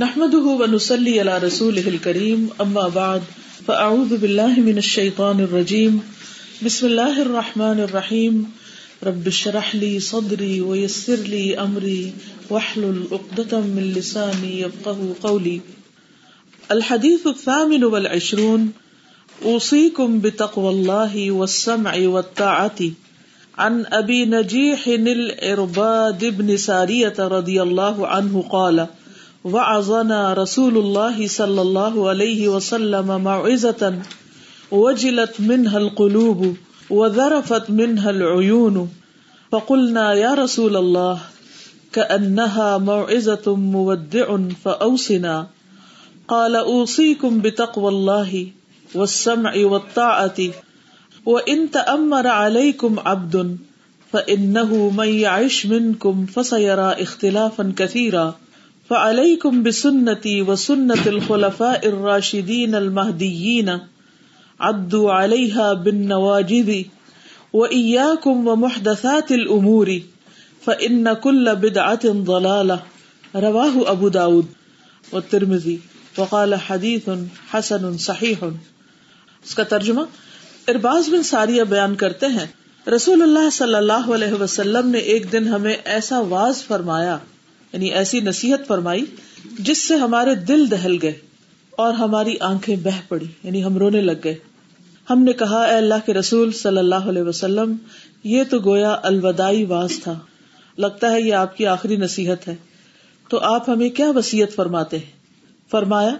[0.00, 3.24] نحمده ونسلي على رسوله الكريم اما بعد
[3.64, 5.96] فاعوذ بالله من الشيطان الرجيم.
[6.66, 8.38] بسم الله الرحمن الرحيم.
[9.08, 12.12] رب اشرح لي صدري ويسر لي امري
[12.50, 15.60] واحلل عقدة من لساني يفقهوا قولي.
[16.76, 18.72] الحديث الثامن والعشرون
[19.42, 22.90] اوصيكم بتقوى الله والسمع والطاعة.
[23.58, 28.86] عن ابي نجيح العرباد بن سارية رضي الله عنه قال
[29.44, 33.94] وعظنا رسول الله صلى الله عليه وسلم موعظة
[34.70, 36.56] وجلت منها القلوب
[36.90, 38.90] وذرفت منها العيون
[39.52, 41.20] فقلنا يا رسول الله
[41.92, 45.46] كأنها موعظة مودع فأوصنا
[46.28, 48.46] قال أوصيكم بتقوى الله
[48.94, 50.38] والسمع والطاعة
[51.26, 53.58] وإن تأمر عليكم عبد
[54.12, 58.34] فإنه من يعش منكم فسيرى اختلافا كثيرا
[58.90, 63.68] فعليكم بسنتي وسنة الخلفاء الراشدين المهديين
[64.60, 66.82] عدوا عليها بالنواجذ
[67.54, 69.86] وإياكم ومحدثات الأمور
[70.64, 72.74] فإن كل بدعة ضلالة
[73.34, 74.46] رواه أبو داود
[75.12, 75.76] والترمذي
[76.18, 77.08] وقال حديث
[77.54, 78.44] حسن صحيح
[79.44, 80.00] اس کا ترجمہ،
[80.68, 82.46] ارباز بن ساریہ بیان کرتے ہیں۔
[82.90, 87.18] رسول اللہ صلی اللہ علیہ وسلم نے ایک دن ہمیں ایسا واز فرمایا۔
[87.72, 89.04] یعنی ایسی نصیحت فرمائی
[89.58, 91.12] جس سے ہمارے دل دہل گئے
[91.70, 94.34] اور ہماری آنکھیں بہ پڑی یعنی ہم رونے لگ گئے۔
[95.10, 97.76] ہم نے کہا، اے اللہ کے رسول صلی اللہ علیہ وسلم،
[98.24, 100.18] یہ تو گویا الوداعی واز تھا۔
[100.78, 102.54] لگتا ہے یہ آپ کی آخری نصیحت ہے۔
[103.28, 105.12] تو آپ ہمیں کیا وسیعت فرماتے ہیں؟
[105.70, 106.14] فرمایا،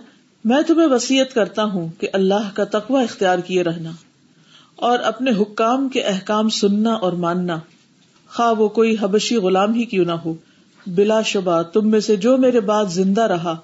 [0.45, 3.91] میں تمہیں وسیعت کرتا ہوں کہ اللہ کا تقوی اختیار کیے رہنا
[4.77, 7.59] اور اپنے حکام کے احکام سننا اور ماننا۔
[8.35, 10.35] خواہ وہ کوئی حبشی غلام ہی کیوں نہ ہو۔
[10.87, 13.57] بلا شبہ، تم میں سے جو میرے بعد زندہ رہا،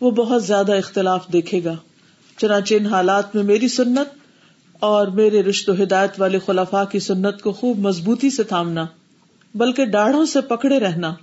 [0.00, 1.74] وہ بہت زیادہ اختلاف دیکھے گا۔
[2.38, 4.08] چنانچہ ان حالات میں میری سنت
[4.80, 8.86] اور میرے رشت و ہدایت والے خلافا کی سنت کو خوب مضبوطی سے تھامنا،
[9.54, 11.14] بلکہ ڈاڑھوں سے پکڑے رہنا،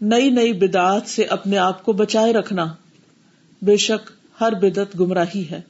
[0.00, 2.66] نئی نئی بدعات سے اپنے آپ کو بچائے رکھنا،
[3.62, 4.10] بے شک
[4.40, 5.60] ہر بدت گمراہی ہے۔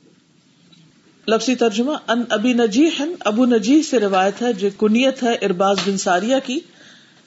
[1.28, 5.98] لفظی ترجمہ، ان ابی نجیح، ابو نجیح سے روایت ہے، جو کنیت ہے ارباز بن
[5.98, 6.58] ساریہ کی۔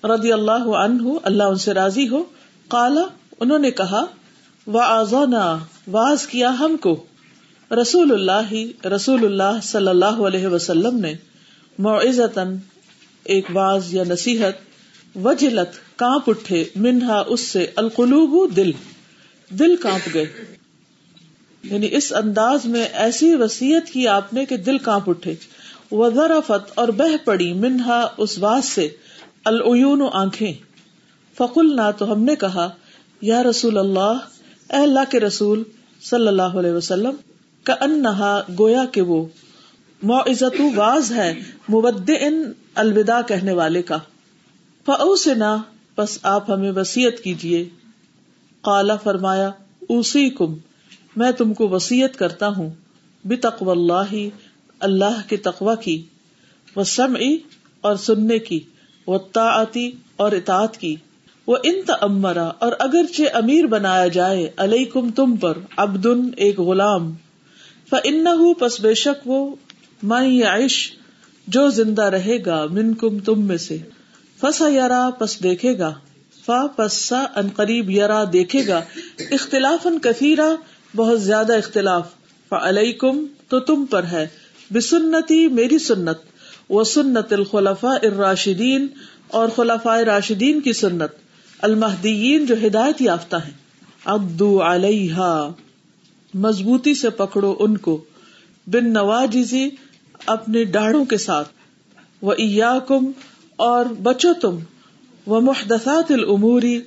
[0.05, 2.23] رضی اللہ عنہ، اللہ ان سے راضی ہو
[2.67, 3.01] کالا
[3.39, 4.05] انہوں نے کہا
[4.67, 5.57] و آزونا
[5.91, 7.03] واز کیا ہم کو۔
[7.81, 11.13] رسول اللہ رسول اللہ صلی اللہ علیہ وسلم نے
[11.79, 12.55] معزتن
[13.23, 14.53] ایک واز یا نصیحت،
[15.17, 18.71] وجلت، کانپ اٹھے، منہا اس سے، القلوب دل
[19.49, 20.25] دل کانپ گئے۔
[21.63, 25.35] یعنی اس انداز میں ایسی وسیعت کی آپ نے کہ دل کانپ اٹھے۔
[25.91, 28.89] وزرفت اور بہ پڑی، منہا اس واز سے۔
[29.45, 30.53] العیون و آنکھیں۔
[31.37, 32.69] فقل نہ تو ہم نے کہا،
[33.21, 34.17] یا رسول اللہ،
[34.69, 35.63] اے اللہ کے رسول
[36.01, 37.15] صلی اللہ علیہ وسلم
[37.63, 39.25] کا انہا گویا کہ وہ
[40.03, 41.33] معزت واز ہے
[41.69, 43.97] مبد ان الوداع کہنے والے کا۔
[44.85, 45.57] فو سے نہ
[45.97, 47.69] بس آپ ہمیں وسیعت کیجیے
[48.61, 49.51] کالا فرمایا
[49.89, 50.57] اسی کم
[51.15, 52.69] میں تم کو وسیعت کرتا ہوں
[53.25, 54.13] بے تقو اللہ
[54.79, 56.01] اللہ کے تقوا کی
[56.75, 56.83] وہ
[57.81, 58.59] اور سننے کی۔
[59.07, 59.19] وہ
[60.15, 60.95] اور اطاعت کی۔
[61.47, 67.13] وہ ان تمرا اور اگرچہ امیر بنایا جائے علیہ کم تم پر ابدن ایک غلام۔
[67.89, 68.27] فن
[68.59, 69.55] پس بے شک وہ
[70.03, 70.91] مائی عائش
[71.47, 73.77] جو زندہ رہے گا من کم تم میں سے۔
[74.41, 75.93] فسا یارا پس دیکھے گا۔
[76.45, 78.81] فا پسا ان قریب یارا دیکھے گا۔
[79.31, 80.55] اختلاف ان کثیرا
[80.95, 82.07] بہت زیادہ اختلاف۔
[82.49, 84.27] فعلیہ کم تو تم پر ہے۔
[84.73, 86.34] بسنتی، میری سنت۔
[86.69, 88.87] وہ سنت الخلفاء الراشدین
[89.27, 91.11] اور خلفاء راشدین کی سنت۔
[91.59, 93.53] المحدین جو ہدایت یافتہ ہیں۔
[94.05, 95.49] ابدو علیہ
[96.33, 98.03] مضبوطی سے پکڑو ان کو۔
[98.67, 99.69] بن نواجی
[100.25, 101.49] اپنے ڈاڑوں کے ساتھ۔
[102.21, 103.11] وہ ایاکم
[103.55, 104.59] اور بچو تم۔
[105.25, 106.81] وہ محدثات العموری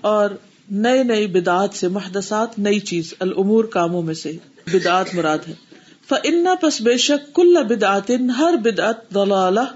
[0.00, 0.30] اور
[0.70, 4.32] نئے نئی بدعت سے محدثات، نئی چیز۔ العمور کاموں میں سے۔
[4.72, 5.67] بدعت مراد ہے۔
[6.08, 9.66] فن پس بے شک کل بدعت ہر بدعت دلالہ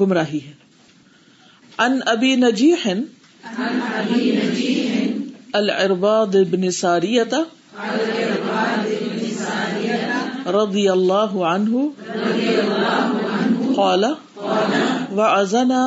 [0.00, 0.52] گمراہی ہے۔
[1.78, 2.88] ان ابی نجیح
[5.52, 7.34] العرباد بن ساریت
[10.48, 11.72] رضی اللہ عنہ،
[13.76, 14.04] قال،
[15.16, 15.84] وعزنا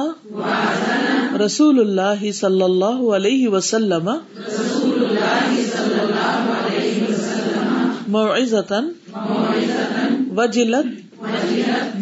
[1.46, 4.10] رسول اللہ صلی اللہ علیہ وسلم
[8.12, 8.72] موعظة
[10.38, 10.90] وجلت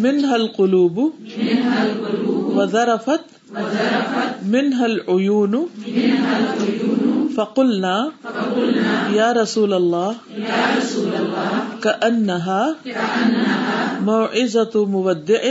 [0.04, 0.98] منها القلوب
[2.56, 3.26] وذرفت
[4.54, 5.54] منها العيون
[7.36, 7.96] فقلنا
[9.18, 10.12] یا رسول اللہ
[11.84, 12.62] كأنها
[14.02, 15.44] موعظة مودع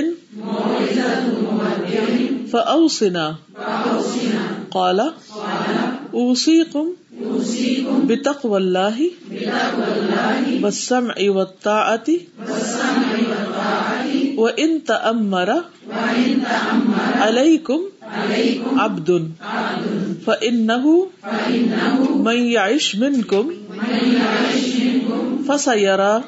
[2.52, 3.26] فأوصنا
[4.70, 4.99] قال
[6.14, 6.87] أوصيكم
[8.08, 8.96] بتقوى الله
[9.48, 12.08] بسم والسمع والطاعة
[14.36, 15.64] وإن تأمر
[17.16, 17.80] عليكم
[18.76, 19.30] عبد
[20.26, 20.84] فإنه
[22.24, 23.44] من يعش منكم
[25.48, 26.24] فسيرى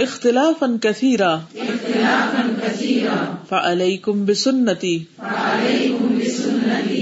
[0.00, 1.42] اختلافا كثيرا
[3.50, 5.02] فعليكم بسنتي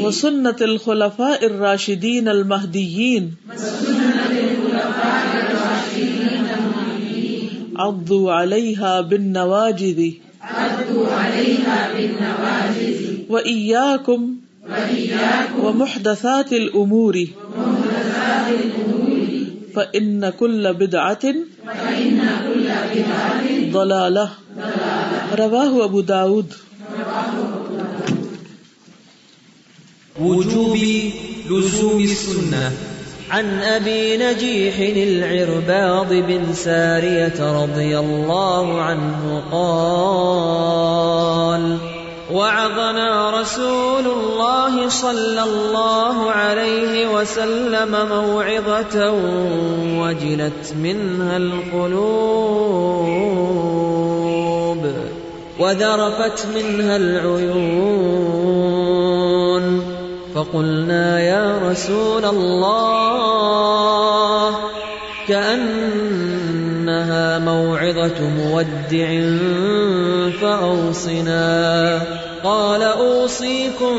[0.00, 3.34] وسنة الخلفاء الراشدين المهديين
[7.77, 10.00] عضوا عليها بالنواجذ.
[13.29, 14.21] وإياكم
[15.62, 17.17] ومحدثات الأمور
[19.75, 21.25] فإن كل بدعة
[23.73, 24.29] ضلالة
[25.39, 26.50] رواه أبو داود.
[30.21, 30.77] وجوب
[31.50, 32.73] لزوم السنة
[33.32, 40.82] عن أبي نجيح العرباض بن سارية رضي الله عنه قال
[42.32, 49.12] وعظنا رسول الله صلى الله عليه وسلم موعظة
[50.00, 52.02] وجلت منها القلوب
[55.58, 58.23] وذرفت منها العيون.
[60.34, 64.56] فقلنا يا رسول الله،
[65.29, 69.08] كأنها موعظة مودع
[70.40, 72.00] فأوصنا.
[72.44, 73.96] قال أوصيكم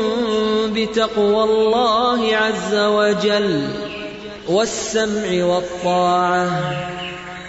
[0.68, 3.62] بتقوى الله عز وجل
[4.48, 6.48] والسمع والطاعة.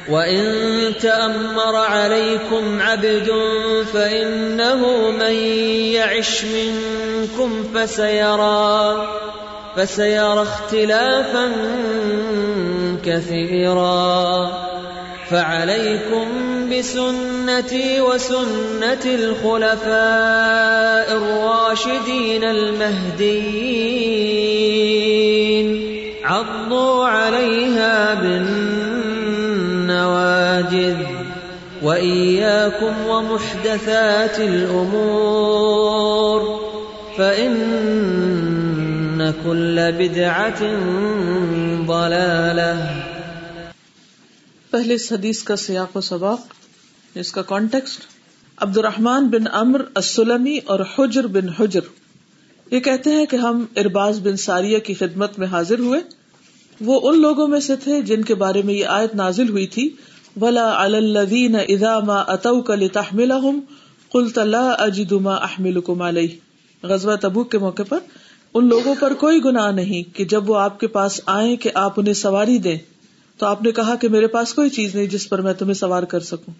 [0.10, 3.32] وإن تأمر عليكم عبد
[3.94, 5.34] فإنه من
[5.94, 9.08] يعش منكم فسيرى
[9.76, 11.52] فسيرى اختلافا
[13.06, 14.52] كثيرا
[15.30, 16.28] فعليكم
[16.70, 19.88] بسنتي وسنة الخلفاء
[21.18, 23.86] الراشدين المهديين
[26.24, 28.95] عضوا عليها بالنواجذ
[31.84, 36.42] وإياكم ومحدثات الأمور
[37.18, 40.64] فإن كل بدعة
[41.88, 42.76] ضلالة.
[44.70, 46.40] پہلے اس حدیث کا سیاق و سباق،
[47.16, 48.02] اس کا کانٹیکسٹ
[48.58, 51.80] عبد الرحمان بن امر السلمی اور حجر بن حجر۔
[52.72, 56.02] یہ کہتے ہیں کہ ہم ارباز بن ساریہ کی خدمت میں حاضر ہوئے۔
[56.82, 59.90] وہ ان لوگوں میں سے تھے جن کے بارے میں یہ آیت نازل ہوئی تھی۔
[60.42, 63.60] ولا الدین اذا ما اتو کا لتحملهم
[64.12, 66.28] قلت لا اجد ما احملكم علیہ
[66.84, 68.00] غزوہ تبوک کے موقع پر
[68.54, 71.94] ان لوگوں پر کوئی گناہ نہیں کہ جب وہ آپ کے پاس آئیں کہ آپ
[71.98, 72.78] انہیں سواری دیں۔
[73.38, 76.04] تو آپ نے کہا کہ میرے پاس کوئی چیز نہیں جس پر میں تمہیں سوار
[76.04, 76.54] کر سکوں۔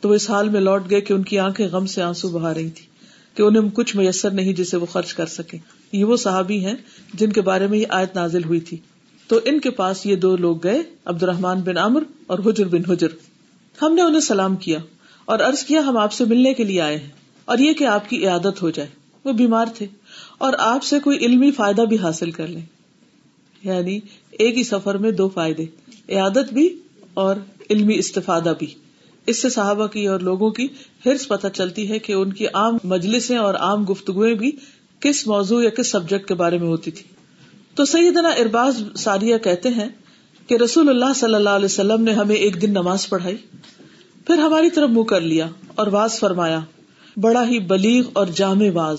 [0.00, 2.54] تو وہ اس حال میں لوٹ گئے کہ ان کی آنکھیں غم سے آنسو بہا
[2.54, 2.86] رہی تھی
[3.34, 5.58] کہ انہیں کچھ میسر نہیں جسے وہ خرچ کر سکے
[5.92, 6.74] یہ وہ صحابی ہیں
[7.14, 8.76] جن کے بارے میں یہ آیت نازل ہوئی تھی۔
[9.30, 12.90] تو ان کے پاس یہ دو لوگ گئے عبد الرحمان بن عمر اور حجر بن
[12.90, 13.08] حجر۔
[13.82, 14.78] ہم نے انہیں سلام کیا
[15.24, 17.08] اور ارض کیا، ہم آپ سے ملنے کے لیے آئے ہیں
[17.44, 18.88] اور یہ کہ آپ کی عیادت ہو جائے۔
[19.24, 19.86] وہ بیمار تھے
[20.38, 22.62] اور آپ سے کوئی علمی فائدہ بھی حاصل کر لیں۔
[23.62, 25.62] یعنی ایک ہی سفر میں دو فائدے،
[26.08, 26.78] عیادت بھی
[27.14, 27.36] اور
[27.70, 28.66] علمی استفادہ بھی۔
[29.26, 30.68] اس سے صحابہ کی اور لوگوں کی
[31.06, 34.52] ہرس پتہ چلتی ہے کہ ان کی عام مجلسیں اور عام گفتگویں بھی
[35.00, 37.19] کس موضوع یا کس سبجیکٹ کے بارے میں ہوتی تھی۔
[37.80, 39.88] تو سیدنا ارباز ساریہ کہتے ہیں
[40.46, 43.36] کہ رسول اللہ صلی اللہ علیہ وسلم نے ہمیں ایک دن نماز پڑھائی،
[44.26, 46.60] پھر ہماری طرف منہ کر لیا اور واز فرمایا،
[47.16, 48.98] بڑا ہی بلیغ اور جامع واز،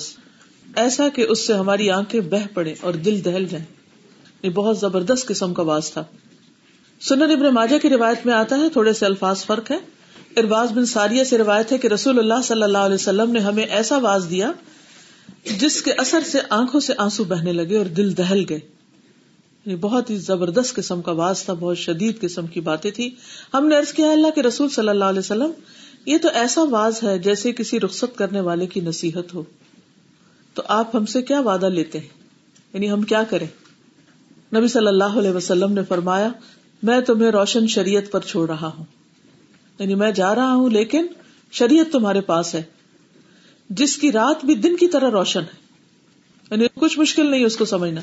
[0.75, 3.65] ایسا کہ اس سے ہماری آنکھیں بہ پڑے اور دل دہل جائیں۔
[4.43, 6.03] یہ بہت زبردست قسم کا واز تھا۔
[7.01, 9.77] سنن ابن ماجہ کی روایت میں آتا ہے، تھوڑے سے الفاظ فرق ہے
[10.38, 13.65] ارباز بن ساریہ سے روایت ہے کہ رسول اللہ صلی اللہ علیہ وسلم نے ہمیں
[13.65, 14.51] ایسا واز دیا
[15.45, 18.60] جس کے اثر سے آنکھوں سے آنسو بہنے لگے اور دل دہل گئے۔
[19.65, 23.15] یہ بہت ہی زبردست قسم کا واز تھا، بہت شدید قسم کی باتیں تھی
[23.53, 25.51] ہم نے عرض کیا، اللہ کے رسول صلی اللہ علیہ وسلم،
[26.05, 29.43] یہ تو ایسا واز ہے جیسے کسی رخصت کرنے والے کی نصیحت ہو۔
[30.53, 32.07] تو آپ ہم سے کیا وعدہ لیتے ہیں؟
[32.74, 33.48] یعنی ہم کیا کریں؟
[34.55, 36.29] نبی صلی اللہ علیہ وسلم نے فرمایا،
[36.83, 38.86] میں تمہیں روشن شریعت پر چھوڑ رہا ہوں۔
[39.79, 41.05] یعنی میں جا رہا ہوں، لیکن
[41.51, 42.63] شریعت تمہارے پاس ہے۔
[43.71, 45.61] جس کی رات بھی دن کی طرح روشن ہے۔
[46.51, 48.01] یعنی کچھ مشکل نہیں اس کو سمجھنا۔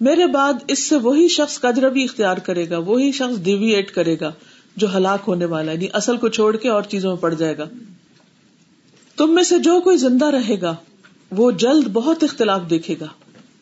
[0.00, 4.32] میرے بعد اس سے وہی شخص کجربی اختیار کرے گا، وہی شخص ڈیویٹ کرے گا
[4.76, 7.58] جو ہلاک ہونے والا ہے یعنی اصل کو چھوڑ کے اور چیزوں میں پڑ جائے
[7.58, 7.64] گا۔
[9.16, 10.74] تم میں سے جو کوئی زندہ رہے گا،
[11.30, 13.06] وہ جلد بہت اختلاف دیکھے گا۔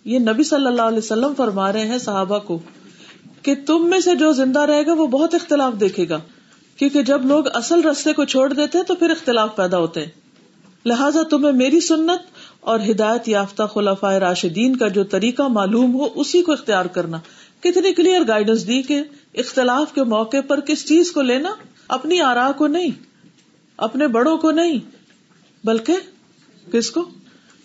[0.05, 2.59] یہ نبی صلی اللہ علیہ وسلم فرما رہے ہیں صحابہ کو
[3.43, 6.21] کہ تم میں سے جو زندہ رہے گا، وہ بہت اختلاف دیکھے گا۔
[6.77, 10.26] کیونکہ جب لوگ اصل رستے کو چھوڑ دیتے ہیں تو پھر اختلاف پیدا ہوتے ہیں۔
[10.87, 12.21] لہٰذا تمہیں میری سنت
[12.61, 17.21] اور ہدایت یافتہ خلاف راشدین کا جو طریقہ معلوم ہو، اسی کو اختیار کرنا۔
[17.61, 19.03] کتنی کلیئر گائیڈنس دی کہ
[19.35, 21.51] اختلاف کے موقع پر کس چیز کو لینا؟
[21.89, 22.91] اپنی آرا کو نہیں،
[23.77, 24.79] اپنے بڑوں کو نہیں،
[25.65, 25.97] بلکہ
[26.73, 27.09] کس کو؟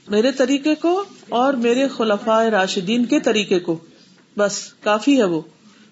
[0.07, 3.77] میرے طریقے کو اور میرے خلفاء راشدین کے طریقے کو۔
[4.37, 5.41] بس کافی ہے وہ۔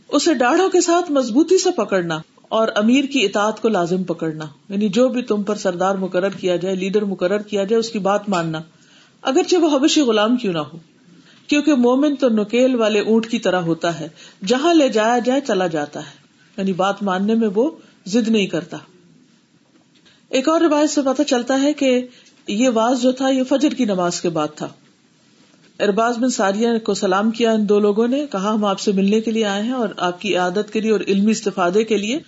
[0.08, 4.90] اسے ڈاڑھوں کے ساتھ مضبوطی سے پکڑنا۔ اور امیر کی اطاعت کو لازم پکڑنا۔ یعنی
[4.90, 8.30] جو بھی تم پر سردار مقرر کیا جائے، لیڈر مقرر کیا جائے، اس کی بات
[8.30, 8.62] ماننا۔
[9.22, 10.78] اگرچہ وہ حبشی غلام کیوں نہ ہو،
[11.48, 14.08] کیونکہ مومن تو نکیل والے اونٹ کی طرح ہوتا ہے۔
[14.46, 16.20] جہاں لے جایا جائے، چلا جاتا ہے۔
[16.58, 17.72] یعنی بات ماننے میں وہ
[18.06, 18.78] ضد نہیں کرتا۔
[20.30, 22.08] ایک اور روایت سے پتا چلتا ہے کہ
[22.48, 24.68] یہ واز جو تھا، یہ فجر کی نماز کے بعد تھا۔
[25.80, 29.22] ارباز بن ساریہ کو سلام کیا ان دو لوگوں نے، کہا ہم آپ سے ملنے
[29.22, 32.20] کے لیے آئے ہیں اور آپ کی عادت کے لیے اور علمی استفادے کے لیے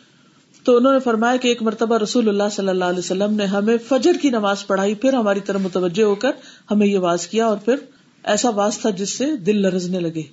[0.63, 3.77] تو انہوں نے فرمایا کہ ایک مرتبہ رسول اللہ صلی اللہ علیہ وسلم نے ہمیں
[3.87, 6.31] فجر کی نماز پڑھائی، پھر ہماری طرف متوجہ ہو کر
[6.71, 7.75] ہمیں یہ واز کیا اور پھر
[8.23, 10.23] ایسا واز تھا جس سے دل لرزنے لگے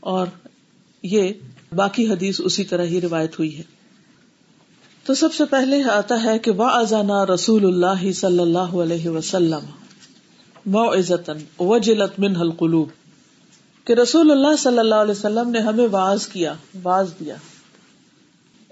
[0.00, 0.26] اور
[1.02, 1.32] یہ
[1.74, 3.62] باقی حدیث اسی طرح ہی روایت ہوئی ہے۔
[5.06, 9.72] تو سب سے پہلے آتا ہے کہ وا ازانا رسول اللہ صلی اللہ علیہ وسلم
[11.60, 12.88] وجلت من القلوب
[13.84, 16.52] کہ رسول اللہ صلی اللہ علیہ وسلم نے ہمیں واز کیا،
[16.82, 17.36] واز دیا۔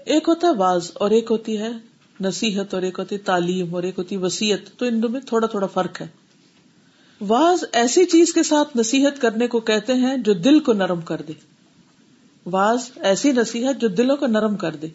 [0.05, 1.69] ایک ہوتا ہے واز اور ایک ہوتی ہے
[2.21, 5.67] نصیحت اور ایک ہوتی تعلیم اور ایک ہوتی وسیعت تو ان دونوں میں تھوڑا تھوڑا
[5.67, 6.07] فرق ہے۔
[7.21, 11.21] واز ایسی چیز کے ساتھ نصیحت کرنے کو کہتے ہیں جو دل کو نرم کر
[11.27, 11.33] دے۔
[12.45, 14.87] واز ایسی نصیحت جو دلوں کو نرم کر دے۔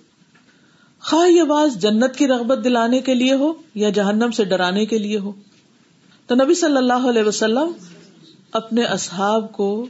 [1.01, 4.99] خواہ یہ واز جنت کی رغبت دلانے کے لیے ہو یا جہنم سے ڈرانے کے
[4.99, 5.33] لیے ہو۔
[6.27, 7.73] تو نبی صلی اللہ علیہ وسلم
[8.53, 9.87] اپنے اصحاب کو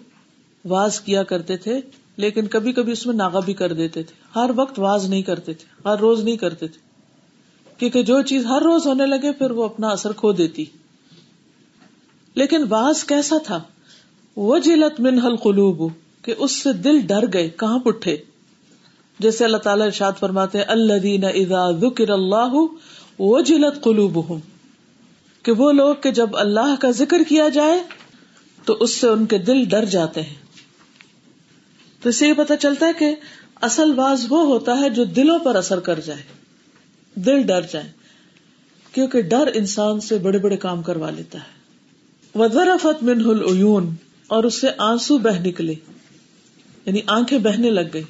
[0.64, 1.80] واز کیا کرتے تھے۔
[2.20, 5.54] لیکن کبھی کبھی اس میں ناغا بھی کر دیتے تھے۔ ہر وقت واز نہیں کرتے
[5.54, 6.80] تھے، ہر روز نہیں کرتے تھے۔
[7.78, 10.64] کیونکہ جو چیز ہر روز ہونے لگے، پھر وہ اپنا اثر کھو دیتی۔
[12.34, 13.62] لیکن واز کیسا تھا؟
[14.36, 18.16] وہ جلت من حل قلوب کہ اس سے دل ڈر گئے کہاں پٹھے
[19.18, 22.54] جیسے اللہ تعالیٰ ارشاد فرماتے اللہ دین ادا ذکر اللہ
[23.18, 24.34] وہ جلت قلوب
[25.42, 27.82] کہ وہ لوگ کہ جب اللہ کا ذکر کیا جائے،
[28.64, 30.34] تو اس سے ان کے دل ڈر جاتے ہیں۔
[32.02, 33.14] تو اس سے یہ پتا چلتا ہے کہ
[33.62, 36.22] اصل باز وہ ہوتا ہے جو دلوں پر اثر کر جائے،
[37.14, 37.90] دل ڈر جائے،
[38.92, 41.60] کیونکہ ڈر انسان سے بڑے بڑے کام کروا لیتا ہے۔
[42.38, 43.94] وزرفت من العیون
[44.26, 45.74] اور اس سے آنسو بہ نکلے
[46.86, 48.02] یعنی آنکھیں بہنے لگ گئی۔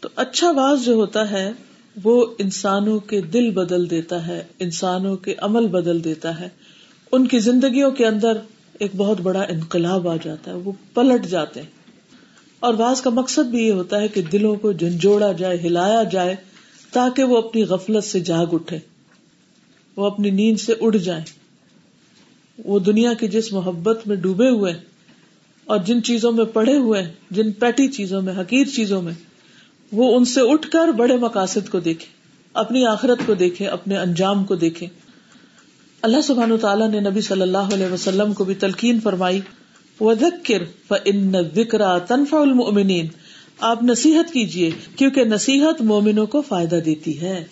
[0.00, 1.52] تو اچھا باز جو ہوتا ہے،
[2.04, 6.48] وہ انسانوں کے دل بدل دیتا ہے، انسانوں کے عمل بدل دیتا ہے۔
[7.12, 8.32] ان کی زندگیوں کے اندر
[8.78, 11.73] ایک بہت بڑا انقلاب آ جاتا ہے، وہ پلٹ جاتے ہیں۔
[12.64, 16.34] اور بعض کا مقصد بھی یہ ہوتا ہے کہ دلوں کو جھنجھوڑا جائے، ہلایا جائے،
[16.92, 18.78] تاکہ وہ اپنی غفلت سے جاگ اٹھے،
[19.96, 21.22] وہ اپنی نیند سے اڑ جائے
[22.58, 24.72] وہ دنیا کی جس محبت میں ڈوبے ہوئے
[25.66, 29.12] اور جن چیزوں میں پڑے ہوئے جن پیٹی چیزوں میں، حقیر چیزوں میں،
[29.92, 32.06] وہ ان سے اٹھ کر بڑے مقاصد کو دیکھے
[32.54, 34.86] اپنی آخرت کو دیکھے اپنے انجام کو دیکھے
[36.02, 39.40] اللہ سبحان تعالیٰ نے نبی صلی اللہ علیہ وسلم کو بھی تلقین فرمائی۔
[42.08, 43.06] تنفع المؤمنین۔
[43.60, 47.44] آپ نصیحت کیجیے کیونکہ نصیحت مومنوں کو فائدہ دیتی ہے۔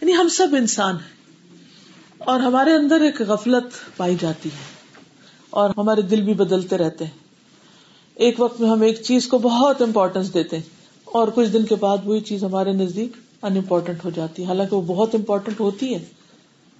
[0.00, 1.20] یعنی ہم سب انسان ہیں
[2.18, 4.64] اور ہمارے اندر ایک غفلت پائی جاتی ہے
[5.50, 7.18] اور ہمارے دل بھی بدلتے رہتے ہیں۔
[8.14, 10.64] ایک وقت میں ہم ایک چیز کو بہت امپورٹینس دیتے ہیں
[11.04, 13.12] اور کچھ دن کے بعد وہی چیز ہمارے نزدیک
[13.42, 16.04] ان امپورٹنٹ ہو جاتی ہے۔ حالانکہ وہ بہت امپورٹنٹ ہوتی ہے،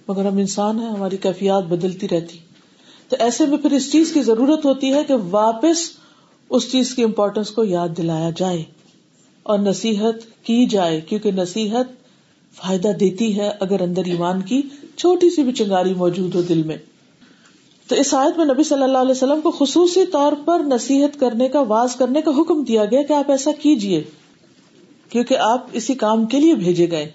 [0.07, 2.37] مگر ہم انسان ہیں، ہماری کیفیات بدلتی رہتی۔
[3.11, 5.77] تو ایسے میں پھر اس چیز کی ضرورت ہوتی ہے کہ واپس
[6.49, 8.63] اس چیز کی امپورٹینس کو یاد دلایا جائے
[9.43, 11.85] اور نصیحت کی جائے، کیونکہ نصیحت
[12.55, 14.61] فائدہ دیتی ہے اگر اندر ایمان کی
[14.95, 16.77] چھوٹی سی بھی چنگاری موجود ہو دل میں۔
[17.87, 21.47] تو اس آیت میں نبی صلی اللہ علیہ وسلم کو خصوصی طور پر نصیحت کرنے
[21.47, 24.03] کا، واز کرنے کا حکم دیا گیا کہ آپ ایسا کیجیے
[25.09, 27.11] کیونکہ آپ اسی کام کے لیے بھیجے گئے۔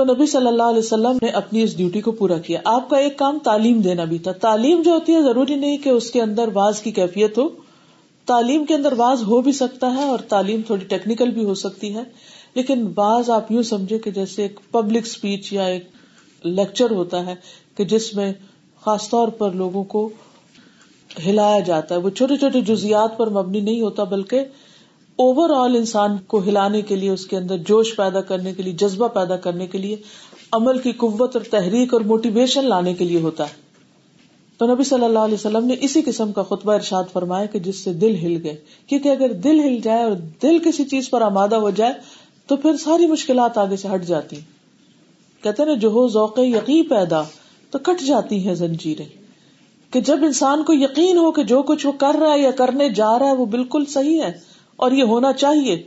[0.00, 2.96] تو نبی صلی اللہ علیہ وسلم نے اپنی اس ڈیوٹی کو پورا کیا۔ آپ کا
[2.96, 6.22] ایک کام تعلیم دینا بھی تھا۔ تعلیم جو ہوتی ہے ضروری نہیں کہ اس کے
[6.22, 7.48] اندر باز کی کیفیت ہو۔
[8.26, 11.94] تعلیم کے اندر باز ہو بھی سکتا ہے اور تعلیم تھوڑی ٹیکنیکل بھی ہو سکتی
[11.94, 12.02] ہے۔
[12.54, 15.84] لیکن بعض آپ یوں سمجھے کہ جیسے ایک پبلک اسپیچ یا ایک
[16.44, 17.34] لیکچر ہوتا ہے
[17.76, 18.32] کہ جس میں
[18.84, 20.08] خاص طور پر لوگوں کو
[21.26, 24.44] ہلایا جاتا ہے۔ وہ چھوٹے چھوٹے جزیات پر مبنی نہیں ہوتا، بلکہ
[25.16, 28.72] اوور آل انسان کو ہلانے کے لیے، اس کے اندر جوش پیدا کرنے کے لیے،
[28.72, 29.96] جذبہ پیدا کرنے کے لیے
[30.52, 33.70] عمل کی قوت اور تحریک اور موٹیویشن لانے کے لیے ہوتا ہے۔
[34.58, 37.76] تو نبی صلی اللہ علیہ وسلم نے اسی قسم کا خطبہ ارشاد فرمایا کہ جس
[37.76, 40.12] سے دل ہل گئے۔ کیونکہ اگر دل ہل جائے اور
[40.42, 41.92] دل کسی چیز پر آمادہ ہو جائے،
[42.46, 44.36] تو پھر ساری مشکلات آگے سے ہٹ جاتی۔
[45.42, 47.22] کہتے نا، جو ہو ذوق یقین پیدا،
[47.70, 49.06] تو کٹ جاتی ہیں زنجیریں۔
[49.92, 52.88] کہ جب انسان کو یقین ہو کہ جو کچھ وہ کر رہا ہے یا کرنے
[52.88, 54.49] جا رہا ہے، وہ بالکل صحیح ہے
[54.80, 55.82] اور یہ ہونا چاہیے،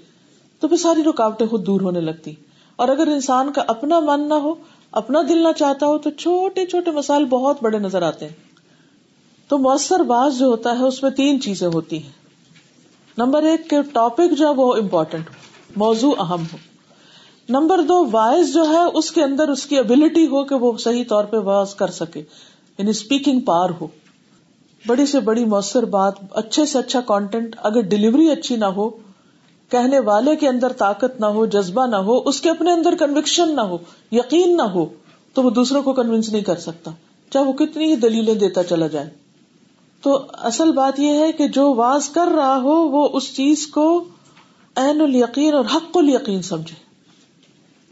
[0.60, 2.34] تو پھر ساری رکاوٹیں خود دور ہونے لگتی۔
[2.76, 4.56] اور اگر انسان کا اپنا من نہ ہو،
[4.92, 8.34] اپنا دل نہ چاہتا ہو، تو چھوٹے چھوٹے مسائل بہت بڑے نظر آتے ہیں۔
[9.48, 12.12] تو مؤثر باز جو ہوتا ہے، اس میں تین چیزیں ہوتی ہیں۔
[13.18, 15.34] نمبر ایک کہ ٹاپک جو ہے، وہ امپورٹینٹ ہو،
[15.76, 16.58] موضوع اہم ہو۔
[17.50, 21.04] نمبر دو، وائز جو ہے، اس کے اندر اس کی ابلٹی ہو کہ وہ صحیح
[21.10, 22.20] طور پہ واز کر سکے
[22.78, 23.88] یعنی اسپیکنگ پار ہو۔
[24.88, 28.90] بڑی سے بڑی مؤثر بات، اچھے سے اچھا کانٹینٹ اگر ڈلیوری اچھی نہ ہو،
[29.70, 33.56] کہنے والے کے اندر طاقت نہ ہو، جذبہ نہ ہو، اس کے اپنے اندر کنوکشن
[33.56, 33.78] نہ ہو،
[34.12, 34.86] یقین نہ ہو،
[35.34, 36.92] تو وہ دوسروں کو کنوینس نہیں کر سکتا۔
[37.30, 39.10] چاہے وہ کتنی ہی دلیلیں دیتا چلا جائے۔
[40.02, 44.04] تو اصل بات یہ ہے کہ جو واز کر رہا ہو، وہ اس چیز کو
[44.76, 46.76] عین الیقین اور حق الیقین سمجھے۔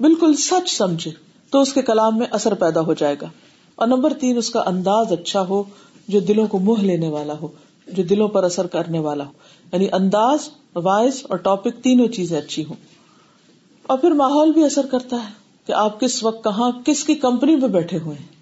[0.03, 1.11] بالکل سچ سمجھے،
[1.49, 3.27] تو اس کے کلام میں اثر پیدا ہو جائے گا۔
[3.75, 5.63] اور نمبر تین، اس کا انداز اچھا ہو۔
[6.11, 7.47] جو دلوں کو منہ لینے والا ہو،
[7.87, 9.31] جو دلوں پر اثر کرنے والا ہو۔
[9.73, 10.39] یعنی انداز،
[10.75, 12.75] وائس اور ٹاپک تینوں چیزیں اچھی ہوں۔
[13.83, 15.33] اور پھر ماحول بھی اثر کرتا ہے
[15.67, 18.41] کہ آپ کس وقت کہاں کس کی کمپنی میں بیٹھے ہوئے ہیں۔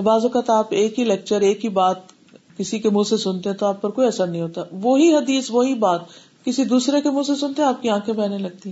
[0.00, 1.96] بعض اوقات آپ ایک ہی لیکچر، ایک ہی بات
[2.56, 5.50] کسی کے منہ سے سنتے ہیں تو آپ پر کوئی اثر نہیں ہوتا۔ وہی حدیث،
[5.50, 6.00] وہی بات
[6.44, 8.70] کسی دوسرے کے منہ سے سنتے آپ کی آنکھیں بہنے لگتی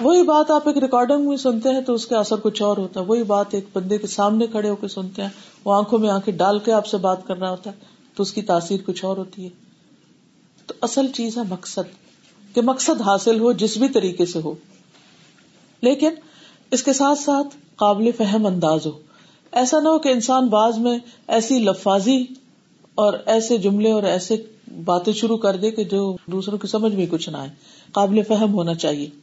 [0.00, 3.00] وہی بات آپ ایک ریکارڈنگ میں سنتے ہیں تو اس کا اثر کچھ اور ہوتا
[3.00, 5.28] ہے۔ وہی بات ایک بندے کے سامنے کھڑے ہو کے سنتے ہیں،
[5.64, 7.76] وہ آنکھوں میں آنکھیں ڈال کے آپ سے بات کرنا ہوتا ہے،
[8.14, 9.48] تو اس کی تاثیر کچھ اور ہوتی ہے۔
[10.66, 12.14] تو اصل چیز ہے مقصد،
[12.54, 14.54] کہ مقصد حاصل ہو جس بھی طریقے سے ہو۔
[15.80, 16.10] لیکن
[16.70, 18.92] اس کے ساتھ ساتھ قابل فہم انداز ہو۔
[19.52, 22.24] ایسا نہ ہو کہ انسان باز میں ایسی لفاظی
[22.94, 24.36] اور ایسے جملے اور ایسے
[24.84, 27.48] باتیں شروع کر دے کہ جو دوسروں کی سمجھ میں کچھ نہ آئے۔
[27.92, 29.21] قابل فہم ہونا چاہیے۔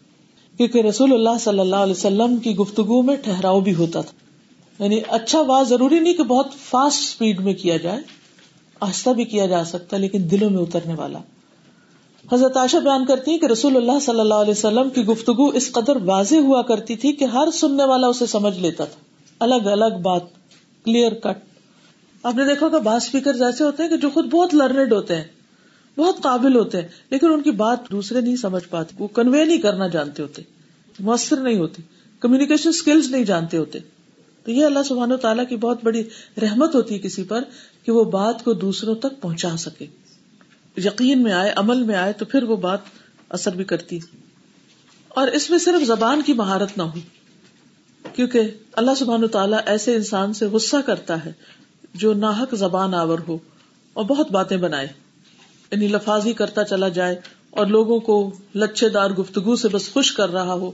[0.59, 4.99] کیونکہ رسول اللہ صلی اللہ علیہ وسلم کی گفتگو میں ٹھہراؤ بھی ہوتا تھا۔ یعنی
[5.07, 8.01] اچھا بات ضروری نہیں کہ بہت فاسٹ اسپیڈ میں کیا جائے،
[8.79, 11.19] آہستہ بھی کیا جا سکتا لیکن دلوں میں اترنے والا۔
[12.31, 15.71] حضرت عائشہ بیان کرتی ہیں کہ رسول اللہ صلی اللہ علیہ وسلم کی گفتگو اس
[15.71, 18.99] قدر واضح ہوا کرتی تھی کہ ہر سننے والا اسے سمجھ لیتا تھا۔
[19.39, 20.21] الگ الگ بات
[20.85, 21.43] کلیئر کٹ
[22.23, 25.15] آپ نے دیکھا کہ بعض اسپیکر ایسے ہوتے ہیں کہ جو خود بہت لرنڈ ہوتے
[25.15, 25.23] ہیں۔
[25.97, 29.57] بہت قابل ہوتے ہیں، لیکن ان کی بات دوسرے نہیں سمجھ پاتے، وہ کنوے نہیں
[29.57, 30.41] کرنا جانتے ہوتے،
[30.99, 31.83] مؤثر نہیں ہوتی
[32.19, 33.79] کمیونیکیشن اسکلز نہیں جانتے ہوتے۔
[34.43, 36.03] تو یہ اللہ سبحانہ و تعالیٰ کی بہت بڑی
[36.41, 37.41] رحمت ہوتی ہے کسی پر
[37.83, 39.85] کہ وہ بات کو دوسروں تک پہنچا سکے۔
[40.77, 42.79] یقین میں آئے، عمل میں آئے، تو پھر وہ بات
[43.29, 43.99] اثر بھی کرتی۔
[45.07, 46.99] اور اس میں صرف زبان کی مہارت نہ ہو،
[48.13, 51.33] کیونکہ اللہ سبحان تعالیٰ ایسے انسان سے غصہ کرتا ہے
[51.93, 53.37] جو ناحک زبان آور ہو
[53.93, 54.87] اور بہت باتیں بنائے۔
[55.71, 57.15] یعنی لفاظی کرتا چلا جائے
[57.49, 60.71] اور لوگوں کو لچھے دار گفتگو سے بس خوش کر رہا ہو۔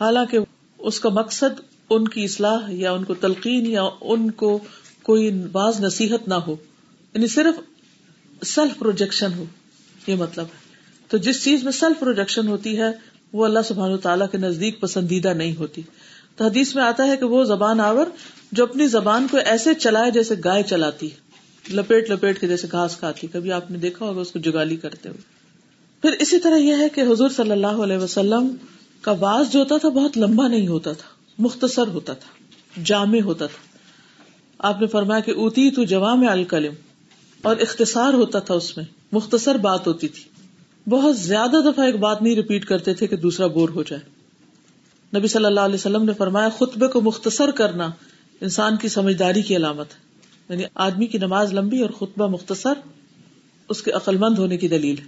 [0.00, 0.38] حالانکہ
[0.78, 4.58] اس کا مقصد ان کی اصلاح یا ان کو تلقین یا ان کو
[5.02, 6.56] کوئی باز نصیحت نہ ہو۔
[7.14, 7.54] یعنی صرف
[8.46, 9.44] سیلف پروجیکشن ہو۔
[10.06, 10.58] یہ مطلب ہے۔
[11.08, 12.92] تو جس چیز میں سیلف پروجیکشن ہوتی ہے،
[13.32, 15.82] وہ اللہ سبحان تعالیٰ کے نزدیک پسندیدہ نہیں ہوتی۔
[16.36, 18.06] تو حدیث میں آتا ہے کہ وہ زبان آور
[18.52, 21.08] جو اپنی زبان کو ایسے چلائے جیسے گائے چلاتی
[21.72, 25.08] لپیٹ لپیٹ کے جیسے گھاس کھاتی، کبھی آپ نے دیکھا ہوگا اس کو جگالی کرتے
[25.08, 25.20] ہوئے۔
[26.02, 28.48] پھر اسی طرح یہ ہے کہ حضور صلی اللہ علیہ وسلم
[29.00, 33.46] کا باز جو ہوتا تھا بہت لمبا نہیں ہوتا تھا، مختصر ہوتا تھا، جامع ہوتا
[33.46, 33.78] تھا۔
[34.58, 36.72] آپ نے فرمایا کہ اوتی تو جوام الکلم،
[37.42, 40.22] اور اختصار ہوتا تھا اس میں، مختصر بات ہوتی تھی۔
[40.90, 44.02] بہت زیادہ دفعہ ایک بات نہیں ریپیٹ کرتے تھے کہ دوسرا بور ہو جائے۔
[45.18, 47.90] نبی صلی اللہ علیہ وسلم نے فرمایا، خطبے کو مختصر کرنا
[48.40, 50.03] انسان کی سمجھداری کی علامت ہے۔
[50.48, 52.72] یعنی آدمی کی نماز لمبی اور خطبہ مختصر،
[53.68, 55.04] اس کے عقل مند ہونے کی دلیل ہے۔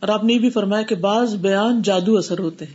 [0.00, 2.74] اور آپ نے یہ بھی فرمایا کہ بعض بیان جادو اثر ہوتے ہیں،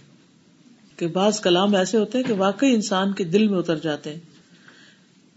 [0.99, 4.19] کہ بعض کلام ایسے ہوتے ہیں کہ واقعی انسان کے دل میں اتر جاتے ہیں۔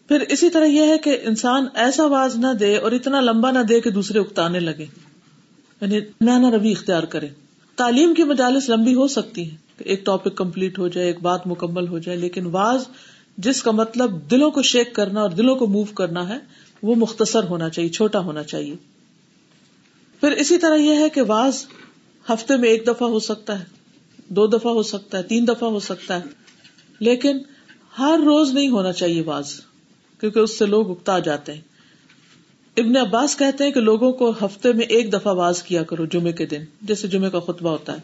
[0.09, 3.59] پھر اسی طرح یہ ہے کہ انسان ایسا آواز نہ دے اور اتنا لمبا نہ
[3.59, 4.87] دے کہ دوسرے اکتانے لگے۔
[5.81, 7.29] یعنی نانا روی اختیار کرے۔
[7.77, 11.47] تعلیم کی مجالس لمبی ہو سکتی ہے کہ ایک ٹاپک کمپلیٹ ہو جائے، ایک بات
[11.47, 12.85] مکمل ہو جائے، لیکن واز
[13.39, 16.39] جس کا مطلب دلوں کو شیک کرنا اور دلوں کو موو کرنا ہے،
[16.83, 18.77] وہ مختصر ہونا چاہیے، چھوٹا ہونا چاہیے۔
[20.21, 21.67] پھر اسی طرح یہ ہے کہ واز
[22.29, 23.65] ہفتے میں ایک دفعہ ہو سکتا ہے،
[24.29, 26.25] دو دفعہ ہو سکتا ہے، تین دفعہ ہو سکتا ہے۔
[27.01, 27.39] لیکن
[27.99, 29.61] ہر روز نہیں ہونا چاہیے واز،
[30.21, 31.61] کیونکہ اس سے لوگ اکتا جاتے ہیں۔
[32.77, 36.33] ابن عباس کہتے ہیں کہ لوگوں کو ہفتے میں ایک دفعہ واز کیا کرو، جمعے
[36.33, 38.01] کے دن، جیسے جمعے کا خطبہ ہوتا ہے۔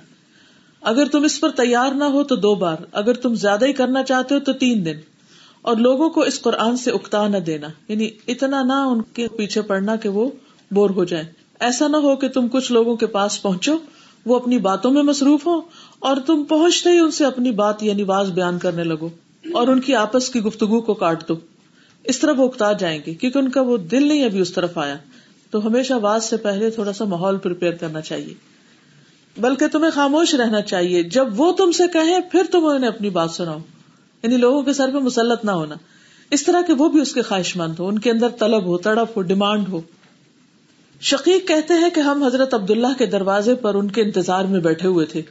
[0.80, 4.02] اگر تم اس پر تیار نہ ہو تو دو بار، اگر تم زیادہ ہی کرنا
[4.02, 5.13] چاہتے ہو تو تین دن۔
[5.64, 9.62] اور لوگوں کو اس قرآن سے اکتا نہ دینا۔ یعنی اتنا نہ ان کے پیچھے
[9.62, 10.30] پڑنا کہ وہ
[10.70, 11.24] بور ہو جائیں۔
[11.60, 13.78] ایسا نہ ہو کہ تم کچھ لوگوں کے پاس پہنچو،
[14.26, 15.60] وہ اپنی باتوں میں مصروف ہو
[15.98, 19.08] اور تم پہنچتے ہی ان سے اپنی بات یعنی واز بیان کرنے لگو
[19.52, 21.34] اور ان کی آپس کی گفتگو کو کاٹ دو۔
[22.04, 24.78] اس طرح وہ اکتا جائیں گے، کیونکہ ان کا وہ دل نہیں ابھی اس طرف
[24.78, 24.96] آیا۔
[25.50, 28.34] تو ہمیشہ واز سے پہلے تھوڑا سا ماحول پریپیئر کرنا چاہیے۔
[29.40, 33.30] بلکہ تمہیں خاموش رہنا چاہیے۔ جب وہ تم سے کہیں، پھر تم انہیں اپنی بات
[33.30, 33.58] سناؤ۔
[34.24, 35.74] یعنی لوگوں کے سر پہ مسلط نہ ہونا۔
[36.30, 38.78] اس طرح کہ وہ بھی اس کے خواہش مند ہو ان کے اندر طلب ہو،
[38.78, 39.80] تڑپ ہو، ڈیمانڈ ہو۔
[41.00, 44.88] شقیق کہتے ہیں کہ ہم حضرت عبداللہ کے دروازے پر ان کے انتظار میں بیٹھے
[44.88, 45.22] ہوئے تھے۔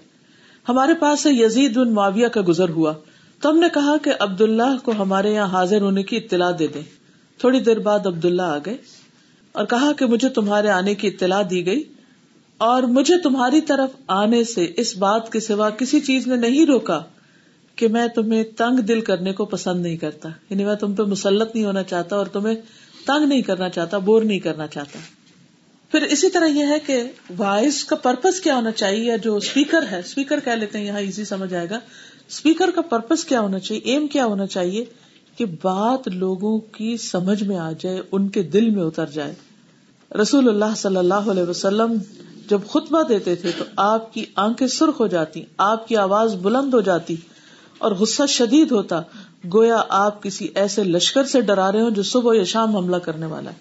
[0.69, 2.93] ہمارے پاس سے یزید بن معاویہ کا گزر ہوا۔
[3.41, 6.82] تو ہم نے کہا کہ عبداللہ کو ہمارے یہاں حاضر ہونے کی اطلاع دے دیں۔
[7.38, 8.77] تھوڑی دیر بعد عبداللہ آ گئے
[9.51, 11.84] اور کہا کہ مجھے تمہارے آنے کی اطلاع دی گئی
[12.58, 17.01] اور مجھے تمہاری طرف آنے سے اس بات کے سوا کسی چیز نے نہیں روکا۔
[17.75, 21.55] کہ میں تمہیں تنگ دل کرنے کو پسند نہیں کرتا۔ یعنی میں تم پہ مسلط
[21.55, 22.55] نہیں ہونا چاہتا اور تمہیں
[23.05, 24.99] تنگ نہیں کرنا چاہتا، بور نہیں کرنا چاہتا۔
[25.91, 27.03] پھر اسی طرح یہ ہے کہ
[27.38, 30.99] وائس کا پرپز کیا ہونا چاہیے یا جو اسپیکر ہے اسپیکر کہہ لیتے ہیں، یہاں
[30.99, 31.79] ایزی سمجھ آئے گا۔
[32.29, 34.86] اسپیکر کا پرپز کیا ہونا چاہیے ایم کیا ہونا چاہیے
[35.38, 39.33] کہ بات لوگوں کی سمجھ میں آ جائے، ان کے دل میں اتر جائے۔
[40.21, 41.93] رسول اللہ صلی اللہ علیہ وسلم
[42.49, 46.73] جب خطبہ دیتے تھے تو آپ کی آنکھیں سرخ ہو جاتی، آپ کی آواز بلند
[46.73, 47.15] ہو جاتی۔
[47.84, 49.02] اور غصہ شدید ہوتا
[49.54, 53.26] گویا آپ کسی ایسے لشکر سے ڈرا رہے ہوں جو صبح یا شام حملہ کرنے
[53.26, 53.56] والا ہے۔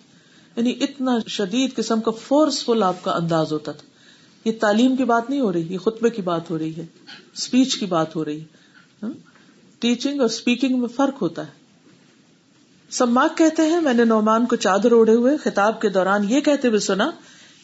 [0.57, 3.87] یعنی اتنا شدید قسم کا فورس فل آپ کا انداز ہوتا تھا۔
[4.49, 6.87] یہ تعلیم کی بات نہیں ہو رہی، یہ خطبے کی بات ہو رہی ہے
[7.35, 8.45] اسپیچ کی بات ہو رہی ہے۔
[9.03, 9.11] ہاں؟
[9.79, 11.53] ٹیچنگ اور اسپیکنگ میں فرق ہوتا ہے۔
[12.91, 16.69] سماک کہتے ہیں، میں نے نعمان کو چادر اوڑے ہوئے، خطاب کے دوران یہ کہتے
[16.69, 17.11] ہوئے سنا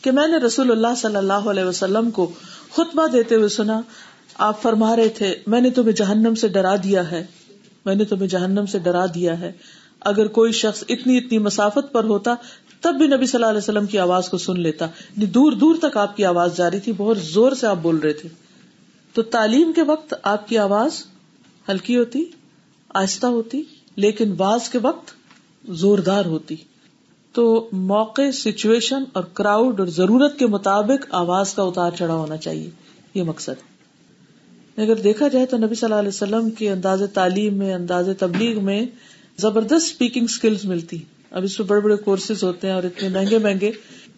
[0.03, 2.31] کہ میں نے رسول اللہ صلی اللہ علیہ وسلم کو
[2.73, 3.81] خطبہ دیتے ہوئے سنا
[4.39, 7.27] آپ فرما رہے تھے، میں نے تمہیں جہنم سے ڈرا دیا ہے۔
[7.85, 9.53] میں نے تمہیں جہنم سے ڈرا دیا ہے۔
[10.01, 12.35] اگر کوئی شخص اتنی اتنی مسافت پر ہوتا،
[12.81, 15.75] تب بھی نبی صلی اللہ علیہ وسلم کی آواز کو سن لیتا۔ یعنی دور دور
[15.83, 18.29] تک آپ کی آواز جاری تھی، بہت زور سے آپ بول رہے تھے۔
[19.13, 21.05] تو تعلیم کے وقت آپ کی آواز
[21.69, 22.25] ہلکی ہوتی،
[22.95, 23.63] آہستہ ہوتی،
[23.97, 25.11] لیکن باز کے وقت
[25.69, 26.57] زوردار ہوتی۔
[27.33, 32.71] تو موقع سچویشن اور کراؤڈ اور ضرورت کے مطابق آواز کا اتار چڑھا ہونا چاہیے۔
[33.15, 33.78] یہ مقصد۔
[34.83, 38.65] اگر دیکھا جائے تو نبی صلی اللہ علیہ وسلم کے انداز تعلیم میں، انداز تبلیغ
[38.65, 38.87] میں
[39.37, 40.99] زبردست اسپیکنگ اسکلز ملتی۔
[41.31, 43.71] اب اس میں بڑے بڑے کورسز ہوتے ہیں اور اتنے مہنگے مہنگے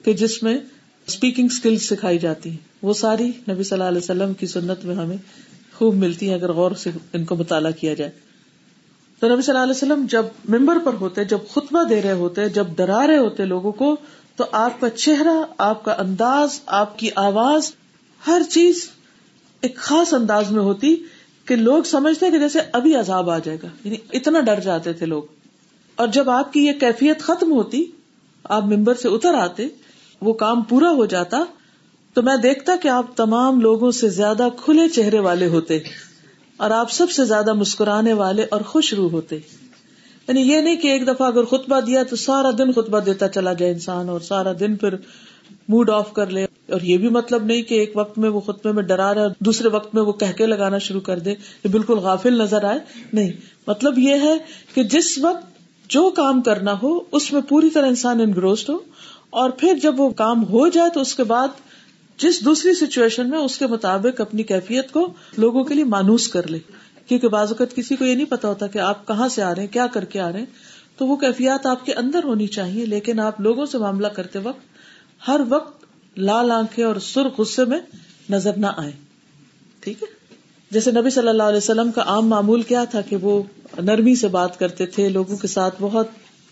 [0.04, 0.58] کہ جس میں
[1.06, 4.94] اسپیکنگ اسکلز سکھائی جاتی۔ ہیں وہ ساری نبی صلی اللہ علیہ وسلم کی سنت میں
[4.94, 5.16] ہمیں
[5.74, 8.10] خوب ملتی ہیں اگر غور سے ان کو مطالعہ کیا جائے۔
[9.20, 12.48] تو نبی صلی اللہ علیہ وسلم جب ممبر پر ہوتے، جب خطبہ دے رہے ہوتے،
[12.48, 13.96] جب ڈرا رہے ہوتے لوگوں کو،
[14.36, 17.74] تو آپ کا چہرہ، آپ کا انداز، آپ کی آواز،
[18.26, 18.90] ہر چیز
[19.60, 20.96] ایک خاص انداز میں ہوتی
[21.44, 25.06] کہ لوگ سمجھتے کہ جیسے ابھی عذاب آ جائے گا۔ یعنی اتنا ڈر جاتے تھے
[25.06, 25.22] لوگ۔
[25.96, 27.84] اور جب آپ کی یہ کیفیت ختم ہوتی،
[28.44, 29.68] آپ ممبر سے اتر آتے،
[30.20, 31.44] وہ کام پورا ہو جاتا،
[32.14, 35.78] تو میں دیکھتا کہ آپ تمام لوگوں سے زیادہ کھلے چہرے والے ہوتے
[36.56, 39.36] اور آپ سب سے زیادہ مسکرانے والے اور خوش روح ہوتے۔
[40.28, 43.52] یعنی یہ نہیں کہ ایک دفعہ اگر خطبہ دیا تو سارا دن خطبہ دیتا چلا
[43.52, 44.94] جائے انسان اور سارا دن پھر
[45.68, 48.72] موڈ آف کر لے۔ اور یہ بھی مطلب نہیں کہ ایک وقت میں وہ خطبے
[48.72, 51.68] میں ڈرا رہا ہے دوسرے وقت میں وہ کہہ کے لگانا شروع کر دے یہ
[51.70, 52.78] بالکل غافل نظر آئے۔
[53.12, 53.32] نہیں
[53.66, 54.36] مطلب یہ ہے
[54.74, 55.46] کہ جس وقت
[55.90, 58.78] جو کام کرنا ہو، اس میں پوری طرح انسان انگروسڈ ہو
[59.30, 61.48] اور پھر جب وہ کام ہو جائے تو اس کے بعد
[62.18, 66.46] جس دوسری سچویشن میں اس کے مطابق اپنی کیفیت کو لوگوں کے لیے مانوس کر
[66.46, 66.58] لے۔
[67.08, 69.62] کیونکہ بعض اوقات کسی کو یہ نہیں پتا ہوتا کہ آپ کہاں سے آ رہے
[69.62, 70.46] ہیں، کیا کر کے آ رہے ہیں۔
[70.98, 74.60] تو وہ کیفیات آپ کے اندر ہونی چاہیے، لیکن آپ لوگوں سے معاملہ کرتے وقت
[75.28, 75.79] ہر وقت
[76.16, 77.80] لال آنکھیں اور سرخ غصے میں
[78.30, 78.92] نظر نہ آئے۔
[79.80, 80.08] ٹھیک ہے؟
[80.70, 83.42] جیسے نبی صلی اللہ علیہ وسلم کا عام معمول کیا تھا کہ وہ
[83.82, 86.06] نرمی سے بات کرتے تھے، لوگوں کے ساتھ بہت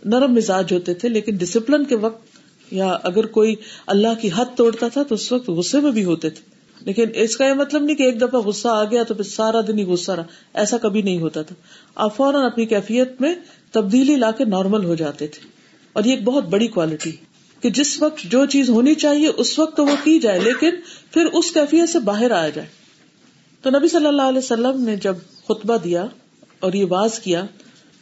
[0.05, 2.27] نرم مزاج ہوتے تھے، لیکن ڈسپلن کے وقت
[2.71, 3.55] یا اگر کوئی
[3.87, 7.37] اللہ کی حد توڑتا تھا تو اس وقت غصے میں بھی ہوتے تھے۔ لیکن اس
[7.37, 9.85] کا یہ مطلب نہیں کہ ایک دفعہ غصہ آ گیا تو پھر سارا دن ہی
[9.85, 11.55] غصہ رہا، ایسا کبھی نہیں ہوتا تھا۔
[11.95, 13.35] آپ فوراً اپنی کیفیت میں
[13.73, 15.49] تبدیلی لا کے نارمل ہو جاتے تھے۔
[15.93, 17.13] اور یہ ایک بہت بڑی کوالٹی
[17.61, 20.71] کہ جس وقت جو چیز ہونی چاہیے اس وقت تو وہ کی جائے، لیکن
[21.11, 22.69] پھر اس کیفیت سے باہر آیا جائے۔
[23.63, 26.07] تو نبی صلی اللہ علیہ وسلم نے جب خطبہ دیا
[26.61, 27.45] اور یہ واز کیا،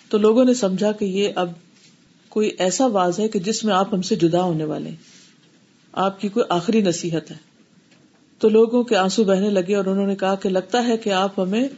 [0.08, 1.50] تو لوگوں نے سمجھا کہ یہ اب
[2.28, 4.90] کوئی ایسا واز ہے کہ جس میں آپ ہم سے جدا ہونے والے
[5.92, 7.36] آپ کی کوئی آخری نصیحت ہے۔
[8.38, 11.40] تو لوگوں کے آنسو بہنے لگے اور انہوں نے کہا کہ لگتا ہے کہ آپ
[11.40, 11.68] ہمیں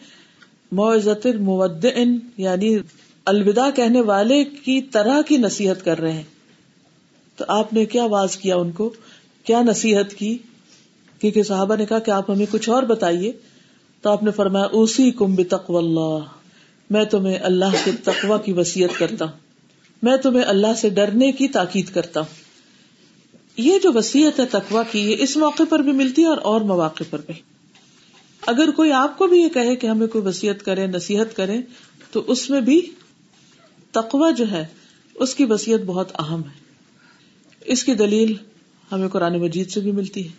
[0.73, 1.27] معزت
[2.37, 2.79] یعنی
[3.25, 6.38] الوداع کہنے والے کی طرح کی نصیحت کر رہے ہیں۔
[7.39, 8.93] تو آپ نے کیا آواز کیا ان کو؟
[9.45, 10.39] کیا نصیحت کی؟
[11.21, 13.33] کیونکہ صحابہ نے کہا کہ آپ ہمیں کچھ اور بتائیے۔
[14.03, 16.19] تو آپ نے فرمایا اسی کم بتقو اللہ،
[16.91, 19.33] میں تمہیں اللہ کے تقوا کی وسیعت کرتا ہوں۔
[20.03, 22.49] میں تمہیں اللہ سے ڈرنے کی تاکید کرتا ہوں۔
[23.57, 26.61] یہ جو وسیعت ہے تقوا کی، یہ اس موقع پر بھی ملتی ہے اور اور
[26.61, 27.35] مواقع پر بھی۔
[28.47, 31.59] اگر کوئی آپ کو بھی یہ کہے کہ ہمیں کوئی وسیعت کرے نصیحت کرے
[32.11, 32.91] تو اس میں بھی
[33.91, 34.67] تقوا جو ہے،
[35.15, 36.68] اس کی وسیعت بہت اہم ہے۔
[37.69, 38.35] اس کی دلیل
[38.93, 40.33] ہمیں قرآن مجید سے بھی ملتی ہے۔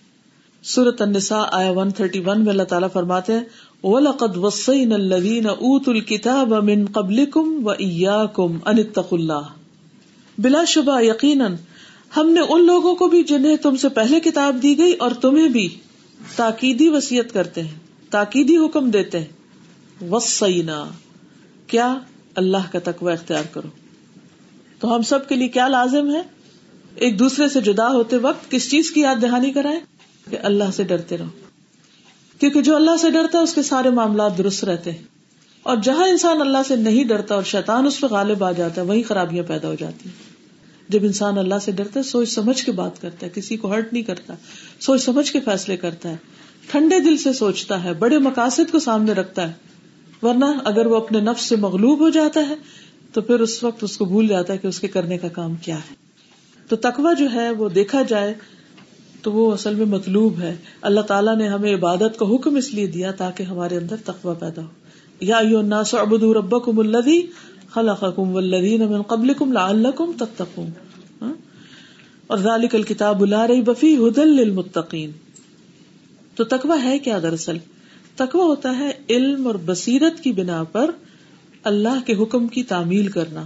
[0.63, 3.43] سورت النساء آیا 131 میں اللہ تعالیٰ فرماتے ہیں،
[3.83, 9.49] وَلَقَدْ وَصَّيْنَا الَّذِينَ أُوتُوا الْكِتَابَ مِن قَبْلِكُمْ وَإِيَّاكُمْ أَنِ اتَّقُوا اللَّهَ۔
[10.37, 11.55] بلا شبہ یقیناً
[12.17, 15.49] ہم نے ان لوگوں کو بھی جنہیں تم سے پہلے کتاب دی گئی اور تمہیں
[15.49, 15.69] بھی
[16.35, 19.39] تاکیدی وسیعت کرتے ہیں، تاکیدی حکم دیتے ہیں۔
[20.11, 20.85] وسینا
[21.67, 21.97] کیا؟
[22.35, 23.67] اللہ کا تقوی اختیار کرو۔
[24.79, 26.21] تو ہم سب کے لیے کیا لازم ہے؟
[26.95, 29.79] ایک دوسرے سے جدا ہوتے وقت کس چیز کی یاد دہانی کرائے
[30.29, 31.27] کہ اللہ سے ڈرتے رہو۔
[32.39, 35.03] کیونکہ جو اللہ سے ڈرتا ہے، اس کے سارے معاملات درست رہتے ہیں۔
[35.63, 38.85] اور جہاں انسان اللہ سے نہیں ڈرتا اور شیطان اس پہ غالب آ جاتا ہے
[38.85, 40.29] وہی خرابیاں پیدا ہو جاتی ہیں۔
[40.89, 43.93] جب انسان اللہ سے ڈرتا ہے، سوچ سمجھ کے بات کرتا ہے، کسی کو ہرٹ
[43.93, 44.33] نہیں کرتا۔
[44.79, 46.17] سوچ سمجھ کے فیصلے کرتا ہے۔
[46.71, 49.53] ٹھنڈے دل سے سوچتا ہے، بڑے مقاصد کو سامنے رکھتا ہے۔
[50.21, 52.55] ورنہ اگر وہ اپنے نفس سے مغلوب ہو جاتا ہے،
[53.13, 55.55] تو پھر اس وقت اس کو بھول جاتا ہے کہ اس کے کرنے کا کام
[55.55, 55.98] کیا ہے۔
[56.69, 58.33] تو تقوی جو ہے وہ دیکھا جائے
[59.21, 62.87] تو وہ اصل میں مطلوب ہے۔ اللہ تعالیٰ نے ہمیں عبادت کا حکم اس لیے
[62.87, 64.67] دیا تاکہ ہمارے اندر تقوی پیدا ہو۔
[65.19, 67.21] یا الناس اعبدوا ربکم الذی
[67.69, 70.69] خلقکم والذین من قبلکم لعلکم تتقون۔
[71.21, 71.33] ہاں؟
[72.27, 75.11] اور ذالک الکتاب لا ریب فیہ ھدی للمتقین۔
[76.35, 77.57] تو تقوی ہے کیا دراصل؟
[78.15, 80.91] تقوی ہوتا ہے علم اور بصیرت کی بنا پر
[81.63, 83.43] اللہ کے حکم کی تعمیل کرنا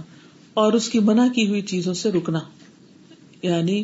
[0.54, 2.38] اور اس کی منع کی ہوئی چیزوں سے رکنا۔
[3.44, 3.82] یعنی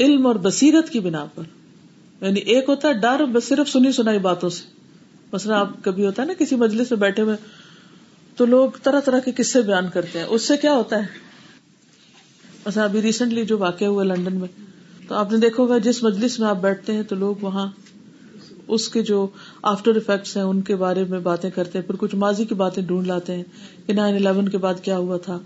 [0.00, 1.42] علم اور بصیرت کی بنا پر۔
[2.20, 4.62] یعنی ایک ہوتا ہے ڈر، بس صرف سنی سنائی باتوں سے۔
[5.32, 7.36] مثلا آپ کبھی ہوتا ہے نا کسی مجلس میں بیٹھے ہوئے،
[8.36, 11.06] تو لوگ طرح طرح کے قصے بیان کرتے ہیں۔ اس سے کیا ہوتا ہے؟
[12.66, 14.48] مثلا ابھی ریسنٹلی جو واقع ہوا لنڈن میں،
[15.08, 17.70] تو آپ نے دیکھو گا جس مجلس میں آپ بیٹھتے ہیں، تو لوگ وہاں
[18.68, 19.26] اس کے جو
[19.62, 22.82] آفٹر افیکٹس ہیں، ان کے بارے میں باتیں کرتے ہیں۔ پھر کچھ ماضی کی باتیں
[22.82, 23.42] ڈھونڈ لاتے ہیں
[23.86, 25.38] کہ نائن الیون کے بعد کیا ہوا تھا۔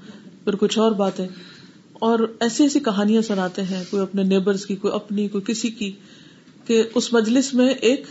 [0.44, 1.28] پھر کچھ اور باتیں۔
[2.00, 5.92] اور ایسی ایسی کہانیاں سناتے ہیں، کوئی اپنے نیبرز کی، کوئی اپنی، کوئی کسی کی،
[6.66, 8.04] کہ اس مجلس میں ایک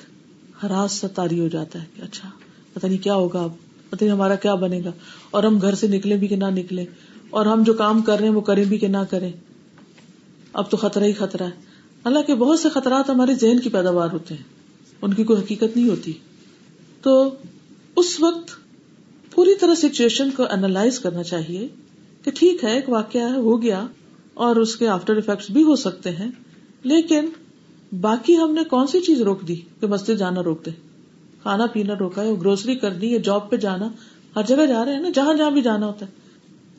[0.63, 2.29] ہراس سا تاری ہو جاتا ہے کہ اچھا
[2.73, 3.49] پتا نہیں کیا ہوگا اب
[3.89, 4.91] پتا نہیں ہمارا کیا بنے گا۔
[5.31, 6.85] اور ہم گھر سے نکلے بھی کہ نہ نکلے
[7.29, 9.31] اور ہم جو کام کر رہے ہیں وہ کریں بھی کہ نہ کریں۔
[10.53, 11.51] اب تو خطرہ ہی خطرہ ہے۔
[12.05, 14.43] حالانکہ بہت سے خطرات ہمارے ذہن کی پیداوار ہوتے ہیں۔
[15.01, 16.13] ان کی کوئی حقیقت نہیں ہوتی۔
[17.01, 17.35] تو
[17.95, 18.51] اس وقت
[19.31, 21.67] پوری طرح سچویشن کو اینالائز کرنا چاہیے۔
[22.25, 23.87] کہ ٹھیک ہے، ایک واقعہ ہو گیا
[24.33, 26.31] اور اس کے آفٹر افیکٹس بھی ہو سکتے ہیں،
[26.83, 27.25] لیکن
[28.01, 30.71] باقی ہم نے کون سی چیز روک دی کہ مسجد جانا روک دے
[31.41, 33.87] کھانا پینا روکا ہے گروسری کرنی یا جاب پہ جانا،
[34.35, 36.11] ہر جگہ جا رہے ہیں نا، جہاں جہاں بھی جانا ہوتا ہے۔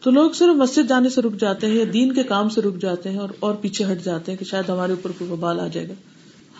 [0.03, 2.77] تو لوگ صرف مسجد جانے سے رک جاتے ہیں یا دین کے کام سے رک
[2.81, 5.67] جاتے ہیں اور اور پیچھے ہٹ جاتے ہیں کہ شاید ہمارے اوپر کوئی ببال آ
[5.67, 5.95] جائے گا۔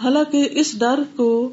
[0.03, 1.51] حالانکہ اس ڈر کو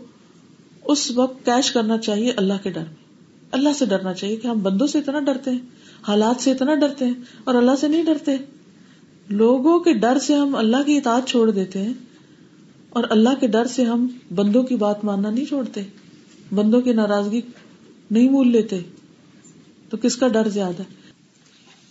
[0.85, 3.03] اس وقت کیش کرنا چاہیے اللہ کے ڈر میں۔
[3.51, 5.72] اللہ سے ڈرنا چاہیے کہ ہم بندوں سے اتنا ڈرتے ہیں۔
[6.07, 7.13] حالات سے اتنا ڈرتے ہیں
[7.43, 8.31] اور اللہ سے نہیں ڈرتے۔
[9.29, 11.93] لوگوں کے ڈر سے ہم اللہ کی اطاعت چھوڑ دیتے ہیں
[12.89, 15.81] اور اللہ کے ڈر سے ہم بندوں کی بات ماننا نہیں چھوڑتے،
[16.55, 17.41] بندوں کی ناراضگی
[18.11, 18.79] نہیں مول لیتے۔
[19.89, 21.11] تو کس کا ڈر زیادہ؟ ہے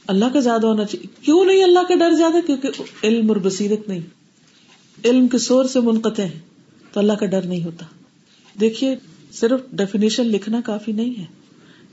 [0.06, 2.68] اللہ کا زیادہ ہونا چاہیے۔ کیوں نہیں اللہ کا ڈر زیادہ؟ کیونکہ
[3.02, 4.00] علم اور بصیرت نہیں۔
[5.04, 6.40] علم کے سور سے منقطع ہے
[6.92, 7.86] تو اللہ کا ڈر نہیں ہوتا۔
[8.60, 8.96] دیکھیے،
[9.32, 11.41] صرف ڈیفینیشن لکھنا کافی نہیں ہے۔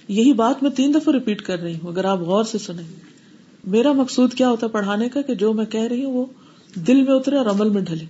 [0.09, 2.99] یہی بات میں تین دفعہ ریپیٹ کر رہی ہوں، اگر آپ غور سے سنیں۔
[3.67, 6.25] میرا مقصود کیا ہوتا ہے پڑھانے کا کہ جو میں کہہ رہی ہوں وہ
[6.75, 8.05] دل میں اترے اور عمل میں ڈھلے۔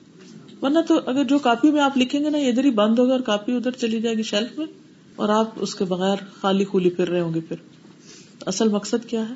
[0.62, 3.20] ورنہ تو اگر جو کاپی میں آپ لکھیں گے نا ادھر ہی بند ہوگا اور
[3.20, 4.66] کاپی ادھر چلی جائے گی شیلف میں
[5.16, 7.56] اور آپ اس کے بغیر خالی خولی پھر رہے ہوں گے پھر۔
[8.46, 9.34] اصل مقصد کیا ہے؟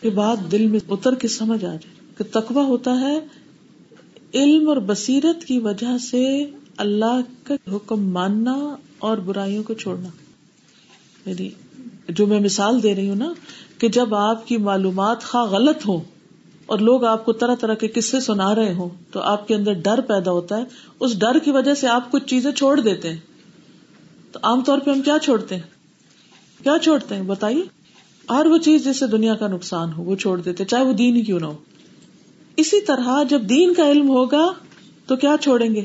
[0.00, 1.78] کہ بات دل میں اتر کے سمجھ آ جائے۔
[2.18, 3.20] کہ تقوی ہوتا ہے
[4.34, 10.08] علم اور بصیرت کی وجہ سے اللہ کا حکم ماننا اور برائیوں کو چھوڑنا۔
[11.26, 11.48] یعنی
[12.08, 13.32] جو میں مثال دے رہی ہوں نا،
[13.78, 16.00] کہ جب آپ کی معلومات خواہ غلط ہو
[16.66, 19.72] اور لوگ آپ کو طرح طرح کے قصے سنا رہے ہوں، تو آپ کے اندر
[19.72, 20.62] ڈر پیدا ہوتا ہے۔
[21.00, 23.20] اس ڈر کی وجہ سے آپ کچھ چیزیں چھوڑ دیتے ہیں۔
[24.32, 25.62] تو عام طور پہ ہم کیا چھوڑتے ہیں؟
[26.62, 27.62] کیا چھوڑتے ہیں؟ بتائیے۔
[28.30, 31.16] ہر وہ چیز جس سے دنیا کا نقصان ہو، وہ چھوڑ دیتے، چاہے وہ دین
[31.16, 31.56] ہی کیوں نہ ہو۔
[32.56, 34.52] اسی طرح جب دین کا علم ہوگا،
[35.06, 35.84] تو کیا چھوڑیں گے؟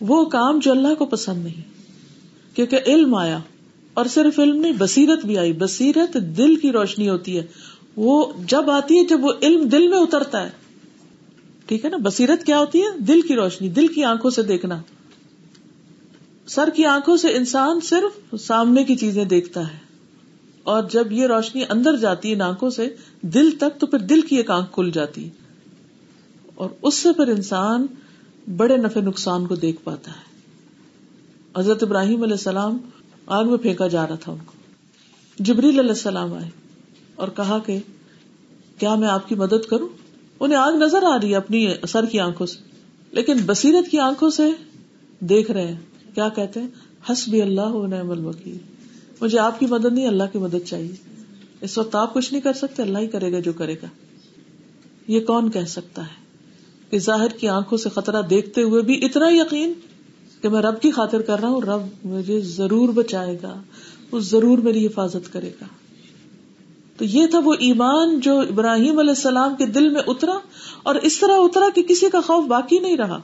[0.00, 1.62] وہ کام جو اللہ کو پسند نہیں،
[2.56, 3.38] کیونکہ علم آیا۔
[4.00, 7.46] اور صرف علم نہیں، بصیرت بھی آئی۔ بصیرت دل کی روشنی ہوتی ہے۔
[7.96, 10.50] وہ جب آتی ہے، جب وہ علم دل میں اترتا ہے۔
[11.66, 14.82] ٹھیک ہے نا؟ بصیرت کیا ہوتی ہے؟ دل کی روشنی، دل کی آنکھوں سے دیکھنا۔
[16.46, 19.78] سر کی آنکھوں سے انسان صرف سامنے کی چیزیں دیکھتا ہے۔
[20.62, 24.36] اور جب یہ روشنی اندر جاتی ہے آنکھوں سے، دل تک، تو پھر دل کی
[24.36, 25.30] ایک آنکھ کھل جاتی ہے۔
[26.54, 27.86] اور اس سے پھر انسان
[28.56, 30.30] بڑے نفع نقصان کو دیکھ پاتا ہے۔
[31.56, 32.78] حضرت ابراہیم علیہ السلام
[33.30, 34.52] آگ میں پھینکا جا رہا تھا ان کو۔
[35.38, 36.50] جبریل علیہ السلام آئے
[37.14, 37.78] اور کہا کہ
[38.78, 39.88] کیا میں آپ کی مدد کروں؟
[40.40, 42.58] انہیں آگ نظر آ رہی ہے اپنی سر کی آنکھوں سے۔
[43.12, 44.42] لیکن بصیرت کی آنکھوں سے
[45.20, 45.80] دیکھ رہے ہیں۔
[46.14, 46.68] کیا کہتے ہیں؟
[47.12, 48.58] ہس بھی اللہ نعم الوکیل۔
[49.20, 50.94] مجھے آپ کی مدد نہیں، اللہ کی مدد چاہیے۔
[51.60, 53.86] اس وقت آپ کچھ نہیں کر سکتے، اللہ ہی کرے گا جو کرے گا۔
[55.08, 56.24] یہ کون کہہ سکتا ہے
[56.90, 59.72] کہ ظاہر کی آنکھوں سے خطرہ دیکھتے ہوئے بھی اتنا یقین
[60.42, 63.54] کہ میں رب کی خاطر کر رہا ہوں، رب مجھے ضرور بچائے گا،
[64.12, 65.64] وہ ضرور میری حفاظت کرے گا۔
[66.96, 70.38] تو یہ تھا وہ ایمان جو ابراہیم علیہ السلام کے دل میں اترا
[70.82, 73.20] اور اس طرح اترا کہ کسی کا خوف باقی نہیں رہا۔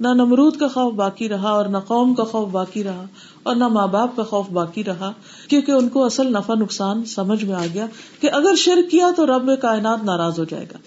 [0.00, 3.04] نہ نمرود کا خوف باقی رہا اور نہ قوم کا خوف باقی رہا
[3.42, 5.12] اور نہ ماں باپ کا خوف باقی رہا،
[5.48, 7.86] کیونکہ ان کو اصل نفع نقصان سمجھ میں آ گیا
[8.20, 10.78] کہ اگر شرک کیا تو رب کائنات ناراض ہو جائے گا۔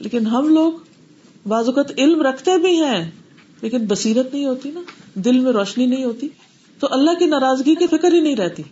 [0.00, 0.72] لیکن ہم لوگ
[1.48, 3.10] بعض اوقات علم رکھتے بھی ہیں۔
[3.62, 4.80] لیکن بصیرت نہیں ہوتی نا،
[5.14, 6.28] دل میں روشنی نہیں ہوتی۔
[6.78, 8.62] تو اللہ کی ناراضگی کی فکر ہی نہیں رہتی۔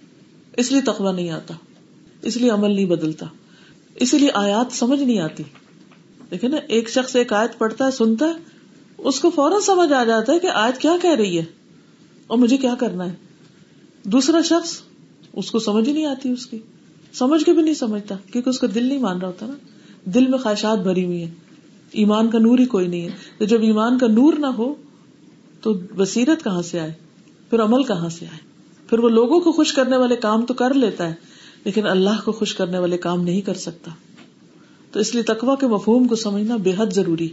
[0.57, 1.55] اس لیے تقوی نہیں آتا۔
[2.23, 3.27] اس لیے عمل نہیں بدلتا۔
[3.95, 5.43] اسی لیے آیات سمجھ نہیں آتی۔
[6.31, 8.33] دیکھے نا، ایک شخص ایک آیت پڑھتا ہے، سنتا ہے،
[8.99, 11.45] اس کو فوراً سمجھ آ جاتا ہے کہ آیت کیا کہہ رہی ہے۔
[12.27, 13.15] اور مجھے کیا کرنا ہے؟
[14.05, 14.81] دوسرا شخص
[15.33, 16.59] اس کو سمجھ ہی نہیں آتی اس کی۔
[17.13, 19.55] سمجھ کے بھی نہیں سمجھتا، کیونکہ اس کا دل نہیں مان رہا ہوتا نا۔
[20.05, 21.31] دل میں خواہشات بھری ہوئی ہے
[21.93, 24.75] ایمان کا نور ہی کوئی نہیں ہے۔ تو جب ایمان کا نور نہ ہو،
[25.61, 26.93] تو بصیرت کہاں سے آئے؟
[27.51, 28.39] پھر عمل کہاں سے آئے؟
[28.91, 31.15] پھر وہ لوگوں کو خوش کرنے والے کام تو کر لیتا ہے،
[31.65, 33.91] لیکن اللہ کو خوش کرنے والے کام نہیں کر سکتا۔
[34.93, 37.29] تو اس لیے تقوا کے مفہوم کو سمجھنا بے حد ضروری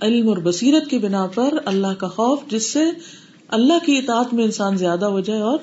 [0.00, 2.80] علم اور بصیرت کی بنا پر اللہ کا خوف، جس سے
[3.48, 5.58] اللہ کی اطاعت میں انسان زیادہ ہو جائے اور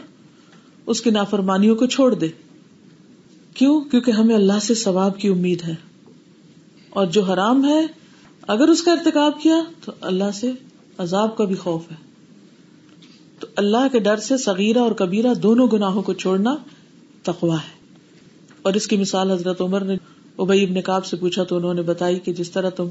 [0.85, 2.27] اس کی نافرمانیوں کو چھوڑ دے۔
[3.53, 5.90] کیوں؟ کیونکہ ہمیں اللہ سے ثواب کی امید ہے۔
[6.91, 7.85] اور جو حرام ہے،
[8.47, 10.51] اگر اس کا ارتکاب کیا، تو اللہ سے
[10.97, 11.95] عذاب کا بھی خوف ہے۔
[13.39, 16.55] تو اللہ کے ڈر سے سغیرہ اور کبیرہ دونوں گناہوں کو چھوڑنا
[17.23, 17.81] تقوا ہے۔
[18.61, 19.95] اور اس کی مثال حضرت عمر نے
[20.37, 22.87] ابئی ابن کاب سے پوچھا تو انہوں نے بتائی کہ جس طرح تم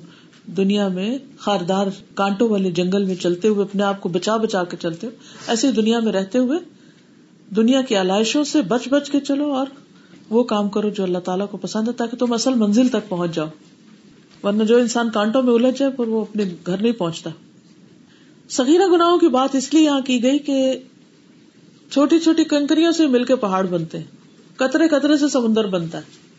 [0.47, 4.77] دنیا میں خاردار کانٹوں والے جنگل میں چلتے ہوئے اپنے آپ کو بچا بچا کے
[4.77, 5.13] چلتے ہو،
[5.47, 6.59] ایسے دنیا میں رہتے ہوئے
[7.57, 9.67] دنیا کی علائشوں سے بچ بچ کے چلو اور
[10.31, 13.35] وہ کام کرو جو اللہ تعالیٰ کو پسند ہے، تاکہ تم اصل منزل تک پہنچ
[13.35, 13.47] جاؤ۔
[14.43, 17.31] ورنہ جو انسان کانٹوں میں الجھ جائے پر وہ اپنے گھر نہیں پہنچتا۔
[18.49, 20.81] سگیرہ گناہوں کی بات اس لیے یہاں کی گئی کہ
[21.91, 24.05] چھوٹی چھوٹی کنکریوں سے مل کے پہاڑ بنتے ہیں۔
[24.57, 26.31] قطرے قطرے سے سمندر بنتا ہے۔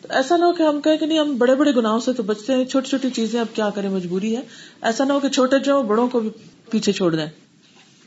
[0.00, 2.22] تو ایسا نہ ہو کہ ہم کہیں کہ نہیں، ہم بڑے بڑے گناہوں سے تو
[2.22, 4.42] بچتے ہیں، چھوٹی چھوٹی چیزیں اب کیا کریں، مجبوری ہے۔
[4.82, 6.30] ایسا نہ ہو کہ چھوٹے جو بڑوں کو بھی
[6.70, 7.26] پیچھے چھوڑ دیں۔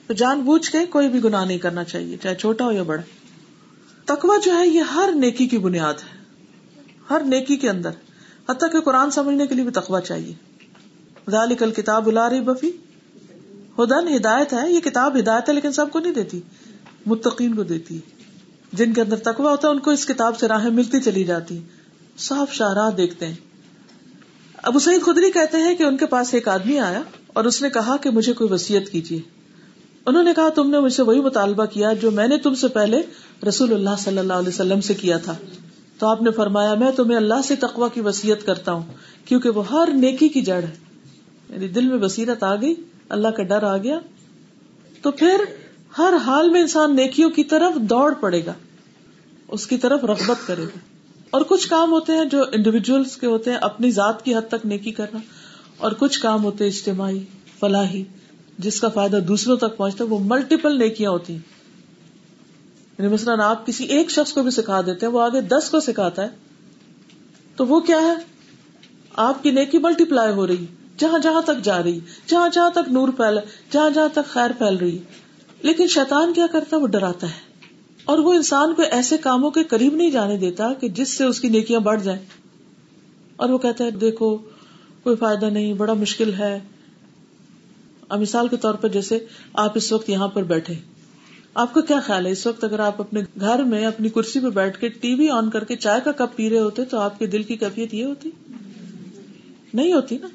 [0.08, 3.02] تو جان بوجھ کے کوئی بھی گناہ نہیں کرنا چاہیے، چاہے چھوٹا ہو یا بڑا۔
[4.06, 6.18] تکوا جو ہے، یہ ہر نیکی کی بنیاد ہے۔
[7.10, 7.90] ہر نیکی کے اندر۔
[8.50, 10.34] حتیٰ کہ قرآن سمجھنے کے لیے بھی تقوا چاہیے۔
[11.60, 12.72] کل کتاب رہی بفی
[13.80, 16.42] ہدن ہدایت ہے، یہ کتاب ہدایت ہے لیکن سب کو نہیں دیتی،
[17.06, 18.00] متقین کو دیتی۔
[18.74, 21.60] جن کے اندر تقوا ہوتا ہے، ان کو اس کتاب سے راہیں ملتی چلی جاتی۔
[22.18, 23.36] صاف شاہراہ دیکھتے ہیں۔
[24.64, 27.70] ابو سعید خدری کہتے ہیں کہ ان کے پاس ایک آدمی آیا اور اس نے
[27.70, 29.22] کہا کہ مجھے کوئی وسیعت کیجیے۔
[30.06, 32.68] انہوں نے کہا، تم نے مجھ سے وہی مطالبہ کیا جو میں نے تم سے
[32.68, 33.02] پہلے
[33.48, 35.36] رسول اللہ صلی اللہ علیہ وسلم سے کیا تھا۔
[36.00, 38.84] تو آپ نے فرمایا، میں تمہیں اللہ سے تقوا کی وسیعت کرتا ہوں،
[39.26, 40.76] کیونکہ وہ ہر نیکی کی جڑ ہے۔
[41.50, 42.74] یعنی دل میں بصیرت آ گئی،
[43.10, 44.00] اللہ کا ڈر آ گیا۔
[45.02, 45.36] تو پھر
[45.98, 48.54] ہر حال میں انسان نیکیوں کی طرف دوڑ پڑے گا،
[49.48, 50.80] اس کی طرف رغبت کرے گا۔
[51.30, 54.66] اور کچھ کام ہوتے ہیں جو انڈیویجلس کے ہوتے ہیں، اپنی ذات کی حد تک
[54.66, 55.20] نیکی کرنا۔
[55.78, 57.20] اور کچھ کام ہوتے ہیں اجتماعی،
[57.60, 58.04] فلاحی،
[58.58, 61.57] جس کا فائدہ دوسروں تک پہنچتا ہے، وہ ملٹیپل نیکیاں ہوتی ہیں۔
[62.98, 65.80] یعنی مثلاً آپ کسی ایک شخص کو بھی سکھا دیتے ہیں، وہ آگے دس کو
[65.80, 66.30] سکھاتا ہے،
[67.56, 68.16] تو وہ کیا ہے؟
[69.14, 70.66] آپ کی نیکی ملٹی پلائی ہو رہی،
[70.98, 73.42] جہاں جہاں تک جا رہی، جہاں جہاں تک نور پھیلا
[73.72, 74.98] جہاں جہاں تک خیر پھیل رہی۔
[75.62, 77.48] لیکن شیطان کیا کرتا ہے؟ وہ ڈراتا ہے۔
[78.06, 81.40] اور وہ انسان کو ایسے کاموں کے قریب نہیں جانے دیتا کہ جس سے اس
[81.40, 82.26] کی نیکیاں بڑھ جائیں۔
[83.36, 84.38] اور وہ کہتا ہے، دیکھو،
[85.04, 86.60] کوئی فائدہ نہیں، بڑا مشکل ہے۔
[88.12, 90.97] مثال کے طور پر جیسے آپ اس وقت یہاں پر بیٹھے۔
[91.58, 94.48] آپ کا کیا خیال ہے؟ اس وقت اگر آپ اپنے گھر میں اپنی کرسی پہ
[94.48, 97.20] بیٹھ کے ٹی وی آن کر کے چائے کا کپ پی رہے ہوتے تو آپ
[97.20, 98.30] کے دل کی کیفیت یہ ہوتی؟
[99.74, 100.28] نہیں ہوتی نا؟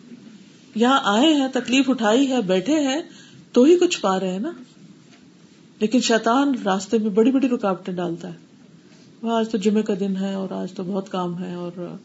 [0.74, 3.02] یہاں آئے ہیں، تکلیف اٹھائی ہے، بیٹھے ہیں،
[3.52, 4.52] تو ہی کچھ پا رہے ہیں نا؟
[5.80, 8.38] لیکن شیطان راستے میں بڑی بڑی رکاوٹیں ڈالتا ہے۔
[9.22, 11.96] وہ آج تو جمعے کا دن ہے اور آج تو بہت کام ہے اور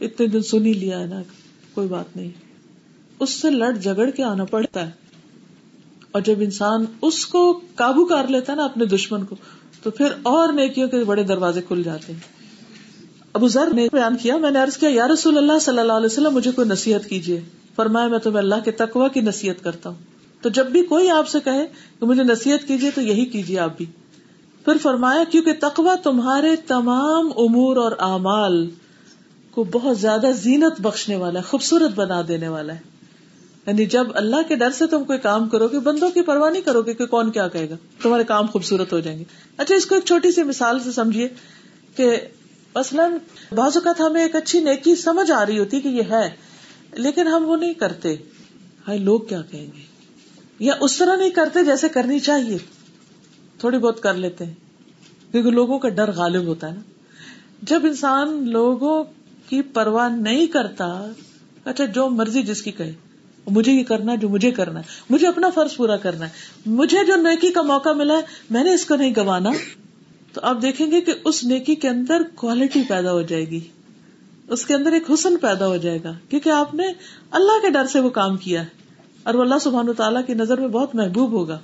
[0.00, 1.22] اتنے دن سن ہی لیا ہے نا،
[1.74, 2.30] کوئی بات نہیں۔
[3.20, 5.03] اس سے لڑ جگڑ کے آنا پڑتا ہے۔
[6.14, 9.36] اور جب انسان اس کو قابو کر لیتا ہے نا اپنے دشمن کو،
[9.82, 12.20] تو پھر اور نیکیوں کے بڑے دروازے کھل جاتے ہیں۔
[13.32, 16.06] ابو ذر نے بیان کیا، میں نے عرض کیا، یا رسول اللہ صلی اللہ علیہ
[16.06, 17.40] وسلم، مجھے کوئی نصیحت کیجیے۔
[17.76, 19.96] فرمایا، میں تمہیں اللہ کے تقوا کی نصیحت کرتا ہوں۔
[20.42, 21.66] تو جب بھی کوئی آپ سے کہے
[22.00, 23.86] کہ مجھے نصیحت کیجیے، تو یہی کیجیے آپ بھی۔
[24.64, 28.70] پھر فرمایا، کیونکہ تقوا تمہارے تمام امور اور اعمال
[29.50, 32.93] کو بہت زیادہ زینت بخشنے والا ہے، خوبصورت بنا دینے والا ہے۔
[33.66, 36.62] یعنی جب اللہ کے ڈر سے تم کوئی کام کرو گے، بندوں کی پرواہ نہیں
[36.62, 39.24] کرو گے کہ کون کیا کہے گا۔ تمہارے کام خوبصورت ہو جائیں گے۔
[39.56, 41.28] اچھا اس کو ایک چھوٹی سی مثال سے سمجھیے
[41.96, 42.16] کہ
[42.74, 43.12] مثلاً
[43.52, 46.30] بعض اوقات ہمیں ایک اچھی نیکی سمجھ آ رہی ہوتی کہ یہ ہے،
[46.92, 48.16] لیکن ہم وہ نہیں کرتے۔
[48.88, 49.82] ہائی لوگ کیا کہیں گے؟
[50.58, 52.58] یا اس طرح نہیں کرتے جیسے کرنی چاہیے۔
[53.58, 54.54] تھوڑی بہت کر لیتے ہیں۔
[55.32, 56.80] کیونکہ لوگوں کا ڈر غالب ہوتا ہے نا۔
[57.62, 59.04] جب انسان لوگوں
[59.48, 61.10] کی پرواہ نہیں کرتا
[61.64, 62.92] اچھا جو مرضی جس کی کہے۔
[63.46, 66.30] مجھے یہ کرنا جو مجھے کرنا ہے۔ مجھے اپنا فرض پورا کرنا ہے۔
[66.66, 68.20] مجھے جو نیکی کا موقع ملا ہے،
[68.50, 69.50] میں نے اس کو نہیں گوانا۔
[70.32, 73.60] تو آپ دیکھیں گے کہ اس نیکی کے اندر کوالٹی پیدا ہو جائے گی۔
[74.48, 76.86] اس کے اندر ایک حسن پیدا ہو جائے گا۔ کیونکہ آپ نے
[77.30, 78.66] اللہ کے ڈر سے وہ کام کیا ہے۔
[79.22, 81.58] اور وہ اللہ سبحان تعالیٰ کی نظر میں بہت محبوب ہوگا۔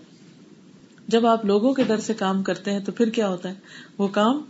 [1.09, 3.55] جب آپ لوگوں کے ڈر سے کام کرتے ہیں تو پھر کیا ہوتا ہے؟
[3.99, 4.43] وہ کام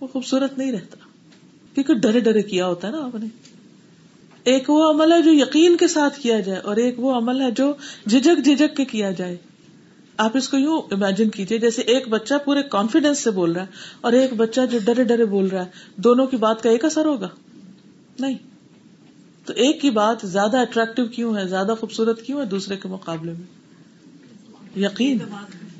[0.00, 0.96] وہ خوبصورت نہیں رہتا۔
[1.74, 3.26] کیونکہ ڈرے ڈرے کیا ہوتا ہے نا آپ نے؟
[4.44, 7.50] ایک وہ عمل ہے جو یقین کے ساتھ کیا جائے اور ایک وہ عمل ہے
[7.50, 7.72] جو
[8.10, 9.36] جھجک جھجک کے کیا جائے۔
[10.16, 13.66] آپ اس کو یوں امیجن کیجیے جیسے ایک بچہ پورے کانفیڈینس سے بول رہا ہے
[14.00, 17.04] اور ایک بچہ جو ڈرے ڈرے بول رہا ہے۔ دونوں کی بات کا ایک اثر
[17.04, 17.28] ہوگا؟
[18.18, 18.34] نہیں۔
[19.44, 23.32] تو ایک کی بات زیادہ اٹریکٹو کیوں ہے؟ زیادہ خوبصورت کیوں ہے دوسرے کے مقابلے
[23.32, 23.60] میں؟
[24.78, 25.18] یقین،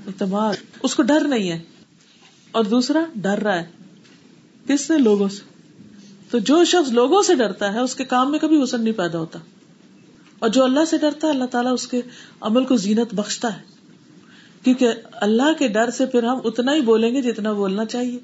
[0.07, 1.59] اعتماد۔ اس کو ڈر نہیں ہے۔
[2.53, 3.67] اور دوسرا، ڈر رہا ہے۔
[4.67, 5.50] کس سے؟ لوگوں سے۔
[6.31, 9.19] تو جو شخص لوگوں سے ڈرتا ہے، اس کے کام میں کبھی حسن نہیں پیدا
[9.19, 9.39] ہوتا۔
[10.39, 12.01] اور جو اللہ سے ڈرتا ہے، اللہ تعالیٰ اس کے
[12.41, 13.63] عمل کو زینت بخشتا ہے۔
[14.63, 18.19] کیونکہ اللہ کے ڈر سے پھر ہم اتنا ہی بولیں گے جتنا بولنا چاہیے۔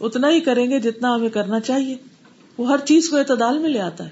[0.00, 1.96] اتنا ہی کریں گے جتنا ہمیں کرنا چاہیے۔
[2.58, 4.10] وہ ہر چیز کو اعتدال میں لے آتا ہے۔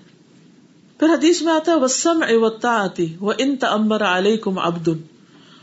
[0.99, 4.97] پھر حدیث میں آتا ہے وسم اوتا آتی وہ ان تمبر علیہ کم ابدن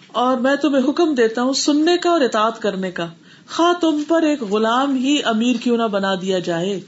[0.07, 3.07] اور میں تمہیں حکم دیتا ہوں، سننے کا اور اطاعت کرنے کا۔
[3.55, 6.79] خواہ تم پر ایک غلام ہی امیر کیوں نہ بنا دیا جائے۔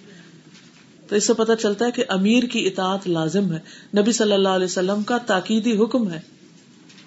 [1.12, 3.60] تو اس سے پتا چلتا ہے کہ امیر کی اطاعت لازم ہے۔
[3.98, 6.20] نبی صلی اللہ علیہ وسلم کا تاکیدی حکم ہے۔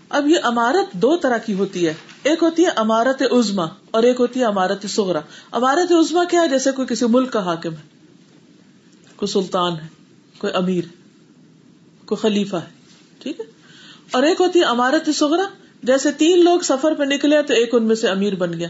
[0.08, 4.20] اب یہ امارت دو طرح کی ہوتی ہے۔ ایک ہوتی ہے امارت عزما اور ایک
[4.20, 5.20] ہوتی ہے امارت سغرا
[5.52, 7.88] امارت عزما کیا ہے؟ جیسے کوئی کسی ملک کا حاکم ہے۔
[9.16, 9.88] کوئی سلطان ہے،
[10.38, 10.84] کوئی امیر
[12.04, 12.70] کوئی خلیفہ ہے۔
[13.18, 13.44] ٹھیک ہے؟
[14.10, 15.44] اور ایک ہوتی ہے امارت سغرا
[15.82, 18.68] جیسے تین لوگ سفر پہ نکلے تو ایک ان میں سے امیر بن گیا۔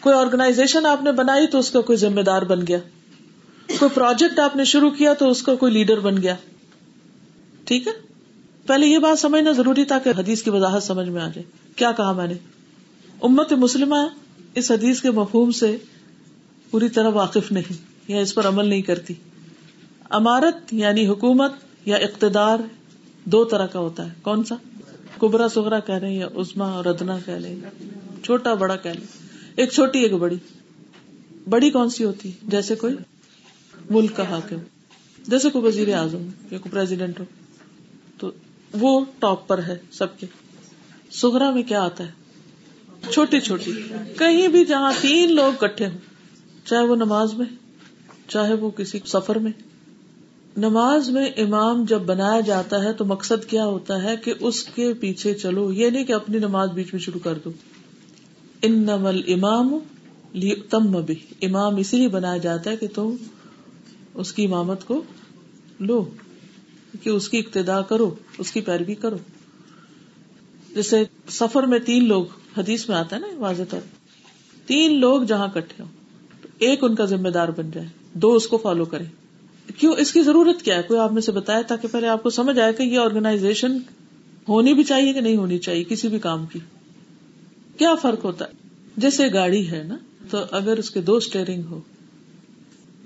[0.00, 2.78] کوئی آرگنائزیشن آپ نے بنائی تو اس کا کوئی ذمہ دار بن گیا۔
[3.66, 6.34] کوئی پروجیکٹ آپ نے شروع کیا تو اس کا کوئی لیڈر بن گیا۔
[7.64, 7.92] ٹھیک ہے؟
[8.66, 11.42] پہلے یہ بات سمجھنا ضروری تھا کہ حدیث کی وضاحت سمجھ میں آ جائے۔
[11.76, 12.34] کیا کہا میں نے؟
[13.22, 13.96] امت مسلمہ
[14.54, 15.76] اس حدیث کے مفہوم سے
[16.70, 17.72] پوری طرح واقف نہیں،
[18.08, 19.14] یا اس پر عمل نہیں کرتی۔
[20.10, 21.52] امارت یعنی حکومت
[21.84, 22.58] یا اقتدار
[23.24, 24.54] دو طرح کا ہوتا ہے۔ کون سا؟
[25.18, 27.56] کبرا سغرا کہہ رہے یا عزما اور ادنا کہہ لیں۔
[28.24, 29.06] چھوٹا بڑا کہہ لیں۔
[29.56, 30.36] ایک چھوٹی، ایک بڑی۔
[31.50, 32.94] بڑی کون سی ہوتی؟ جیسے کوئی
[33.90, 34.56] ملک کا حاکم
[35.28, 37.24] جیسے کوئی وزیر اعظم یا کوئی پریزیڈنٹ ہو،
[38.18, 38.30] تو
[38.72, 40.26] وہ ٹاپ پر ہے سب کے۔
[41.10, 42.10] سگرا میں کیا آتا ہے؟
[43.10, 43.72] چھوٹی چھوٹی۔
[44.18, 45.98] کہیں بھی جہاں تین لوگ کٹھے ہوں،
[46.64, 47.46] چاہے وہ نماز میں،
[48.28, 49.52] چاہے وہ کسی سفر میں۔
[50.56, 54.92] نماز میں امام جب بنایا جاتا ہے تو مقصد کیا ہوتا ہے کہ اس کے
[54.94, 57.50] پیچھے چلو، یہ نہیں کہ اپنی نماز بیچ میں شروع کر دو۔
[58.62, 59.78] ان نمل امام
[60.70, 63.10] تم بھی امام اسی لیے بنایا جاتا ہے کہ تم
[64.16, 65.02] اس کی امامت کو
[65.80, 66.10] لو،
[67.02, 69.16] کہ اس کی ابتدا کرو، اس کی پیروی کرو۔
[70.74, 72.24] جیسے سفر میں تین لوگ،
[72.58, 73.80] حدیث میں آتا ہے نا واضح طور۔
[74.66, 75.90] تین لوگ جہاں کٹھے ہوں،
[76.42, 79.04] تو ایک ان کا ذمہ دار بن جائے، دو اس کو فالو کرے۔
[79.78, 82.30] کیوں؟ اس کی ضرورت کیا ہے؟ کوئی آپ میں سے بتایا تاکہ پہلے آپ کو
[82.30, 83.78] سمجھ آئے کہ یہ آرگنائزیشن
[84.48, 86.58] ہونی بھی چاہیے کہ نہیں ہونی چاہیے، کسی بھی کام کی۔
[87.78, 88.50] کیا فرق ہوتا ہے؟
[88.96, 89.96] جیسے گاڑی ہے نا،
[90.30, 91.80] تو اگر اس کے دو اسٹیئرنگ ہو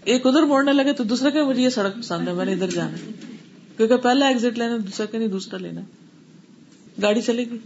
[0.05, 2.71] ایک ادھر موڑنے لگے تو دوسرے کہ مجھے یہ سڑک پسند ہے، میں نے ادھر
[2.71, 2.97] جانا
[3.77, 5.81] کیونکہ پہلا ایگزٹ لینا، دوسرا کہ نہیں، دوسرا لینا۔
[7.03, 7.59] گاڑی چلے گی۔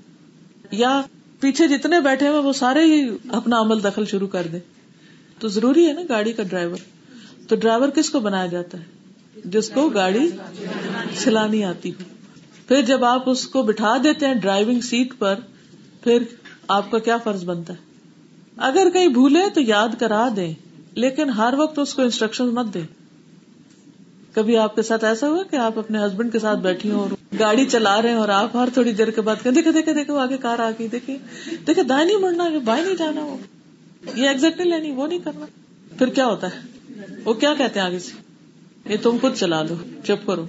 [0.71, 1.03] یا
[1.41, 4.59] پیچھے جتنے بیٹھے ہوئے، وہ سارے ہی اپنا عمل دخل شروع کر دیں
[5.39, 6.77] تو ضروری ہے نا گاڑی کا ڈرائیور۔
[7.49, 8.85] تو ڈرائیور کس کو بنایا جاتا ہے؟
[9.45, 10.31] جس کو گاڑی
[11.25, 12.05] چلانی آتی ہو۔
[12.69, 15.35] پھر جب آپ اس کو بٹھا دیتے ہیں ڈرائیونگ سیٹ پر،
[16.01, 16.23] پھر
[16.69, 17.79] آپ کا کیا فرض بنتا ہے؟
[18.57, 20.55] اگر کہیں بھولے تو یاد کرا دیں۔
[20.95, 22.83] لیکن ہر وقت اس کو انسٹرکشن مت دیں
[24.33, 27.11] کبھی آپ کے ساتھ ایسا ہوا کہ آپ اپنے ہسبینڈ کے ساتھ بیٹھی ہوں اور
[27.39, 30.13] گاڑی چلا رہے ہیں اور آپ ہر تھوڑی دیر کے بعد کہ دیکھے دیکھے دیکھے
[30.13, 31.17] آگے کار آ گئی دیکھے
[31.67, 33.37] دیکھے دائیں نہیں مڑنا بائیں نہیں جانا وہ۔
[34.15, 35.47] یہ ایگزیکٹ نہیں لینی وہ نہیں کرنا۔
[35.99, 36.61] پھر کیا ہوتا ہے؟
[37.25, 38.13] وہ کیا کہتے ہیں آگے سے؟
[38.93, 39.75] یہ تم خود چلا لو
[40.05, 40.47] چپ کرو۔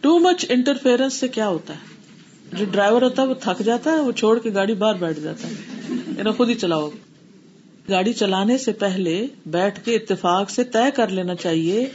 [0.00, 1.78] ٹو مچ انٹرفیئرنس سے کیا ہوتا ہے؟
[2.58, 5.48] جو ڈرائیور ہوتا ہے وہ تھک جاتا ہے، وہ چھوڑ کے گاڑی باہر بیٹھ جاتا
[5.48, 5.54] ہے۔
[6.36, 6.90] خود ہی چلاؤ۔
[7.90, 11.88] گاڑی چلانے سے پہلے بیٹھ کے اتفاق سے طے کر لینا چاہیے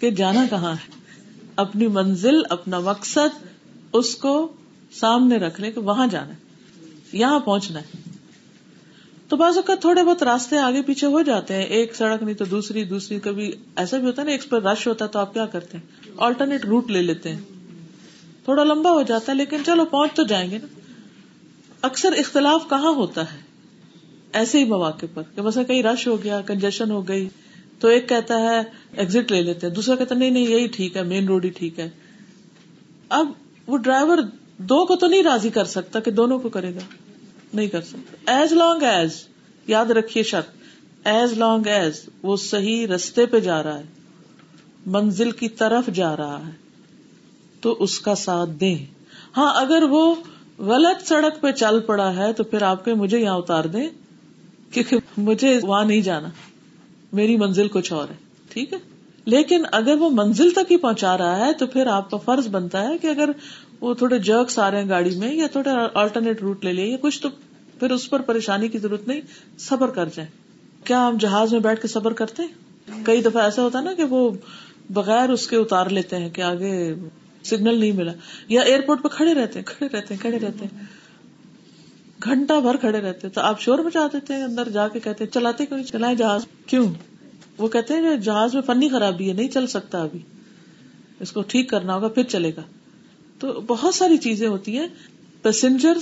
[0.00, 0.92] کہ جانا کہاں ہے۔
[1.56, 3.46] اپنی منزل، اپنا مقصد،
[3.92, 4.52] اس کو
[4.92, 6.36] سامنے رکھنے کے وہاں جانا ہے،
[7.12, 8.00] یہاں پہنچنا ہے۔
[9.28, 12.44] تو بعض اوقات تھوڑے بہت راستے آگے پیچھے ہو جاتے ہیں، ایک سڑک نہیں تو
[12.44, 15.34] دوسری دوسری، کبھی ایسا بھی ہوتا ہے نا، ایک پر رش ہوتا ہے تو آپ
[15.34, 17.40] کیا کرتے ہیں؟ آلٹرنیٹ روٹ لے لیتے ہیں۔
[18.44, 20.80] تھوڑا لمبا ہو جاتا ہے، لیکن چلو پہنچ تو جائیں گے نا۔
[21.82, 23.45] اکثر اختلاف کہاں ہوتا ہے؟
[24.32, 27.28] ایسے ہی مواقع پر کہ مثلا کہیں رش ہو گیا کنجیشن ہو گئی،
[27.78, 28.60] تو ایک کہتا ہے
[28.92, 31.88] ایگزٹ لے لیتے دوسرا کہتا نہیں نہیں، یہی ٹھیک ہے مین روڈ ہی ٹھیک ہے۔
[33.08, 33.28] اب
[33.66, 34.18] وہ ڈرائیور
[34.58, 36.80] دو کو تو نہیں راضی کر سکتا کہ دونوں کو کرے گا،
[37.54, 39.26] نہیں کر سکتا۔ ایز لانگ ایز
[39.66, 40.48] یاد رکھیے شرط
[41.04, 43.84] ایز لانگ ایز وہ صحیح رستے پہ جا رہا ہے،
[44.86, 46.50] منزل کی طرف جا رہا ہے،
[47.60, 48.78] تو اس کا ساتھ دیں۔
[49.36, 50.14] ہاں اگر وہ
[50.58, 53.88] غلط سڑک پہ چل پڑا ہے تو پھر آپ کے مجھے یہاں اتار دیں۔
[54.70, 56.28] کیونکہ مجھے وہاں نہیں جانا۔
[57.12, 58.14] میری منزل کچھ اور ہے،
[58.48, 58.78] ٹھیک ہے؟
[59.24, 62.88] لیکن اگر وہ منزل تک ہی پہنچا رہا ہے، تو پھر آپ کا فرض بنتا
[62.88, 63.30] ہے کہ اگر
[63.80, 66.96] وہ تھوڑے جرکس آ رہے ہیں گاڑی میں، یا تھوڑا آلٹرنیٹ روٹ لے لے یا
[67.00, 67.28] کچھ، تو
[67.80, 69.20] پھر اس پر پریشانی کی ضرورت نہیں،
[69.58, 70.30] صبر کر جائیں۔
[70.84, 73.94] کیا ہم جہاز میں بیٹھ کے صبر کرتے ہیں؟ کئی دفعہ ایسا ہوتا ہے نا
[73.94, 74.30] کہ وہ
[74.90, 76.94] بغیر اس کے اتار لیتے ہیں کہ آگے
[77.44, 78.12] سگنل نہیں ملا،
[78.48, 80.84] یا ایئرپورٹ پہ کھڑے رہتے ہیں، کھڑے رہتے ہیں، کھڑے رہتے ہیں۔
[82.24, 85.66] گھنٹہ بھر کھڑے رہتے تو آپ شور مچا دیتے ہیں اندر جا کے کہتے چلاتے
[85.66, 86.94] کیوں چلائے جہاز۔ کیوں؟
[87.58, 90.18] وہ کہتے ہیں جہاز میں فنی خرابی ہے، نہیں چل سکتا ابھی۔
[91.20, 92.62] اس کو ٹھیک کرنا ہوگا، پھر چلے گا۔
[93.38, 94.88] تو بہت ساری چیزیں ہوتی ہیں۔
[95.42, 95.96] پیسنجر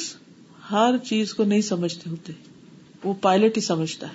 [0.71, 2.33] ہر چیز کو نہیں سمجھتے ہوتے۔
[3.05, 4.15] وہ پائلٹ ہی سمجھتا ہے۔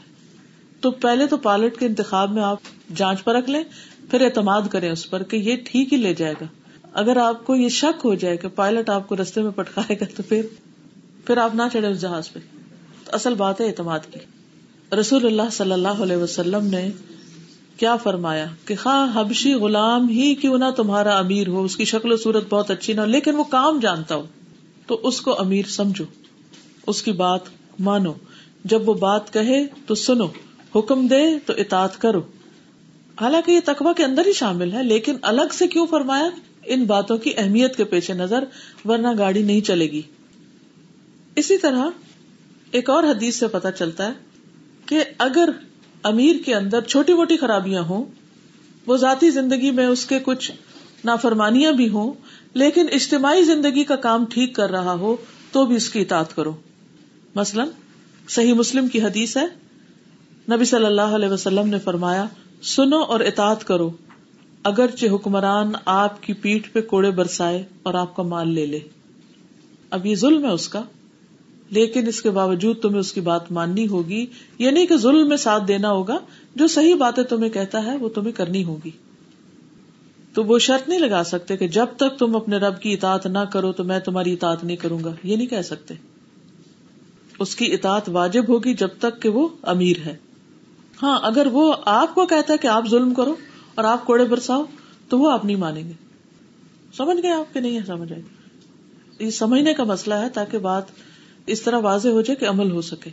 [0.82, 2.58] تو پہلے تو پائلٹ کے انتخاب میں آپ
[2.96, 3.64] جانچ پرکھ لیں،
[4.12, 6.46] پھر اعتماد کریں اس پر کہ یہ ٹھیک ہی لے جائے گا۔
[6.94, 10.06] اگر آپ کو یہ شک ہو جائے کہ پائلٹ آپ کو رستے میں پٹکائے گا
[10.16, 10.46] تو پھر
[11.30, 12.40] پھر آپ نہ چڑھے اس جہاز پہ۔
[13.06, 14.20] تو اصل بات ہے اعتماد کی۔
[14.96, 16.92] رسول اللہ صلی اللہ علیہ وسلم نے
[17.78, 22.12] کیا فرمایا کہ خواہ حبشی غلام ہی کیوں نہ تمہارا امیر ہو، اس کی شکل
[22.12, 24.26] و صورت بہت اچھی نہ ہو، لیکن وہ کام جانتا ہو،
[24.88, 26.04] تو اس کو امیر سمجھو۔
[26.88, 27.40] اس کی بات
[27.80, 28.14] مانو۔
[28.66, 30.28] جب وہ بات کہے تو سنو،
[30.76, 32.22] حکم دے تو اطاعت کرو۔
[33.22, 36.30] حالانکہ یہ تقوی کے اندر ہی شامل ہے، لیکن الگ سے کیوں فرمایا؟
[36.66, 38.44] ان باتوں کی اہمیت کے پیچھے نظر،
[38.86, 40.02] ورنہ گاڑی نہیں چلے گی۔
[41.40, 41.86] اسی طرح
[42.72, 44.12] ایک اور حدیث سے پتا چلتا ہے
[44.86, 45.50] کہ اگر
[46.04, 48.06] امیر کے اندر چھوٹی موٹی خرابیاں ہوں،
[48.86, 50.52] وہ ذاتی زندگی میں اس کے کچھ
[51.06, 52.14] نافرمانیاں بھی ہوں،
[52.54, 55.16] لیکن اجتماعی زندگی کا کام ٹھیک کر رہا ہو
[55.52, 56.54] تو بھی اس کی اطاعت کرو۔
[57.36, 57.68] مثلاً
[58.30, 59.46] صحیح مسلم کی حدیث ہے،
[60.52, 62.26] نبی صلی اللہ علیہ وسلم نے فرمایا،
[62.62, 63.92] سنو اور اطاعت کرو،
[64.64, 68.80] اگرچہ حکمران آپ کی پیٹ پہ کوڑے برسائے اور آپ کا مال لے لے۔
[69.90, 70.84] اب یہ ظلم ہے اس کا۔
[71.70, 74.26] لیکن اس کے باوجود تمہیں اس کی بات ماننی ہوگی،
[74.60, 76.18] یہ نہیں کہ ظلم میں ساتھ دینا ہوگا،
[76.56, 78.92] جو صحیح باتیں تمہیں کہتا ہے، وہ تمہیں کرنی ہوگی۔
[80.34, 83.40] تو وہ شرط نہیں لگا سکتے کہ جب تک تم اپنے رب کی اطاعت نہ
[83.40, 85.94] کرو تو میں تمہاری اطاعت نہیں کروں گا، یہ نہیں کہہ سکتے۔
[87.40, 90.18] اس کی اطاعت واجب ہوگی جب تک کہ وہ امیر ہے۔
[91.04, 93.36] ہاں اگر وہ آپ کو کہتا ہے کہ آپ ظلم کرو
[93.76, 94.64] اور آپ کوڑے برساؤ،
[95.10, 95.94] تو وہ آپ نہیں مانیں گے۔
[96.98, 98.22] سمجھ گئے آپ کے نہیں سمجھ آئے
[99.20, 100.84] یہ سمجھنے کا مسئلہ ہے تاکہ بات
[101.52, 103.10] اس طرح واضح ہو جائے کہ عمل ہو سکے۔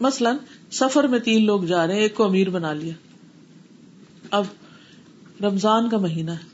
[0.00, 0.36] مثلاً،
[0.70, 2.94] سفر میں تین لوگ جا رہے ہیں، ایک کو امیر بنا لیا۔
[4.30, 4.44] اب
[5.40, 6.48] رمضان کا مہینہ ہے،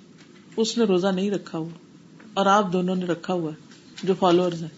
[0.57, 1.69] اس نے روزہ نہیں رکھا ہوا،
[2.35, 3.57] اور آپ دونوں نے رکھا ہوا ہے،
[4.03, 4.69] جو فالوور ہیں۔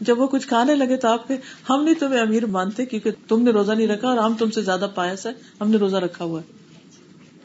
[0.00, 1.36] جب وہ کچھ کھانے لگے تو آپ کے،
[1.70, 4.62] ہم نہیں تمہیں امیر مانتے کیونکہ تم نے روزہ نہیں رکھا اور ہم تم سے
[4.62, 6.52] زیادہ پایس ہے ہم نے روزہ رکھا ہوا ہے۔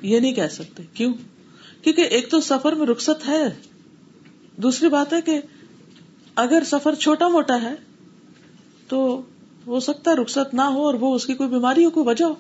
[0.02, 1.14] یہ نہیں کہہ سکتے۔ کیوں؟
[1.82, 3.44] کیونکہ ایک تو سفر میں رخصت ہے۔
[4.58, 5.42] دوسری بات ہے کہ
[6.36, 7.76] اگر سفر چھوٹا موٹا ہے
[8.88, 9.22] تو
[9.68, 12.26] ہو سکتا ہے رخصت نہ ہو اور وہ اس کی کوئی بیماری ہو کوئی وجہ
[12.26, 12.34] ہو۔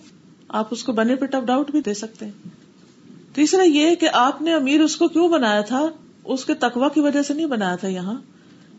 [0.48, 2.32] آپ اس کو بینیفٹ آف ڈاؤٹ بھی دے سکتے ہیں۔
[3.34, 5.88] تیسرا یہ کہ آپ نے امیر اس کو کیوں بنایا تھا؟
[6.24, 8.22] اس کے تقوا کی وجہ سے نہیں بنایا تھا یہاں،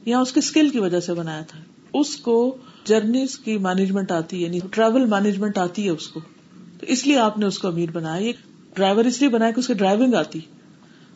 [0.05, 1.59] یا اس کے اسکل کی وجہ سے بنایا تھا۔
[1.95, 6.21] اس کو جرنیز کی مینجمنٹ آتی ہے یعنی ٹریول مینجمنٹ آتی ہے اس کو۔
[6.81, 8.33] تو اس لیے آپ نے اس کو امیر بنایا۔
[8.75, 10.39] ڈرائیور اس لیے بنایا کہ اس کی ڈرائیونگ آتی۔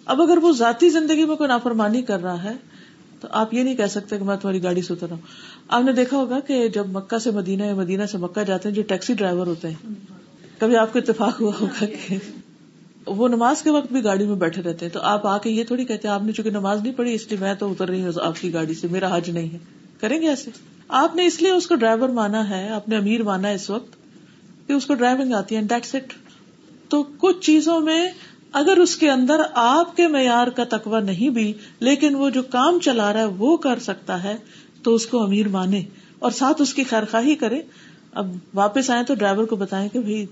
[0.04, 2.77] اب اگر وہ ذاتی زندگی میں کوئی نافرمانی کر رہا ہے
[3.20, 5.22] تو آپ یہ نہیں کہہ سکتے کہ میں تمہاری گاڑی سے اتر رہا ہوں۔
[5.68, 8.76] آپ نے دیکھا ہوگا کہ جب مکہ سے مدینہ یا مدینہ سے مکہ جاتے ہیں،
[8.76, 9.92] جو ٹیکسی ڈرائیور ہوتے ہیں،
[10.58, 12.16] کبھی آپ کو اتفاق ہوا ہوگا کہ
[13.06, 15.64] وہ نماز کے وقت بھی گاڑی میں بیٹھے رہتے ہیں۔ تو آپ آ کے یہ
[15.64, 18.04] تھوڑی کہتے ہیں، آپ نے چونکہ نماز نہیں پڑھی، اس لیے میں تو اتر رہی
[18.04, 19.58] ہوں، آپ کی گاڑی سے، میرا حج نہیں ہے۔
[20.00, 20.50] کریں گے ایسے؟
[20.88, 23.70] آپ نے اس لیے اس کو ڈرائیور مانا ہے، آپ نے امیر مانا ہے اس
[23.70, 23.96] وقت
[24.66, 26.12] کہ اس کو ڈرائیونگ آتی ہے دیٹس اٹ
[26.88, 28.08] تو کچھ چیزوں میں
[28.52, 32.78] اگر اس کے اندر آپ کے معیار کا تقوی نہیں بھی، لیکن وہ جو کام
[32.78, 34.36] چلا رہا ہے وہ کر سکتا ہے،
[34.82, 35.82] تو اس کو امیر مانے
[36.18, 37.62] اور ساتھ اس کی خیر خواہی کرے۔
[38.12, 40.26] اب واپس آئے تو ڈرائیور کو بتائیں کہ بھائی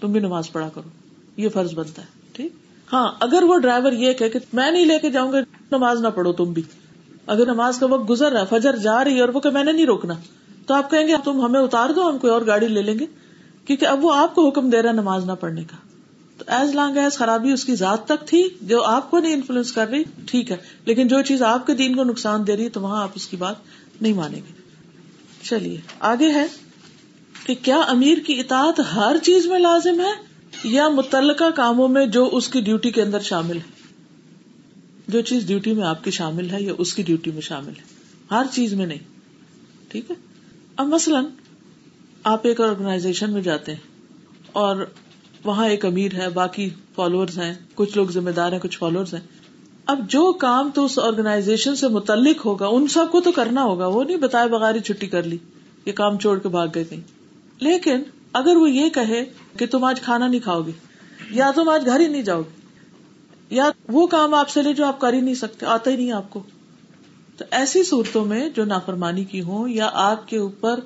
[0.00, 0.88] تم بھی نماز پڑھا کرو۔
[1.36, 2.52] یہ فرض بنتا ہے، ٹھیک؟
[2.92, 5.38] ہاں اگر وہ ڈرائیور یہ کہ میں نہیں لے کے جاؤں گا،
[5.70, 6.62] نماز نہ پڑھو تم بھی۔
[7.26, 9.64] اگر نماز کا وقت گزر رہا ہے، فجر جا رہی ہے اور وہ کہ میں
[9.64, 10.14] نے نہیں روکنا،
[10.66, 13.06] تو آپ کہیں گے تم ہمیں اتار دو، ہم کوئی اور گاڑی لے لیں گے۔
[13.64, 15.76] کیونکہ اب وہ آپ کو حکم دے رہا ہے نماز نہ پڑھنے کا۔
[16.46, 19.88] ایز لانگ ایز خرابی اس کی ذات تک تھی، جو آپ کو نہیں انفلوئنس کر
[19.88, 22.80] رہی، ٹھیک ہے۔ لیکن جو چیز آپ کے دین کو نقصان دے رہی ہے، تو
[22.80, 23.54] وہاں آپ اس کی بات
[24.00, 24.52] نہیں مانیں گے۔
[25.42, 26.46] چلیے، آگے ہے
[27.46, 30.10] کہ کیا امیر کی اطاعت ہر چیز میں لازم ہے
[30.64, 33.76] یا متعلقہ کاموں میں جو اس کی ڈیوٹی کے اندر شامل ہے؟
[35.08, 37.82] جو چیز ڈیوٹی میں آپ کی شامل ہے یا اس کی ڈیوٹی میں شامل ہے؟
[38.30, 38.98] ہر چیز میں نہیں،
[39.88, 40.16] ٹھیک ہے۔
[40.76, 41.24] اب مثلاً
[42.24, 43.80] آپ ایک آرگنائزیشن میں جاتے ہیں
[44.52, 44.86] اور
[45.46, 49.20] وہاں ایک امیر ہے، باقی فالوور ہیں۔ کچھ لوگ ذمے دار ہیں، کچھ فالوور ہیں۔
[49.86, 53.86] اب جو کام تو اس آرگنائزیشن سے متعلق ہوگا، ان سب کو تو کرنا ہوگا۔
[53.86, 55.38] وہ نہیں بتائے بغیر ہی چھٹی کر لی۔
[55.86, 57.00] یہ کام چھوڑ کے بھاگ گئے کہیں۔
[57.60, 59.24] لیکن اگر وہ یہ کہے
[59.58, 60.72] کہ تم آج کھانا نہیں کھاؤ گے،
[61.30, 62.66] یا تم آج گھر ہی نہیں جاؤ گے،
[63.50, 66.12] یا وہ کام آپ سے لے جو آپ کر ہی نہیں سکتے، آتا ہی نہیں
[66.12, 66.42] آپ کو۔
[67.36, 70.80] تو ایسی صورتوں میں جو نافرمانی کی ہو یا آپ کے اوپر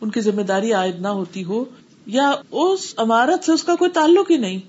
[0.00, 1.64] ان کی ذمہ داری عائد نہ ہوتی ہو
[2.06, 4.60] یا اس عمارت سے اس کا کوئی تعلق ہی نہیں۔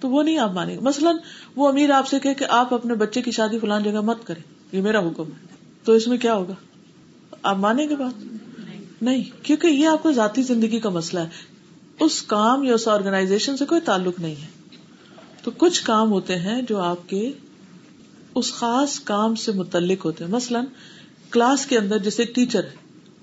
[0.00, 1.16] تو وہ نہیں آپ مانیں گے۔ مثلاً
[1.56, 4.82] وہ امیر آپ سے کہ آپ اپنے بچے کی شادی فلان جگہ مت کریں۔ یہ
[4.82, 5.46] میرا حکم ہے۔
[5.84, 6.54] تو اس میں کیا ہوگا؟
[7.42, 8.24] آپ مانیں گے بات؟
[9.02, 11.28] نہیں، کیونکہ یہ آپ کو ذاتی زندگی کا مسئلہ ہے۔
[12.00, 14.76] اس کام یا اس آرگنائزیشن سے کوئی تعلق نہیں ہے۔
[15.42, 17.32] تو کچھ کام ہوتے ہیں جو آپ کے
[18.34, 20.64] اس خاص کام سے متعلق ہوتے ہیں۔ مثلاً
[21.30, 22.74] کلاس کے اندر جیسے ٹیچر ہے،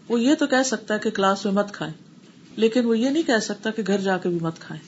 [0.10, 2.11] وہ یہ تو کہہ سکتا ہے کہ کلاس میں مت کھائیں۔
[2.56, 4.88] لیکن وہ یہ نہیں کہہ سکتا کہ گھر جا کے بھی مت کھائیں۔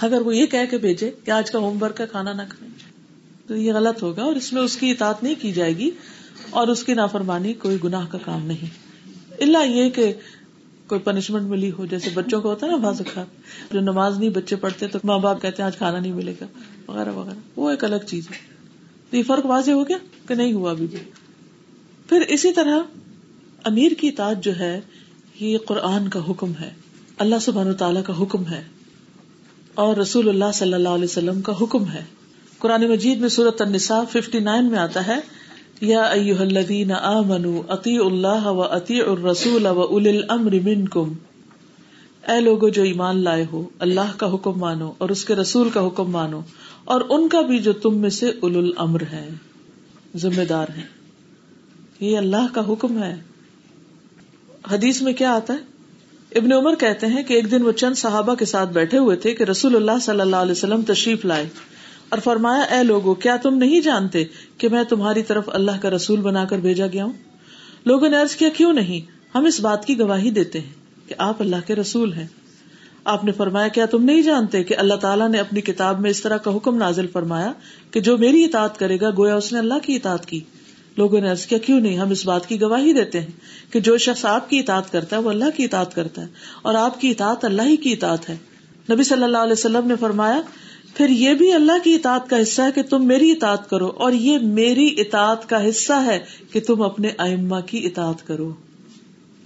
[0.00, 2.72] اگر وہ یہ کہہ کے بھیجے کہ آج کا ہوم ورک کا کھانا نہ کھائیں۔
[3.46, 5.90] تو یہ غلط ہوگا اور اس میں اس کی اطاعت نہیں کی جائے گی
[6.50, 8.86] اور اس کی نافرمانی کوئی گناہ کا کام نہیں۔
[9.40, 10.12] اللہ یہ کہ
[10.86, 13.02] کوئی پنشمنٹ ملی ہو، جیسے بچوں کو ہوتا ہے نا باز
[13.72, 16.46] جو نماز نہیں بچے پڑھتے تو ماں باپ کہتے ہیں آج کھانا نہیں ملے گا،
[16.86, 18.36] وغیرہ وغیرہ۔ وہ ایک الگ چیز ہے۔
[19.10, 19.96] تو یہ فرق واضح ہو گیا
[20.28, 20.98] کہ نہیں ہوا ابھی بھی؟
[22.08, 22.78] پھر اسی طرح
[23.64, 24.80] امیر کی اطاعت جو ہے،
[25.40, 26.70] یہ قرآن کا حکم ہے۔
[27.18, 28.62] اللہ سبحانہ تعالیٰ کا حکم ہے
[29.74, 32.02] اور رسول اللہ صلی اللہ علیہ وسلم کا حکم ہے۔
[32.58, 35.18] قرآن مجید میں صورت النساء 59 میں آتا ہے،
[35.80, 41.12] یا ایوہ الذین آمنوا اطیعوا اللہ و اطیعوا الرسول و اولی الامر منکم۔
[42.28, 45.86] اے لوگو جو ایمان لائے ہو، اللہ کا حکم مانو اور اس کے رسول کا
[45.86, 46.40] حکم مانو
[46.84, 49.28] اور ان کا بھی جو تم میں سے اول الامر ہے،
[50.16, 50.82] ذمہ دار ہے
[52.00, 53.14] یہ اللہ کا حکم ہے۔
[54.70, 55.75] حدیث میں کیا آتا ہے؟
[56.36, 59.34] ابن عمر کہتے ہیں کہ ایک دن وہ چند صحابہ کے ساتھ بیٹھے ہوئے تھے
[59.34, 61.48] کہ رسول اللہ صلی اللہ علیہ وسلم تشریف لائے
[62.08, 64.24] اور فرمایا، اے لوگو، کیا تم نہیں جانتے
[64.58, 67.12] کہ میں تمہاری طرف اللہ کا رسول بنا کر بھیجا گیا ہوں؟
[67.86, 69.00] لوگوں نے کیا، کیوں نہیں؟
[69.38, 72.26] ہم اس بات کی گواہی دیتے ہیں کہ آپ اللہ کے رسول ہیں۔
[73.04, 76.22] آپ نے فرمایا، کیا تم نہیں جانتے کہ اللہ تعالیٰ نے اپنی کتاب میں اس
[76.22, 77.52] طرح کا حکم نازل فرمایا
[77.90, 80.40] کہ جو میری اطاعت کرے گا، گویا اس نے اللہ کی اطاعت کی؟
[80.96, 84.24] لوگوں نے کیا کیوں نہیں ہم اس بات کی گواہی دیتے ہیں کہ جو شخص
[84.24, 86.26] آپ کی اطاعت کرتا ہے وہ اللہ کی اطاعت کرتا ہے
[86.62, 88.36] اور آپ کی اطاعت اللہ ہی کی اطاعت ہے
[88.90, 90.40] نبی صلی اللہ علیہ وسلم نے فرمایا
[90.94, 94.12] پھر یہ بھی اللہ کی اطاعت کا حصہ ہے کہ تم میری اطاعت کرو اور
[94.12, 96.18] یہ میری اطاعت کا حصہ ہے
[96.52, 98.52] کہ تم اپنے ائمہ کی اطاعت کرو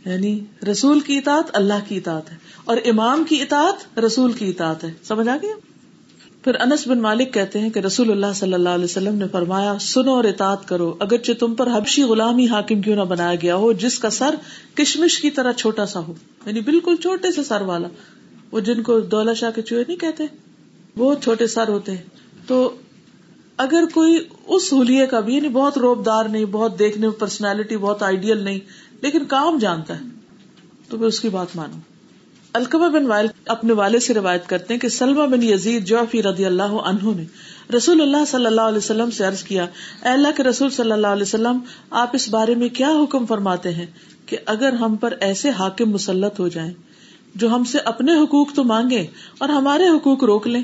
[0.04, 0.38] یعنی
[0.70, 4.92] رسول کی اطاعت اللہ کی اطاعت ہے اور امام کی اطاعت رسول کی اطاعت ہے
[5.04, 5.69] سمجھ آ گیا
[6.44, 9.78] پھر انس بن مالک کہتے ہیں کہ رسول اللہ صلی اللہ علیہ وسلم نے فرمایا،
[9.80, 13.72] سنو اور اطاعت کرو، اگرچہ تم پر حبشی غلامی حاکم کیوں نہ بنایا گیا ہو،
[13.72, 14.34] جس کا سر
[14.74, 16.14] کشمش کی طرح چھوٹا سا ہو
[16.46, 17.88] یعنی بالکل چھوٹے سے سر والا۔
[18.52, 20.24] وہ جن کو دولا شاہ کے چوہے نہیں کہتے
[20.98, 22.02] بہت چھوٹے سر ہوتے ہیں۔
[22.46, 22.74] تو
[23.56, 27.76] اگر کوئی اس ہولیے کا بھی یعنی بہت روب دار نہیں، بہت دیکھنے میں پرسنالٹی
[27.76, 28.58] بہت آئیڈیل نہیں،
[29.02, 30.04] لیکن کام جانتا ہے،
[30.88, 31.89] تو اس کی بات مانو
[32.54, 36.22] الکما بن وائل اپنے والد سے روایت کرتے ہیں کہ سلما بن یزید جو فی
[36.22, 37.24] رضی اللہ عنہ نے
[37.76, 39.64] رسول اللہ صلی اللہ علیہ وسلم سے عرض کیا،
[40.02, 41.58] اے اللہ کے رسول صلی اللہ علیہ وسلم،
[41.90, 43.86] آپ اس بارے میں کیا حکم فرماتے ہیں
[44.26, 46.72] کہ اگر ہم پر ایسے حاکم مسلط ہو جائیں،
[47.34, 49.06] جو ہم سے اپنے حقوق تو مانگے
[49.38, 50.62] اور ہمارے حقوق روک لیں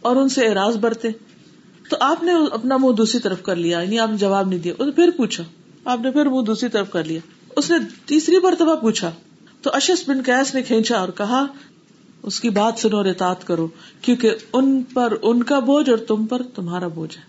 [0.00, 1.08] اور ان سے اعراض برتے،
[1.90, 4.90] تو آپ نے اپنا منہ دوسری طرف کر لیا یعنی آپ نے جواب نہیں دیا۔
[4.96, 5.44] پھر پوچھا،
[5.84, 7.20] آپ نے پھر منہ دوسری طرف کر لیا۔
[7.56, 9.10] اس نے تیسری مرتبہ پوچھا
[9.62, 11.46] تو اشس بن کیس نے کھینچا اور کہا،
[12.22, 13.68] اس کی بات سنو اور اطاعت کرو،
[14.00, 17.22] کیونکہ ان پر ان کا بوجھ اور تم پر تمہارا بوجھ ہے۔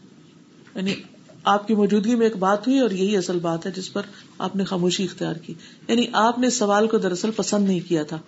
[0.76, 0.96] یعنی
[1.44, 4.02] آپ کی موجودگی میں ایک بات ہوئی اور یہی اصل بات ہے جس پر
[4.38, 5.54] آپ نے خاموشی اختیار کی۔
[5.88, 8.20] یعنی آپ نے سوال کو دراصل پسند نہیں کیا تھا،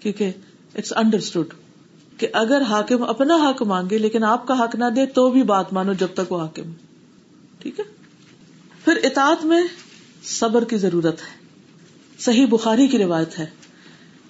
[0.00, 0.30] کیونکہ
[0.74, 1.46] اٹس انڈرسٹوڈ
[2.16, 5.72] کہ اگر حاکم اپنا حق مانگے لیکن آپ کا حق نہ دے تو بھی بات
[5.72, 6.72] مانو جب تک وہ حاکم
[7.58, 7.84] ٹھیک ہے؟
[8.84, 9.62] پھر اطاعت میں
[10.24, 11.39] صبر کی ضرورت ہے۔
[12.20, 13.46] صحیح بخاری کی روایت ہے۔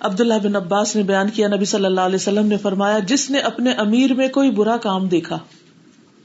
[0.00, 3.38] عبداللہ بن عباس نے بیان کیا، نبی صلی اللہ علیہ وسلم نے فرمایا، جس نے
[3.38, 5.38] اپنے امیر میں کوئی برا کام دیکھا،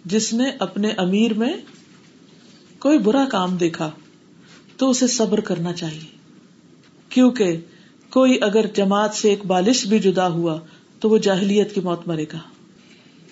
[0.05, 1.53] جس نے اپنے امیر میں
[2.80, 3.91] کوئی برا کام دیکھا،
[4.78, 6.18] تو اسے صبر کرنا چاہیے۔
[7.09, 7.57] کیونکہ
[8.09, 10.59] کوئی اگر جماعت سے ایک بالش بھی جدا ہوا،
[10.99, 12.39] تو وہ جاہلیت کی موت مرے گا۔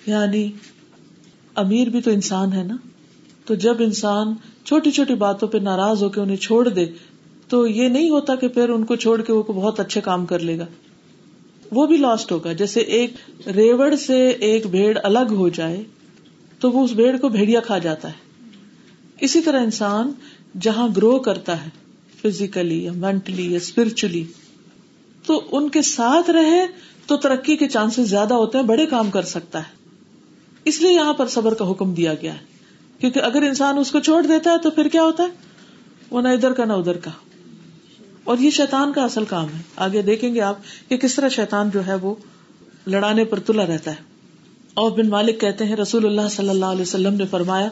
[0.06, 0.52] یعنی
[1.54, 2.76] امیر بھی تو انسان ہے نا۔
[3.44, 6.86] تو جب انسان چھوٹی چھوٹی باتوں پہ ناراض ہو کے انہیں چھوڑ دے
[7.48, 10.38] تو یہ نہیں ہوتا کہ پھر ان کو چھوڑ کے وہ بہت اچھے کام کر
[10.38, 10.66] لے گا۔
[11.72, 13.12] وہ بھی لاسٹ ہوگا۔ جیسے ایک
[13.46, 15.82] ریوڑ سے ایک بھیڑ الگ ہو جائے
[16.58, 18.48] تو وہ اس بھیڑ کو بھیڑیا کھا جاتا ہے۔
[19.20, 20.12] اسی طرح انسان
[20.60, 21.70] جہاں گرو کرتا ہے
[22.22, 24.24] فزیکلی یا مینٹلی یا اسپرچلی
[25.26, 26.66] تو ان کے ساتھ رہے
[27.06, 29.84] تو ترقی کے چانسز زیادہ ہوتے ہیں، بڑے کام کر سکتا ہے۔
[30.64, 32.44] اس لیے یہاں پر صبر کا حکم دیا گیا ہے۔
[32.98, 35.28] کیونکہ اگر انسان اس کو چھوڑ دیتا ہے تو پھر کیا ہوتا ہے؟
[36.10, 37.10] وہ نہ ادھر کا نہ ادھر کا۔
[38.24, 40.56] اور یہ شیطان کا اصل کام ہے۔ آگے دیکھیں گے آپ
[40.88, 42.14] کہ کس طرح شیطان جو ہے وہ
[42.86, 44.14] لڑانے پر تلا رہتا ہے۔
[44.74, 47.68] اور بن مالک کہتے ہیں، رسول اللہ صلی اللہ علیہ وسلم نے فرمایا،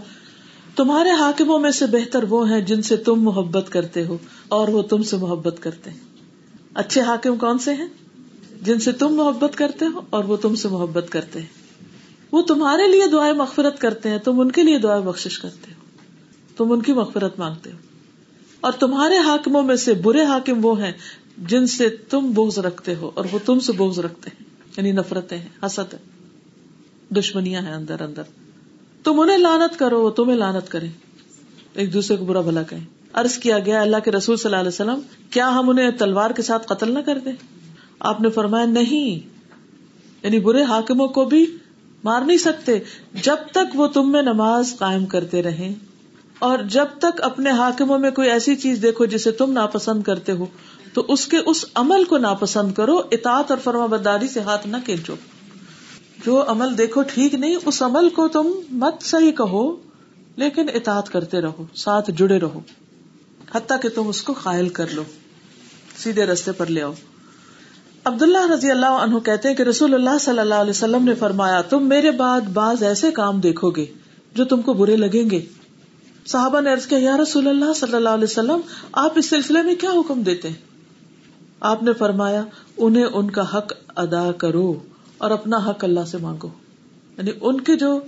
[0.77, 4.83] تمہارے حاکموں میں سے بہتر وہ ہیں جن سے تم محبت کرتے ہو اور وہ
[4.83, 5.99] تم سے محبت کرتے ہیں۔
[6.75, 7.87] اچھے حاکم کون سے ہیں؟
[8.63, 11.47] جن سے تم محبت کرتے ہو اور وہ تم سے محبت کرتے ہیں۔
[12.33, 15.81] وہ تمہارے لیے دعائیں مغفرت کرتے ہیں، تم ان کے لیے دعائیں بخش کرتے ہو۔
[16.57, 17.92] تم ان کی مغفرت مانگتے ہو۔
[18.63, 20.93] اور تمہارے حاکموں میں سے برے حاکم وہ ہیں
[21.39, 24.45] جن سے تم بوز رکھتے ہو اور وہ تم سے بوز رکھتے ہیں
[24.77, 25.99] یعنی نفرتیں ہیں، حسد ہے
[27.15, 28.23] دشمنیاں ہیں اندر اندر۔
[29.05, 30.87] تم انہیں لانت کرو، وہ تمہیں لانت کرے
[31.75, 32.85] ایک دوسرے کو برا بھلا کہیں۔
[33.15, 35.01] ارض کیا گیا، اللہ کے رسول صلی اللہ علیہ وسلم،
[35.31, 37.33] کیا ہم انہیں تلوار کے ساتھ قتل نہ کر دیں؟
[38.01, 39.29] آپ نے فرمایا، نہیں۔
[40.23, 41.57] یعنی برے حاکموں کو بھی
[42.05, 42.79] مار نہیں سکتے۔
[43.23, 45.75] جب تک وہ تم میں نماز قائم کرتے رہے
[46.43, 50.47] اور جب تک اپنے حاکموں میں کوئی ایسی چیز دیکھو جسے تم ناپسند کرتے ہو،
[50.95, 54.77] تو اس کے اس عمل کو ناپسند کرو، اطاعت اور فرما بداری سے ہاتھ نہ
[54.85, 55.15] کھینچو۔
[56.27, 59.77] جو عمل دیکھو ٹھیک نہیں، اس عمل کو تم مت صحیح کہو،
[60.37, 62.61] لیکن اطاعت کرتے رہو، ساتھ جڑے رہو،
[63.55, 65.03] حتیٰ کہ تم اس کو قائل کر لو،
[65.97, 66.93] سیدھے رستے پر لے آؤ۔
[68.05, 71.61] عبداللہ رضی اللہ عنہ کہتے ہیں کہ رسول اللہ صلی اللہ علیہ وسلم نے فرمایا،
[71.61, 73.87] تم میرے بعد بعض ایسے کام دیکھو گے
[74.35, 75.62] جو تم کو برے لگیں گے۔
[76.27, 78.61] صحابہ نے عرض کیا، یا رسول اللہ صلی اللہ علیہ وسلم،
[78.93, 80.57] آپ اس سلسلے میں کیا حکم دیتے ہیں؟
[81.61, 82.45] آپ نے فرمایا،
[82.77, 84.79] انہیں ان کا حق ادا کرو
[85.19, 86.49] اور اپنا حق اللہ سے مانگو۔
[87.19, 88.01] یعنی ان کے جو،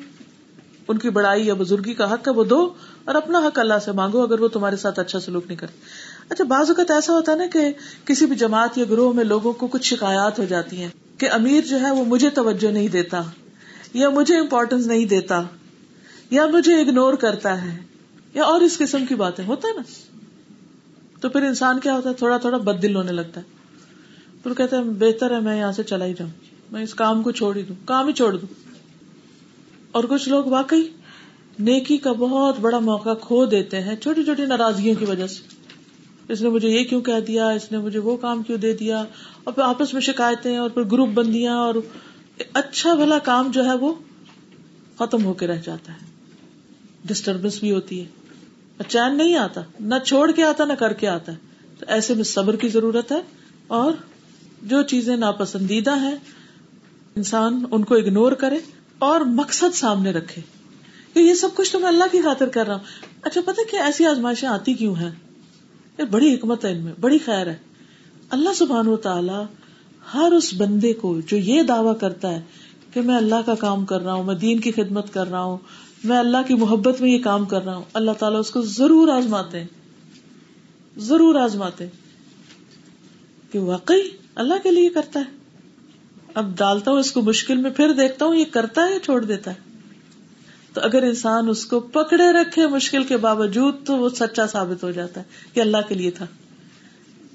[0.89, 2.73] ان کی بڑائی یا بزرگی کا حق ہے، وہ دو
[3.05, 5.79] اور اپنا حق اللہ سے مانگو، اگر وہ تمہارے ساتھ اچھا سلوک نہیں کرتے۔
[6.29, 7.73] اچھا بعض اوقات ایسا ہوتا ہے نا کہ
[8.05, 10.89] کسی بھی جماعت یا گروہ میں لوگوں کو کچھ شکایات ہو جاتی ہیں
[11.19, 13.23] کہ امیر جو ہے وہ مجھے توجہ نہیں دیتا،
[13.95, 15.43] یا مجھے امپورٹینس نہیں دیتا،
[16.31, 17.94] یا مجھے اگنور کرتا ہے۔
[18.35, 19.83] یا اور اس قسم کی باتیں، ہوتا ہے نا؟
[21.21, 23.55] تو پھر انسان کیا ہوتا ہے؟ تھوڑا تھوڑا بد دل ہونے لگتا ہے۔
[24.43, 26.31] پھر کہتا ہے، بہتر ہے، میں یہاں سے چلا ہی جاؤں۔
[26.73, 28.55] میں اس کام کو چھوڑ ہی دوں۔ کام ہی چھوڑ دوں۔
[29.93, 30.83] اور کچھ لوگ واقعی
[31.59, 35.43] نیکی کا بہت بڑا موقع کھو دیتے ہیں، چھوٹی چھوٹی ناراضگیوں کی وجہ سے۔
[36.29, 39.05] اس نے مجھے یہ کیوں کہہ دیا؟ اس نے مجھے وہ کام کیوں دے دیا؟
[39.45, 41.75] اور پھر آپس میں شکایتیں اور پھر گروپ بندیاں اور
[42.53, 43.95] اچھا بھلا کام جو ہے وہ
[44.99, 46.07] ختم ہو کے رہ جاتا ہے۔
[47.05, 48.24] ڈسٹربینس بھی ہوتی ہے۔
[48.89, 51.37] چین نہیں آتا، نہ چھوڑ کے آتا، نہ کر کے آتا ہے۔
[51.79, 53.21] تو ایسے میں صبر کی ضرورت ہے
[53.67, 53.93] اور
[54.63, 56.17] جو چیزیں ناپسندیدہ ہیں،
[57.17, 58.59] انسان ان کو اگنور کرے
[58.99, 60.43] اور مقصد سامنے رکھے۔
[61.15, 62.85] کہ یہ سب کچھ تو میں اللہ کی خاطر کر رہا ہوں۔
[63.23, 65.11] اچھا پتا کہ ایسی آزمائشیں آتی کیوں ہیں؟
[65.99, 67.57] یہ بڑی حکمت ہے ان میں، بڑی خیر ہے۔
[68.31, 69.43] اللہ سبحان و تعالی
[70.15, 72.41] ہر اس بندے کو جو یہ دعوی کرتا ہے
[72.93, 75.59] کہ میں اللہ کا کام کر رہا ہوں، میں دین کی خدمت کر رہا ہوں
[76.05, 79.09] میں اللہ کی محبت میں یہ کام کر رہا ہوں۔ اللہ تعالیٰ اس کو ضرور
[79.09, 79.67] آزماتے ہیں۔
[80.97, 81.87] ضرور آزماتے
[83.53, 84.01] کہ واقعی
[84.35, 85.25] اللہ کے لیے کرتا ہے۔
[86.35, 89.25] اب ڈالتا ہوں اس کو مشکل میں، پھر دیکھتا ہوں یہ کرتا ہے یا چھوڑ
[89.25, 89.79] دیتا ہے۔
[90.73, 94.91] تو اگر انسان اس کو پکڑے رکھے مشکل کے باوجود تو وہ سچا ثابت ہو
[94.91, 95.25] جاتا ہے
[95.55, 96.27] کہ اللہ کے لیے تھا۔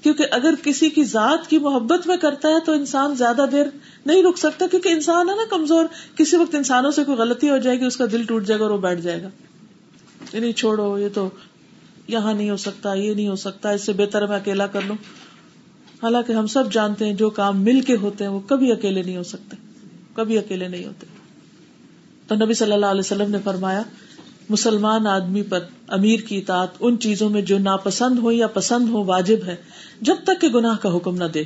[0.02, 3.66] کیونکہ اگر کسی کی ذات کی محبت میں کرتا ہے تو انسان زیادہ دیر
[4.06, 5.84] نہیں رک سکتا، کیونکہ انسان ہے نا کمزور۔
[6.16, 8.64] کسی وقت انسانوں سے کوئی غلطی ہو جائے گی، اس کا دل ٹوٹ جائے گا
[8.64, 9.28] اور وہ بیٹھ جائے گا۔
[10.32, 11.28] یہ نہیں، چھوڑو، یہ تو
[12.08, 14.96] یہاں نہیں ہو سکتا، یہ نہیں ہو سکتا، اس سے بہتر میں اکیلا کر لوں۔
[16.02, 19.16] حالانکہ ہم سب جانتے ہیں، جو کام مل کے ہوتے ہیں، وہ کبھی اکیلے نہیں
[19.16, 19.56] ہو سکتے،
[20.14, 21.06] کبھی اکیلے نہیں ہوتے۔
[22.28, 23.82] تو نبی صلی اللہ علیہ وسلم نے فرمایا
[24.50, 29.04] مسلمان آدمی پر امیر کی اطاعت ان چیزوں میں جو ناپسند ہو یا پسند ہو
[29.04, 29.56] واجب ہے،
[30.00, 31.42] جب تک کہ گناہ کا حکم نہ دے۔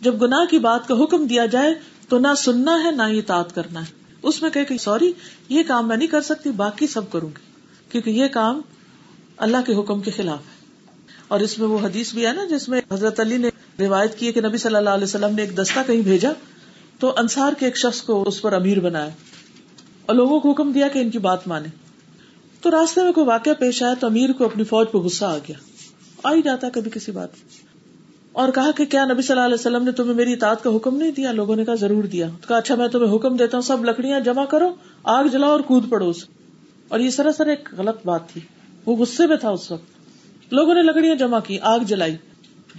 [0.00, 1.74] جب گناہ کی بات کا حکم دیا جائے
[2.08, 5.12] تو نہ سننا ہے، نہ ہی اطاعت کرنا ہے۔ اس میں کہ سوری،
[5.48, 7.52] یہ کام میں نہیں کر سکتی، باقی سب کروں گی۔
[7.92, 8.60] کیونکہ یہ کام
[9.36, 10.64] اللہ کے حکم کے خلاف ہے۔
[11.28, 14.32] اور اس میں وہ حدیث بھی ہے نا، جس میں حضرت علی نے روایت کی
[14.32, 16.32] کہ نبی صلی اللہ علیہ وسلم نے ایک دستہ کہیں بھیجا
[16.98, 19.08] تو انصار کے ایک شخص کو اس پر امیر بنایا
[20.06, 21.83] اور لوگوں کو حکم دیا کہ ان کی بات مانے۔
[22.64, 25.38] تو راستے میں کوئی واقعہ پیش آیا تو امیر کو اپنی فوج پہ غصہ آ
[25.38, 25.56] گیا۔
[26.22, 27.28] آ ہی جاتا کبھی کسی بات
[28.32, 30.96] اور کہا کہ کیا نبی صلی اللہ علیہ وسلم نے تمہیں میری اطاعت کا حکم
[30.96, 33.62] نہیں دیا؟ لوگوں نے کہا ضرور دیا۔ تو کہا اچھا میں تمہیں حکم دیتا ہوں،
[33.62, 36.24] سب لکڑیاں جمع کرو، آگ جلاؤ اور کود پڑو اس۔
[36.88, 38.40] اور یہ سراسر ایک غلط بات تھی۔
[38.86, 39.84] وہ غصے میں تھا اس وقت۔
[40.52, 42.16] لوگوں نے لکڑیاں جمع کی، آگ جلائی۔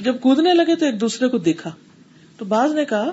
[0.02, 1.72] جب کودنے لگے تو ایک دوسرے کو دیکھا۔
[2.38, 3.12] تو بعض نے کہا،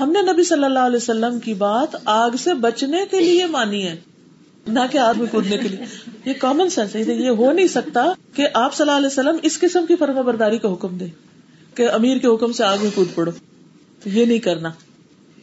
[0.00, 3.86] ہم نے نبی صلی اللہ علیہ وسلم کی بات آگ سے بچنے کے لیے مانی
[3.86, 4.15] ہے۔
[4.68, 8.06] نہ کہ آگ میں کودنے کے لیے۔ یہ کامن سینس ہے۔ یہ ہو نہیں سکتا
[8.34, 11.06] کہ آپ صلی اللہ علیہ وسلم اس قسم کی فرما برداری کا حکم دے
[11.74, 13.30] کہ امیر کے حکم سے آگ میں کود پڑو۔
[14.02, 14.68] تو یہ نہیں کرنا۔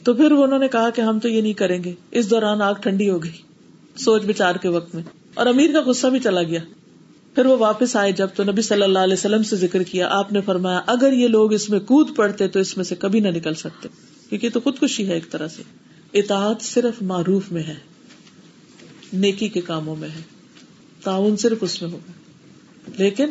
[0.03, 2.73] تو پھر انہوں نے کہا کہ ہم تو یہ نہیں کریں گے۔ اس دوران آگ
[2.73, 3.31] ٹھنڈی ہو گئی،
[3.95, 5.03] سوچ بچار کے وقت میں۔
[5.33, 6.59] اور امیر کا غصہ بھی چلا گیا۔
[7.35, 10.33] پھر وہ واپس آئے جب تو نبی صلی اللہ علیہ وسلم سے ذکر کیا۔ آپ
[10.33, 13.27] نے فرمایا، اگر یہ لوگ اس میں کود پڑتے تو اس میں سے کبھی نہ
[13.27, 13.89] نکل سکتے۔
[14.29, 15.63] کیونکہ تو خودکشی ہے ایک طرح سے۔
[16.13, 17.92] اطاعت صرف معروف میں ہے۔
[19.13, 20.21] نیکی کے کاموں میں ہے۔
[21.03, 22.11] تعاون صرف اس میں ہوگا۔
[22.97, 23.29] لیکن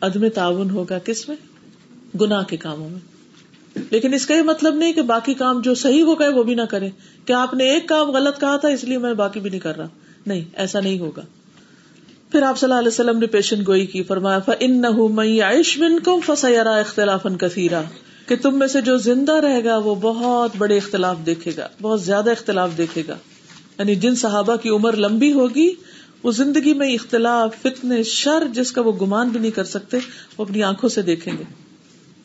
[0.00, 1.36] عدم تعاون ہوگا کس میں؟
[2.20, 2.98] گناہ کے کاموں میں۔
[3.90, 6.54] لیکن اس کا یہ مطلب نہیں کہ باقی کام جو صحیح ہو گئے وہ بھی
[6.54, 6.90] نہ کرے
[7.24, 9.76] کہ آپ نے ایک کام غلط کہا تھا اس لیے میں باقی بھی نہیں کر
[9.76, 9.88] رہا۔
[10.26, 11.22] نہیں، ایسا نہیں ہوگا۔
[12.32, 16.78] پھر آپ صلی اللہ علیہ وسلم نے پیشن گوئی کی، فرمایا ان نہ کو فسا
[16.78, 17.82] اختلاف کثیرہ
[18.26, 22.02] کہ تم میں سے جو زندہ رہے گا وہ بہت بڑے اختلاف دیکھے گا، بہت
[22.02, 23.16] زیادہ اختلاف دیکھے گا۔
[23.82, 25.74] یعنی جن صحابہ کی عمر لمبی ہوگی،
[26.22, 29.96] وہ زندگی میں اختلاف، فتنے، شر، جس کا وہ گمان بھی نہیں کر سکتے،
[30.38, 31.42] وہ اپنی آنکھوں سے دیکھیں گے۔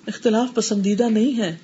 [0.08, 1.56] اختلاف پسندیدہ نہیں ہے۔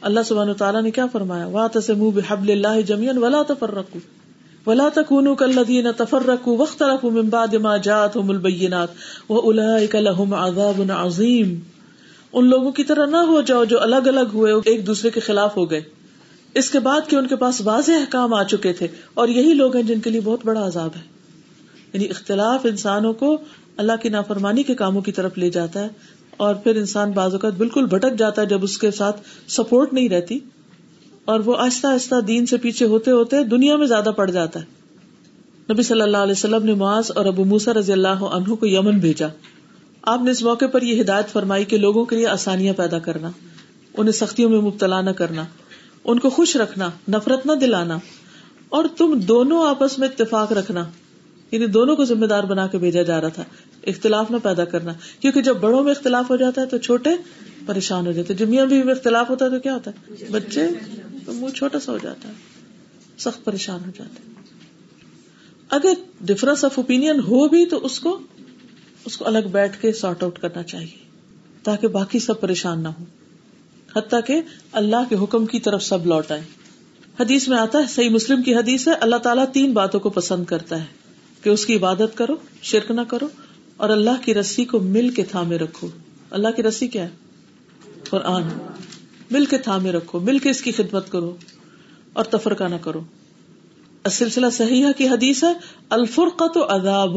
[0.00, 4.00] اللہ سبحانہ تعالیٰ نے کیا فرمایا؟ وا تسم بحبل اللہ جمیعا ولا تفرقوا۔
[4.66, 8.88] ولا تكونوا كالذين تفرقوا واختلفوا من بعد ما جاءتهم البينات
[9.30, 11.54] واولئك لهم عذاب عظيم۔
[12.32, 15.56] ان لوگوں کی طرح نہ ہو جاؤ جو الگ الگ ہوئے ایک دوسرے کے خلاف
[15.56, 15.99] ہو گئے۔
[16.54, 19.76] اس کے بعد کہ ان کے پاس واضح احکام آ چکے تھے اور یہی لوگ
[19.76, 21.00] ہیں جن کے لیے بہت بڑا عذاب ہے۔
[21.92, 23.38] یعنی اختلاف انسانوں کو
[23.76, 25.88] اللہ کی نافرمانی کے کاموں کی طرف لے جاتا ہے
[26.36, 30.08] اور پھر انسان بعض اوقات بالکل بھٹک جاتا ہے جب اس کے ساتھ سپورٹ نہیں
[30.08, 30.38] رہتی
[31.24, 34.64] اور وہ آہستہ آہستہ دین سے پیچھے ہوتے ہوتے دنیا میں زیادہ پڑ جاتا ہے۔
[35.72, 38.98] نبی صلی اللہ علیہ وسلم نے معاذ اور ابو موسا رضی اللہ عنہ کو یمن
[38.98, 39.26] بھیجا۔
[40.02, 43.30] آپ نے اس موقع پر یہ ہدایت فرمائی کہ لوگوں کے لیے آسانیاں پیدا کرنا،
[43.96, 45.44] انہیں سختیوں میں مبتلا نہ کرنا۔
[46.04, 47.98] ان کو خوش رکھنا، نفرت نہ دلانا،
[48.68, 50.84] اور تم دونوں آپس میں اتفاق رکھنا
[51.52, 53.44] یعنی دونوں کو ذمہ دار بنا کے بھیجا جا رہا تھا،
[53.86, 57.10] اختلاف نہ پیدا کرنا۔ کیونکہ جب بڑوں میں اختلاف ہو جاتا ہے تو چھوٹے
[57.66, 60.66] پریشان ہو جاتے جمیا بھی اختلاف ہوتا ہے تو کیا ہوتا ہے؟ بچے
[61.26, 62.34] تو منہ چھوٹا سا ہو جاتا ہے،
[63.18, 64.28] سخت پریشان ہو جاتے
[65.70, 68.18] اگر ڈفرنس آف اوپین ہو بھی تو اس کو
[69.04, 70.98] اس کو الگ بیٹھ کے سارٹ آؤٹ کرنا چاہیے،
[71.62, 73.04] تاکہ باقی سب پریشان نہ ہو
[73.96, 74.40] حتیٰ کہ
[74.72, 76.40] اللہ کے حکم کی طرف سب لوٹ آئے
[77.20, 80.44] حدیث میں آتا ہے، صحیح مسلم کی حدیث ہے، اللہ تعالیٰ تین باتوں کو پسند
[80.44, 80.84] کرتا ہے،
[81.42, 83.28] کہ اس کی عبادت کرو، شرک نہ کرو،
[83.76, 85.88] اور اللہ کی رسی کو مل کے تھامے رکھو۔
[86.30, 87.08] اللہ کی رسی کیا ہے؟
[88.10, 88.42] قرآن۔
[89.30, 91.36] مل کے تھامے رکھو، مل کے اس کی خدمت کرو،
[92.12, 93.00] اور تفرقہ نہ کرو۔
[94.10, 95.52] سلسلہ صحیح کی حدیث ہے
[95.90, 97.16] الفرقہ تو عذاب،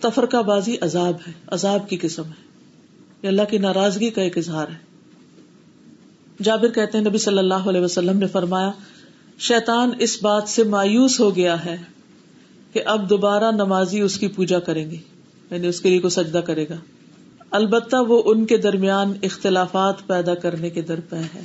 [0.00, 2.44] تفرقہ بازی عذاب ہے، عذاب کی قسم ہے۔
[3.22, 4.93] یہ اللہ کی ناراضگی کا ایک اظہار ہے۔
[6.42, 8.70] جابر کہتے ہیں، نبی صلی اللہ علیہ وسلم نے فرمایا،
[9.38, 11.76] شیطان اس بات سے مایوس ہو گیا ہے
[12.72, 14.96] کہ اب دوبارہ نمازی اس کی پوجا کریں گے
[15.50, 16.76] یعنی اس کے لیے کو سجدہ کرے گا۔
[17.50, 21.44] البتہ وہ ان کے درمیان اختلافات پیدا کرنے کے در پہ ہے۔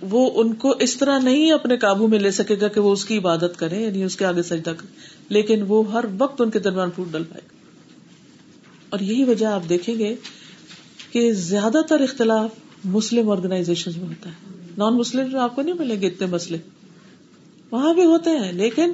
[0.00, 3.04] وہ ان کو اس طرح نہیں اپنے قابو میں لے سکے گا کہ وہ اس
[3.04, 4.86] کی عبادت کرے یعنی اس کے آگے سجدہ کرے
[5.28, 7.54] لیکن وہ ہر وقت ان کے درمیان پھوٹ ڈل پائے گا۔
[8.90, 10.16] اور یہی وجہ آپ دیکھیں گے
[11.12, 12.50] کہ زیادہ تر اختلاف
[12.84, 16.58] مسلم آرگنائزیشن میں ہوتا ہے۔ نان مسلم میں آپ کو نہیں ملیں گے اتنے مسئلے۔
[17.70, 18.92] وہاں بھی ہوتے ہیں، لیکن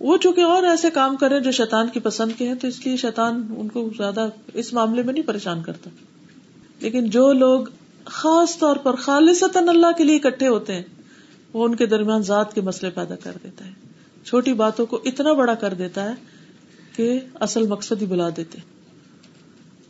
[0.00, 2.96] وہ چونکہ اور ایسے کام کرے جو شیطان کی پسند کے ہیں، تو اس لیے
[2.96, 5.90] شیطان ان کو زیادہ اس معاملے میں نہیں پریشان کرتا۔
[6.80, 7.64] لیکن جو لوگ
[8.04, 10.82] خاص طور پر خالص اللہ کے لیے اکٹھے ہوتے ہیں،
[11.52, 13.72] وہ ان کے درمیان ذات کے مسئلے پیدا کر دیتا ہے۔
[14.24, 16.14] چھوٹی باتوں کو اتنا بڑا کر دیتا ہے
[16.96, 18.58] کہ اصل مقصد ہی بلا دیتے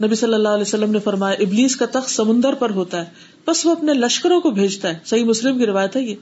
[0.02, 3.10] نبی صلی اللہ علیہ وسلم نے فرمایا، ابلیس کا تخت سمندر پر ہوتا ہے،
[3.46, 6.14] بس وہ اپنے لشکروں کو بھیجتا ہے۔ صحیح مسلم کی روایت ہے یہ۔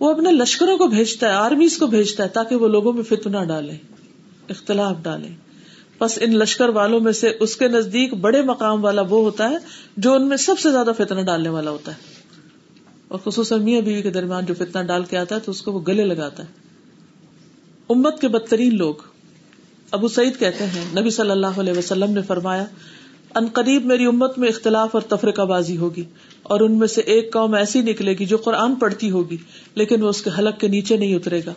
[0.00, 3.44] وہ اپنے لشکروں کو بھیجتا ہے، آرمیز کو بھیجتا ہے، تاکہ وہ لوگوں میں فتنا
[3.44, 3.76] ڈالے،
[4.48, 5.28] اختلاف ڈالے۔
[6.00, 9.56] بس ان لشکر والوں میں سے اس کے نزدیک بڑے مقام والا وہ ہوتا ہے،
[9.96, 11.96] جو ان میں سب سے زیادہ فتنا ڈالنے والا ہوتا ہے۔
[13.08, 15.72] اور خصوصاً میاں بیوی کے درمیان جو فتنا ڈال کے آتا ہے، تو اس کو
[15.72, 16.48] وہ گلے لگاتا ہے۔
[17.88, 18.94] امت کے بدترین لوگ۔
[19.90, 22.64] ابو سعید کہتے ہیں، نبی صلی اللہ علیہ وسلم نے فرمایا
[23.34, 26.04] ان قریب میری امت میں اختلاف اور تفرقہ بازی ہوگی
[26.42, 29.36] اور ان میں سے ایک قوم ایسی نکلے گی جو قرآن پڑھتی ہوگی،
[29.74, 31.52] لیکن وہ اس کے حلق کے نیچے نہیں اترے گا۔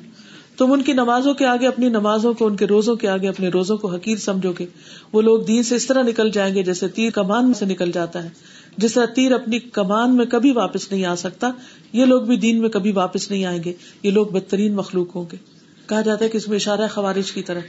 [0.57, 3.47] تم ان کی نمازوں کے آگے اپنی نمازوں کو، ان کے روزوں کے آگے اپنے
[3.47, 4.65] روزوں کو حقیر سمجھو گے۔
[5.13, 8.23] وہ لوگ دین سے اس طرح نکل جائیں گے جیسے تیر کمان سے نکل جاتا
[8.23, 8.29] ہے۔
[8.77, 11.51] جس طرح تیر اپنی کمان میں کبھی واپس نہیں آ سکتا،
[11.93, 15.25] یہ لوگ بھی دین میں کبھی واپس نہیں آئیں گے۔ یہ لوگ بدترین مخلوق ہوں
[15.31, 15.37] گے۔
[15.85, 17.59] کہا جاتا ہے کہ اس میں اشارہ خوارج کی طرح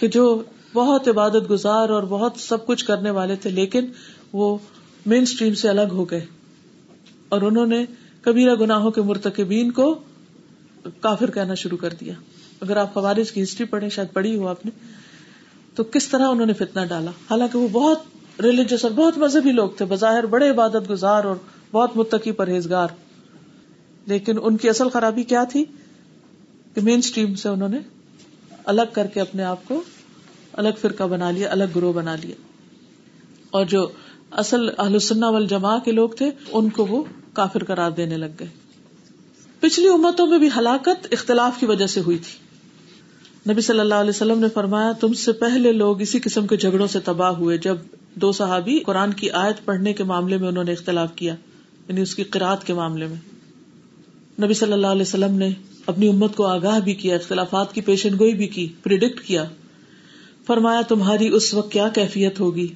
[0.00, 0.42] کہ جو
[0.74, 3.86] بہت عبادت گزار اور بہت سب کچھ کرنے والے تھے، لیکن
[4.32, 4.58] وہ
[5.06, 6.26] مین اسٹریم سے الگ ہو گئے۔
[7.28, 7.84] اور انہوں نے
[8.20, 10.00] کبیرہ گناہوں کے مرتکبین کو
[11.00, 12.14] کافر کہنا شروع کر دیا۔
[12.60, 14.70] اگر آپ خوارج کی ہسٹری پڑھیں، شاید پڑھی ہو آپ نے،
[15.74, 17.98] تو کس طرح انہوں نے فتنا ڈالا؟ حالانکہ وہ بہت
[18.40, 21.36] ریلیجس اور بہت مذہبی لوگ تھے، بظاہر بڑے عبادت گزار اور
[21.72, 22.88] بہت متقی پرہیزگار۔
[24.06, 25.64] لیکن ان کی اصل خرابی کیا تھی؟
[26.74, 27.78] کہ مین اسٹریم سے انہوں نے
[28.64, 29.82] الگ کر کے اپنے آپ کو
[30.52, 32.34] الگ فرقہ بنا لیا، الگ گروہ بنا لیا۔
[33.50, 33.88] اور جو
[34.30, 38.48] اصل اہل والجماع کے لوگ تھے، ان کو وہ کافر قرار دینے لگ گئے۔
[39.60, 42.52] پچھلی امتوں میں بھی ہلاکت اختلاف کی وجہ سے ہوئی تھی۔
[43.52, 46.86] نبی صلی اللہ علیہ وسلم نے فرمایا، تم سے پہلے لوگ اسی قسم کے جھگڑوں
[46.86, 47.76] سے تباہ ہوئے، جب
[48.14, 51.34] دو صحابی قرآن کی آیت پڑھنے کے معاملے میں انہوں نے اختلاف کیا
[51.88, 53.16] یعنی اس کی قرآد کے معاملے میں۔
[54.44, 55.50] نبی صلی اللہ علیہ وسلم نے
[55.86, 59.44] اپنی امت کو آگاہ بھی کیا، اختلافات کی پیشن گوئی بھی کی پرڈکٹ کیا۔
[60.46, 62.68] فرمایا تمہاری اس وقت کیا کیفیت ہوگی؟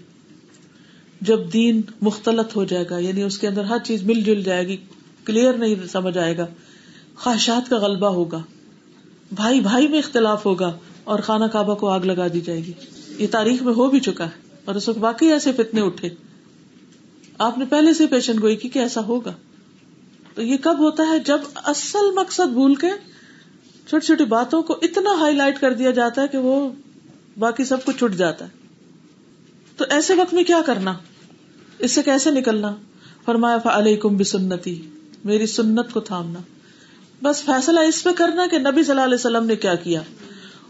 [1.21, 4.69] جب دین مختلط ہو جائے گا یعنی اس کے اندر ہر چیز مل جل جائے
[4.69, 4.77] گی
[5.25, 6.47] کلیئر نہیں سمجھ آئے گا،
[7.17, 8.43] خواہشات کا غلبہ ہوگا،
[9.33, 12.73] بھائی بھائی میں اختلاف ہوگا اور خانہ کعبہ کو آگ لگا دی جائے گی۔
[13.19, 14.31] یہ تاریخ میں ہو بھی چکا ہے
[14.65, 16.09] اور اس وقت باقی ایسے فتنے اٹھے۔
[17.39, 19.33] آپ نے پہلے سے پیشن گوئی کی کہ ایسا ہوگا۔
[20.35, 22.89] تو یہ کب ہوتا ہے؟ جب اصل مقصد بھول کے
[23.89, 26.71] چھوٹی چھوٹی باتوں کو اتنا ہائی لائٹ کر دیا جاتا ہے کہ وہ
[27.39, 28.51] باقی سب کچھ چھٹ جاتا ہے۔
[29.77, 30.95] تو ایسے وقت میں کیا کرنا؟
[31.79, 32.75] اس سے کیسے نکلنا؟
[33.25, 34.91] فرمایا علیکم بسنتی
[35.25, 36.39] میری سنت کو تھامنا۔
[37.23, 40.03] بس فیصلہ اس پہ کرنا کہ نبی صلی اللہ علیہ وسلم نے کیا کیا۔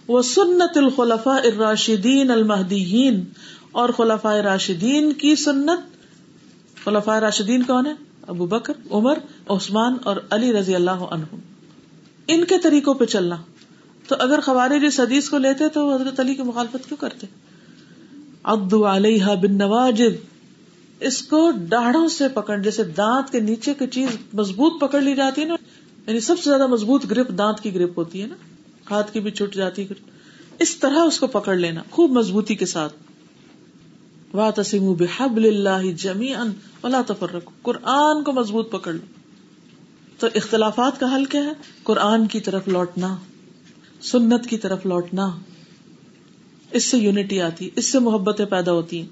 [0.09, 3.25] وہ سنت الخلفا اراشدین المحدین
[3.73, 5.97] اور خلفاء راشدین کی سنت۔
[6.85, 7.93] خلفاء راشدین کون ہے؟
[8.27, 11.37] ابو بکر، عمر، عثمان اور علی رضی اللہ عنہ
[12.29, 13.37] ان کے طریقوں پہ چلنا۔
[14.09, 17.27] تو اگر خوارج اس حدیث کو لیتے تو حضرت علی کی مخالفت کیوں کرتے؟
[18.43, 20.25] ابدو علیہ بن نواجد
[21.01, 25.41] اس کو ڈاڑوں سے پکڑ، جیسے دانت کے نیچے کی چیز مضبوط پکڑ لی جاتی
[25.41, 25.55] ہے نا
[26.07, 28.35] یعنی سب سے زیادہ مضبوط گرپ دانت کی گرپ ہوتی ہے نا،
[28.91, 29.87] ہاتھ کی بھی چھٹ جاتی
[30.59, 32.93] اس طرح اس کو پکڑ لینا، خوب مضبوطی کے ساتھ۔
[34.33, 36.51] وا تسیم بحب اللہ جمی ان
[36.83, 39.07] اللہ تفرق قرآن کو مضبوط پکڑ لو۔
[40.19, 41.53] تو اختلافات کا حل کیا ہے؟
[41.83, 43.17] قرآن کی طرف لوٹنا۔
[44.03, 45.31] سنت کی طرف لوٹنا۔
[46.71, 49.07] اس سے یونٹی آتی، اس سے محبتیں پیدا ہوتی۔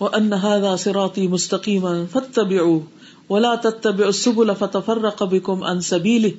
[0.00, 2.52] وہ انہا سروتی مستقیم فتب
[3.30, 6.30] ولا تتب السبل فتفرق بكم عن سبيله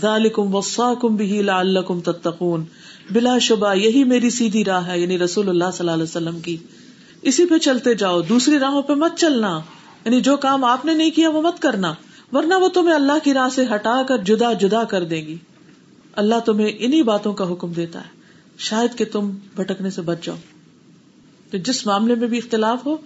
[0.00, 2.64] ذلكم وصاكم به لعلكم تتقون۔
[3.10, 6.56] بلا شبہ یہی میری سیدھی راہ ہے یعنی رسول اللہ صلی اللہ علیہ وسلم کی۔
[7.22, 9.60] اسی پہ چلتے جاؤ، دوسری راہوں پہ مت چلنا۔
[10.04, 11.94] یعنی جو کام آپ نے نہیں کیا وہ مت کرنا،
[12.32, 15.36] ورنہ وہ تمہیں اللہ کی راہ سے ہٹا کر جدا جدا کر دے گی۔
[16.16, 18.08] اللہ تمہیں انہی باتوں کا حکم دیتا ہے۔
[18.58, 20.36] شاید کہ تم بھٹکنے سے بچ جاؤ۔
[21.50, 22.96] تو جس معاملے میں بھی اختلاف ہو،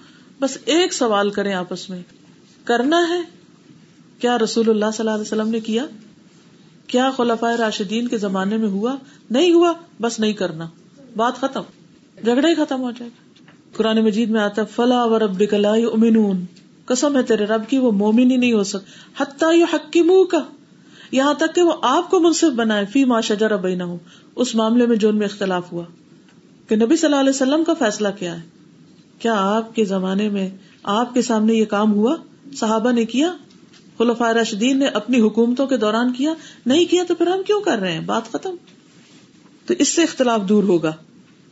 [0.41, 2.03] بس ایک سوال کریں آپس میں۔
[2.65, 3.21] کرنا ہے؟
[4.19, 5.85] کیا رسول اللہ صلی اللہ علیہ وسلم نے کیا؟
[6.87, 8.97] کیا خلفۂ راشدین کے زمانے میں ہوا؟
[9.31, 10.69] نہیں ہوا، بس نہیں کرنا۔
[11.17, 11.63] بات ختم۔
[12.25, 13.45] جھگڑا ہی ختم ہو جائے گا۔
[13.77, 16.45] قرآن مجید میں آتا فلا و رب کلائی امین
[16.87, 20.25] کسم ہے تیرے رب کی، وہ مومن ہی نہیں ہو سکتا۔ حتیٰ حق کی منہ
[20.25, 20.39] کا
[21.13, 23.99] یہاں تک کہ وہ آپ کو منصف بنائے، فی ما شجر بینہ ہوں
[24.37, 25.85] اس معاملے میں جو ان میں اختلاف ہوا۔
[26.69, 28.41] کہ نبی صلی اللہ علیہ وسلم کا فیصلہ کیا ہے؟
[29.19, 30.51] کیا آپ کے زمانے میں
[30.83, 32.17] آپ کے سامنے یہ کام ہوا؟
[32.57, 33.33] صحابہ نے کیا؟
[33.99, 36.35] خلفۂ راشدین نے اپنی حکومتوں کے دوران کیا؟
[36.67, 38.55] نہیں کیا تو پھر ہم کیوں کر رہے ہیں؟ بات ختم۔
[39.67, 40.93] تو اس سے اختلاف دور ہوگا۔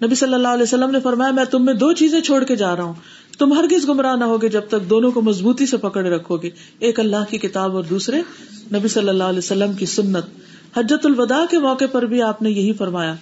[0.05, 2.77] نبی صلی اللہ علیہ وسلم نے فرمایا، میں تم میں دو چیزیں چھوڑ کے جا
[2.77, 2.95] رہا ہوں۔
[3.39, 7.01] تم ہرگز گمراہ نہ ہوگے جب تک دونوں کو مضبوطی سے پکڑے رکھو گے۔ ایک
[7.01, 8.19] اللہ کی کتاب اور دوسرے
[8.75, 10.25] نبی صلی اللہ علیہ وسلم کی سنت۔
[10.77, 13.15] حجت الوداع کے موقع پر بھی آپ نے یہی فرمایا۔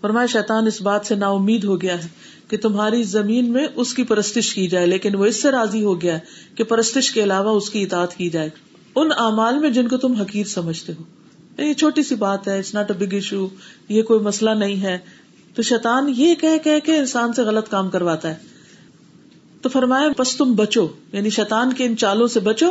[0.00, 2.08] فرمایا، شیطان اس بات سے نا امید ہو گیا ہے
[2.48, 6.00] کہ تمہاری زمین میں اس کی پرستش کی جائے، لیکن وہ اس سے راضی ہو
[6.02, 6.18] گیا ہے
[6.54, 8.50] کہ پرستش کے علاوہ اس کی اطاعت کی جائے۔
[8.96, 11.02] ان اعمال میں جن کو تم حقیر سمجھتے ہو۔
[11.62, 13.48] یہ چھوٹی سی بات ہے it's not a big issue
[13.88, 14.98] یہ کوئی مسئلہ نہیں ہے۔
[15.54, 18.53] تو شیطان یہ کہہ کہ کہ انسان سے غلط کام کرواتا ہے۔
[19.64, 22.66] تو فرمایا، بس تم بچو یعنی شیطان کے ان چالوں سے بچو۔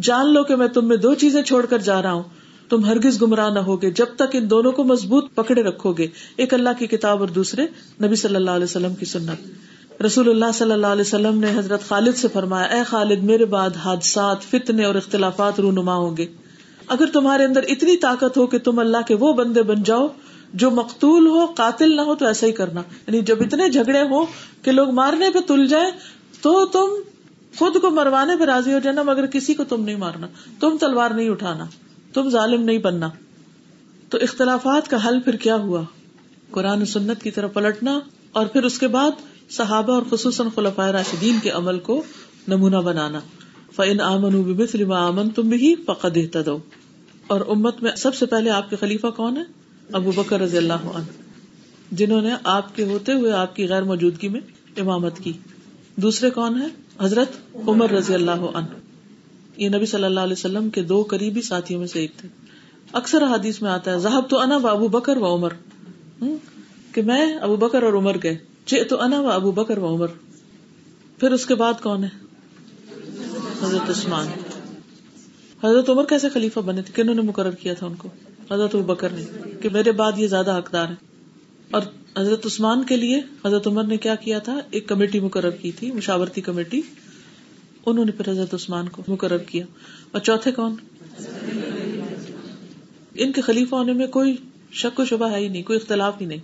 [0.00, 2.22] جان لو کہ میں تم میں دو چیزیں چھوڑ کر جا رہا ہوں۔
[2.68, 6.54] تم ہرگز گمراہ نہ ہوگے، جب تک ان دونوں کو مضبوط پکڑے رکھو گے۔ ایک
[6.54, 7.66] اللہ کی کتاب اور دوسرے
[8.04, 11.88] نبی صلی اللہ علیہ وسلم کی سنت۔ رسول اللہ صلی اللہ علیہ وسلم نے حضرت
[11.88, 16.26] خالد سے فرمایا، اے خالد، میرے بعد حادثات، فتنے اور اختلافات رونما ہوں گے۔
[16.88, 20.08] اگر تمہارے اندر اتنی طاقت ہو کہ تم اللہ کے وہ بندے بن جاؤ،
[20.54, 24.26] جو مقتول ہو، قاتل نہ ہو، تو ایسا ہی کرنا۔ یعنی جب اتنے جھگڑے ہو
[24.62, 25.90] کہ لوگ مارنے پہ تل جائے
[26.44, 26.88] تو تم
[27.58, 30.26] خود کو مروانے پہ راضی ہو جانا، مگر کسی کو تم نہیں مارنا۔
[30.60, 31.64] تم تلوار نہیں اٹھانا،
[32.12, 33.08] تم ظالم نہیں بننا۔
[34.10, 35.82] تو اختلافات کا حل پھر کیا ہوا؟
[36.50, 38.00] قرآن سنت کی طرف پلٹنا
[38.32, 39.10] اور پھر اس کے بعد
[39.50, 42.02] صحابہ اور خصوصاً خلفۂ راشدین کے عمل کو
[42.48, 43.20] نمونہ بنانا۔
[43.76, 46.58] فن آمن آمن تم بھی فقد دو
[47.26, 49.42] اور امت میں سب سے پہلے آپ کے خلیفہ کون ہے؟
[49.92, 51.04] ابو بکر رضی اللہ عنہ،
[51.92, 54.40] جنہوں نے آپ کے ہوتے ہوئے آپ کی غیر موجودگی میں
[54.76, 55.32] امامت کی۔
[55.96, 56.66] دوسرے کون ہے
[57.00, 58.66] حضرت عمر رضی اللہ عنہ۔
[59.56, 62.28] یہ نبی صلی اللہ علیہ وسلم کے دو قریبی ساتھیوں میں سے ایک تھے۔
[62.92, 65.52] اکثر حدیث میں آتا ہے، ذہب تو انا و ابو بکر و عمر۔
[66.92, 70.06] کہ میں، ابو بکر اور عمر گئے۔ چے تو انا و ابو بکر و عمر۔
[71.18, 72.08] پھر اس کے بعد کون ہے؟
[73.62, 74.26] حضرت عثمان۔
[75.64, 78.08] حضرت عمر کیسے خلیفہ بنے تھے؟ کنہوں نے مقرر کیا تھا ان کو؟
[78.50, 79.24] حضرت ابو بکر نے
[79.62, 80.94] کہ میرے بعد یہ زیادہ حقدار ہے
[81.70, 81.82] اور
[82.18, 85.92] حضرت عثمان کے لیے حضرت عمر نے کیا کیا تھا؟ ایک کمیٹی مقرر کی تھی،
[85.92, 86.80] مشاورتی کمیٹی۔
[87.86, 89.66] انہوں نے پھر حضرت عثمان کو مقرر کیا۔
[90.10, 90.74] اور چوتھے کون؟
[93.14, 94.36] ان کے خلیفہ ہونے میں کوئی
[94.72, 96.38] شک و شبہ ہے ہی نہیں، کوئی اختلاف ہی نہیں۔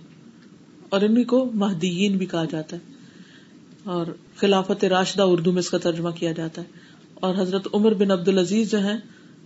[0.89, 2.81] اور انہیں کو مہدیین بھی کہا جاتا ہے۔
[3.83, 4.05] اور
[4.35, 6.67] خلافت راشدہ اردو میں اس کا ترجمہ کیا جاتا ہے۔
[7.13, 8.97] اور حضرت عمر بن عبد العزیز جو ہیں،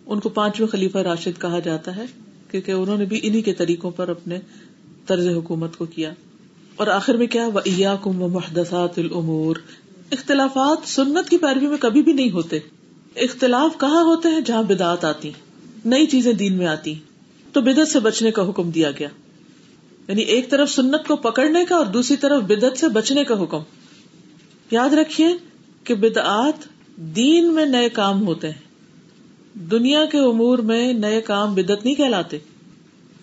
[0.05, 2.05] ان کو پانچویں خلیفہ راشد کہا جاتا ہے،
[2.51, 4.39] کیونکہ انہوں نے بھی انہیں کے طریقوں پر اپنے
[5.07, 6.13] طرز حکومت کو کیا۔
[6.75, 9.55] اور آخر میں کیا؟ وہ کم و محدثات العمور
[10.11, 12.59] اختلافات سنت کی پیروی میں کبھی بھی نہیں ہوتے۔
[13.15, 15.31] اختلاف کہاں ہوتے ہیں؟ جہاں بدعت آتی
[15.85, 16.93] نئی چیزیں دین میں آتی
[17.51, 19.07] تو بدعت سے بچنے کا حکم دیا گیا۔
[20.07, 23.59] یعنی ایک طرف سنت کو پکڑنے کا اور دوسری طرف بدعت سے بچنے کا حکم۔
[24.71, 25.27] یاد رکھیے
[25.83, 26.53] کہ بدعات
[26.95, 28.65] دین میں نئے کام ہوتے ہیں۔
[29.57, 32.37] دنیا کے امور میں نئے کام بدت نہیں کہلاتے۔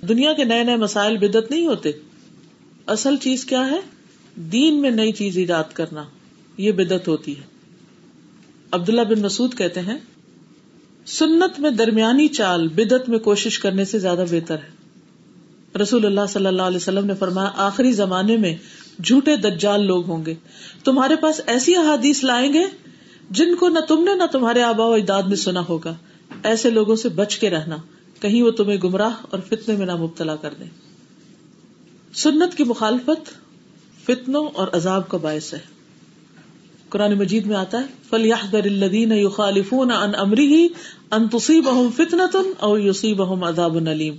[0.08, 1.92] دنیا کے نئے نئے مسائل بدت نہیں ہوتے۔
[2.86, 3.80] اصل چیز کیا ہے؟
[4.36, 6.04] دین میں نئی چیز ایجاد کرنا۔
[6.58, 7.42] یہ بدت ہوتی ہے۔
[8.70, 9.98] عبداللہ بن مسعود کہتے ہیں،
[11.06, 14.68] سنت میں درمیانی چال بدت میں کوشش کرنے سے زیادہ بہتر ہے۔
[15.78, 18.56] رسول اللہ صلی اللہ علیہ وسلم نے فرمایا، آخری زمانے میں
[19.04, 20.34] جھوٹے دجال لوگ ہوں گے۔
[20.84, 22.64] تمہارے پاس ایسی احادیث لائیں گے
[23.30, 25.94] جن کو نہ تم نے نہ تمہارے آبا و اجداد میں سنا ہوگا۔
[26.42, 27.76] ایسے لوگوں سے بچ کے رہنا۔
[28.22, 30.66] کہیں وہ تمہیں گمراہ اور فتنے میں نہ مبتلا کر دیں
[32.14, 33.30] سنت کی مخالفت
[34.04, 35.58] فتنوں اور عذاب کا باعث ہے۔
[36.88, 40.68] قرآن مجید میں آتا ہے فل الدین خالفون ان امری
[41.10, 44.16] ان تصیب فتنتن اور یوسیب عذاب العلیم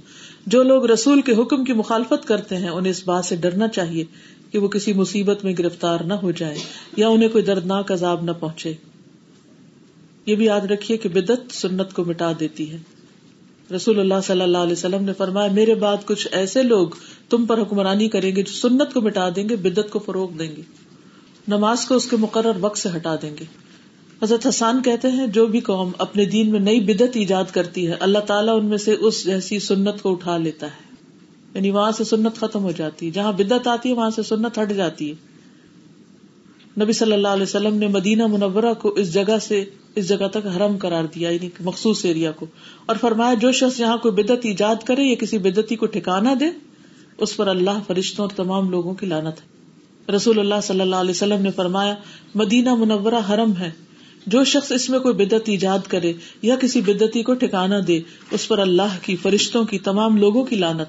[0.47, 4.03] جو لوگ رسول کے حکم کی مخالفت کرتے ہیں، انہیں اس بات سے ڈرنا چاہیے
[4.51, 6.57] کہ وہ کسی مصیبت میں گرفتار نہ ہو جائے
[6.97, 8.73] یا انہیں کوئی دردناک عذاب نہ پہنچے۔
[10.25, 12.77] یہ بھی یاد رکھیے کہ بدت سنت کو مٹا دیتی ہے۔
[13.71, 16.87] رسول اللہ صلی اللہ علیہ وسلم نے فرمایا، میرے بعد کچھ ایسے لوگ
[17.29, 20.55] تم پر حکمرانی کریں گے جو سنت کو مٹا دیں گے بدت کو فروغ دیں
[20.55, 20.61] گے۔
[21.47, 23.45] نماز کو اس کے مقرر وقت سے ہٹا دیں گے۔
[24.23, 27.93] حضرت حسان کہتے ہیں، جو بھی قوم اپنے دین میں نئی بدت ایجاد کرتی ہے،
[27.99, 30.95] اللہ تعالیٰ ان میں سے اس جیسی سنت کو اٹھا لیتا ہے۔
[31.53, 34.59] یعنی وہاں سے سنت ختم ہو جاتی ہے۔ جہاں بدت آتی ہے، وہاں سے سنت
[34.59, 35.32] ہٹ جاتی ہے۔
[36.81, 40.47] نبی صلی اللہ علیہ وسلم نے مدینہ منورہ کو اس جگہ سے اس جگہ تک
[40.55, 42.45] حرم قرار دیا یعنی مخصوص ایریا کو۔
[42.85, 46.45] اور فرمایا، جو شخص یہاں کوئی بدت ایجاد کرے یا کسی بدتی کو ٹھکانا دے،
[47.17, 49.53] اس پر اللہ فرشتوں اور تمام لوگوں کی لانت ہے۔
[50.15, 51.95] رسول اللہ صلی اللہ علیہ وسلم نے فرمایا،
[52.35, 53.71] مدینہ منورہ حرم ہے۔
[54.27, 57.99] جو شخص اس میں کوئی بدت ایجاد کرے یا کسی بدتی کو ٹھکانا دے،
[58.31, 60.87] اس پر اللہ کی، فرشتوں کی، تمام لوگوں کی لانت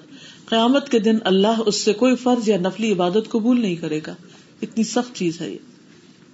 [0.49, 4.15] قیامت کے دن اللہ اس سے کوئی فرض یا نفلی عبادت قبول نہیں کرے گا۔
[4.63, 5.74] اتنی سخت چیز ہے یہ۔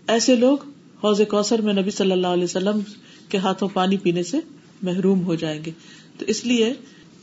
[0.06, 0.58] ایسے لوگ
[1.04, 2.80] حوض کوثر میں نبی صلی اللہ علیہ وسلم
[3.28, 4.38] کے ہاتھوں پانی پینے سے
[4.82, 5.70] محروم ہو جائیں گے۔
[6.18, 6.72] تو اس لیے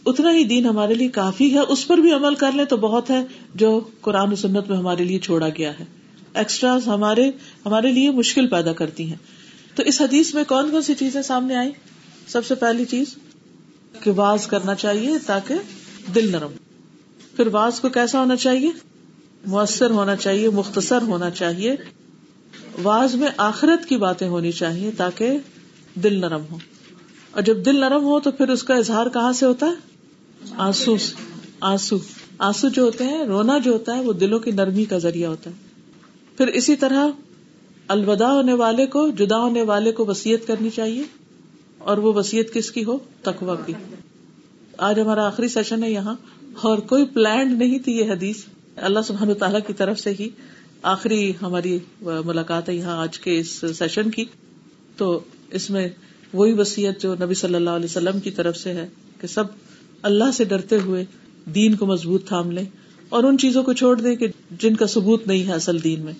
[0.05, 3.09] اتنا ہی دین ہمارے لیے کافی ہے۔ اس پر بھی عمل کر لیں تو بہت
[3.09, 3.23] ہے
[3.55, 5.85] جو قرآن و سنت میں ہمارے لیے چھوڑا گیا ہے۔
[6.33, 7.31] ایکسٹرا ہمارے
[7.65, 9.15] ہمارے لیے مشکل پیدا کرتی ہیں۔
[9.75, 11.71] تو اس حدیث میں کون کون سی چیزیں سامنے آئی
[12.27, 13.15] سب سے پہلی چیز،
[14.03, 15.55] کہ واز کرنا چاہیے تاکہ
[16.15, 16.51] دل نرم
[17.35, 18.71] پھر واز کو کیسا ہونا چاہیے؟
[19.45, 21.75] مؤثر ہونا چاہیے، مختصر ہونا چاہیے۔
[22.83, 25.37] واز میں آخرت کی باتیں ہونی چاہیے تاکہ
[25.95, 26.57] دل نرم ہو۔
[27.31, 29.97] اور جب دل نرم ہو تو پھر اس کا اظہار کہاں سے ہوتا ہے؟
[30.57, 30.95] آنسو
[31.61, 31.97] آنسو۔
[32.37, 35.49] آنسو جو ہوتے ہیں، رونا جو ہوتا ہے، وہ دلوں کی نرمی کا ذریعہ ہوتا
[35.49, 35.55] ہے۔
[36.37, 37.07] پھر اسی طرح
[37.87, 41.03] الوداع ہونے والے کو، جدا ہونے والے کو وسیعت کرنی چاہیے۔
[41.77, 43.73] اور وہ وسیعت کس کی ہو؟ تقوا کی۔
[44.77, 46.13] آج ہمارا آخری سیشن ہے یہاں۔
[46.61, 48.43] اور کوئی پلانڈ نہیں تھی یہ حدیث۔
[48.75, 50.29] اللہ سبحان تعالیٰ کی طرف سے ہی۔
[50.81, 54.25] آخری ہماری ملاقات ہے یہاں آج کے اس سیشن کی۔
[54.97, 55.19] تو
[55.51, 55.87] اس میں
[56.33, 58.87] وہی وسیعت جو نبی صلی اللہ علیہ وسلم کی طرف سے ہے
[59.21, 59.43] کہ سب
[60.01, 61.05] اللہ سے ڈرتے ہوئے
[61.55, 62.65] دین کو مضبوط تھام لیں
[63.09, 64.27] اور ان چیزوں کو چھوڑ دیں کہ
[64.59, 66.13] جن کا ثبوت نہیں ہے اصل دین میں۔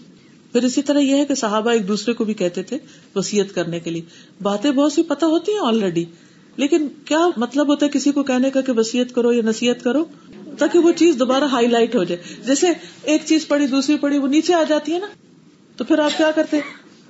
[0.52, 2.78] پھر اسی طرح یہ ہے کہ صحابہ ایک دوسرے کو بھی کہتے تھے
[3.16, 4.02] وسیعت کرنے کے لیے۔
[4.42, 6.06] باتیں بہت سی پتہ ہوتی ہیں آلریڈی
[6.56, 10.06] لیکن کیا مطلب ہوتا ہے کسی کو کہنے کا کہ وسیعت کرو یا نصیحت کرو؟
[10.58, 12.68] تاکہ وہ چیز دوبارہ ہائی لائٹ ہو جائے۔ جیسے
[13.04, 15.08] ایک چیز پڑی، دوسری پڑی، وہ نیچے آ جاتی ہے نا،
[15.78, 16.60] تو پھر آپ کیا کرتے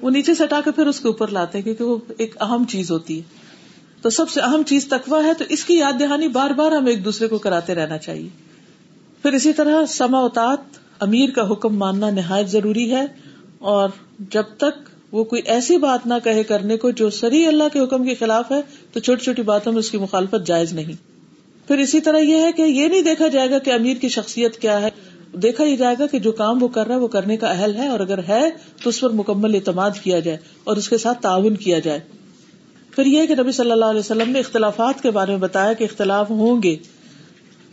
[0.01, 2.63] وہ نیچے سے ہٹا کے پھر اس کے اوپر لاتے ہیں، کیونکہ وہ ایک اہم
[2.69, 3.23] چیز ہوتی ہے۔
[4.01, 6.91] تو سب سے اہم چیز تکوا ہے، تو اس کی یاد دہانی بار بار ہمیں
[6.91, 8.29] ایک دوسرے کو کراتے رہنا چاہیے۔
[9.21, 13.05] پھر اسی طرح سما اوتات امیر کا حکم ماننا نہایت ضروری ہے۔
[13.59, 17.79] اور جب تک وہ کوئی ایسی بات نہ کہے کرنے کو جو سری اللہ کے
[17.79, 18.61] حکم کے خلاف ہے،
[18.93, 21.16] تو چھوٹی چھوٹی باتوں میں اس کی مخالفت جائز نہیں۔
[21.67, 24.57] پھر اسی طرح یہ ہے کہ یہ نہیں دیکھا جائے گا کہ امیر کی شخصیت
[24.59, 24.89] کیا ہے۔
[25.33, 27.75] دیکھا یہ جائے گا کہ جو کام وہ کر رہا ہے وہ کرنے کا اہل
[27.75, 28.49] ہے اور اگر ہے
[28.83, 31.99] تو اس پر مکمل اعتماد کیا جائے اور اس کے ساتھ تعاون کیا جائے۔
[32.91, 35.83] پھر یہ کہ نبی صلی اللہ علیہ وسلم نے اختلافات کے بارے میں بتایا کہ
[35.83, 36.75] اختلاف ہوں گے۔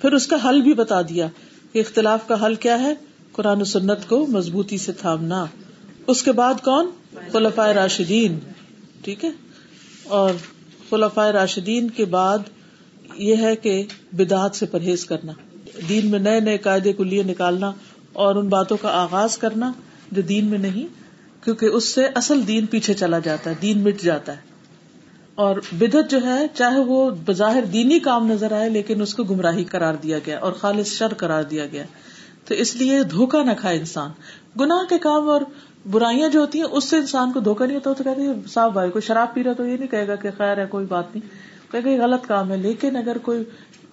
[0.01, 1.27] پھر اس کا حل بھی بتا دیا
[1.73, 2.95] کہ اختلاف کا حل کیا ہے۔
[3.33, 5.47] قرآن و سنت کو مضبوطی سے تھامنا۔
[6.07, 6.87] اس کے بعد کون؟
[7.33, 8.39] خلفۂ راشدین۔
[9.03, 9.31] ٹھیک ہے؟
[10.05, 10.31] اور
[10.91, 12.39] خلفۂ راشدین کے بعد
[13.16, 15.32] یہ ہے کہ بدعت سے پرہیز کرنا،
[15.89, 17.73] دین میں نئے نئے قاعدے کو لیے نکالنا
[18.12, 19.73] اور ان باتوں کا آغاز کرنا
[20.12, 20.86] جو دین میں نہیں،
[21.45, 24.55] کیونکہ اس سے اصل دین پیچھے چلا جاتا ہے، دین مٹ جاتا ہے۔
[25.35, 29.65] اور بدت جو ہے، چاہے وہ بظاہر دینی کام نظر آئے، لیکن اس کو گمراہی
[29.65, 31.85] قرار دیا گیا اور خالص شر قرار دیا گیا۔
[32.45, 34.11] تو اس لیے دھوکا نہ کھائے انسان۔
[34.61, 35.41] گناہ کے کام اور
[35.91, 38.91] برائیاں جو ہوتی ہیں، اس سے انسان کو دھوکا نہیں ہوتا تو کہتے صاف بھائی،
[38.91, 41.53] کوئی شراب پی رہا تو یہ نہیں کہے گا کہ خیر ہے، کوئی بات نہیں۔
[41.81, 43.45] کہ یہ غلط کام ہے، لیکن اگر کوئی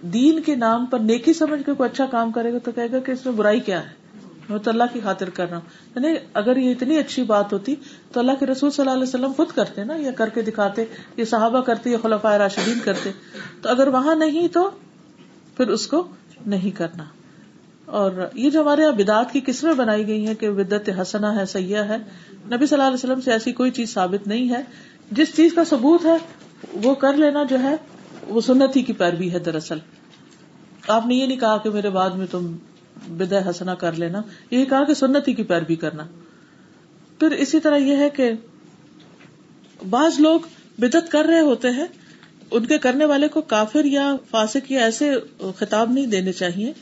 [0.02, 2.99] دین کے نام پر نیکی سمجھ کے کوئی اچھا کام کرے گا تو کہے گا
[2.99, 4.02] کہ اس میں برائی کیا ہے؟
[4.49, 7.76] میں تو اللہ کی خاطر کر رہا ہوں۔ یعنی اگر یہ اتنی اچھی بات ہوتی،
[8.12, 10.86] تو اللہ کے رسول صلی اللہ علیہ وسلم خود کرتے نا، یا کر کے دکھاتے
[11.18, 13.12] یہ صحابہ کرتے، یا خلفۂ راشدین کرتے۔
[13.62, 14.70] تو اگر وہاں نہیں تو
[15.58, 16.08] پھر اس کو
[16.45, 17.03] نہیں کرنا۔
[17.86, 21.45] اور یہ جو ہمارے یہاں بدعت کی قسمیں بنائی گئی ہیں کہ بدت حسنا ہے
[21.45, 21.98] سیاح ہے،
[22.34, 24.64] نبی صلی اللہ علیہ وسلم سے ایسی کوئی چیز ثابت نہیں ہے۔
[25.12, 26.18] جس چیز کا ثبوت ہے
[26.73, 27.75] وہ کر لینا جو ہے،
[28.27, 29.77] وہ سنت ہی کی پیروی ہے دراصل۔
[30.88, 32.57] آپ نے یہ نہیں کہا کہ میرے بعد میں تم
[33.07, 34.21] بد حسنا کر لینا،
[34.51, 36.03] یہ کہا کہ سنت ہی کی پیروی کرنا۔
[37.19, 38.31] پھر اسی طرح یہ ہے کہ
[39.89, 40.39] بعض لوگ
[40.79, 41.85] بدت کر رہے ہوتے ہیں،
[42.51, 45.11] ان کے کرنے والے کو کافر یا فاسق یا ایسے
[45.55, 46.73] خطاب نہیں دینے چاہیے،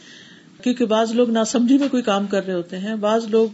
[0.63, 3.47] کیونکہ بعض لوگ ناسمجھی میں کوئی کام کر رہے ہوتے ہیں، بعض لوگ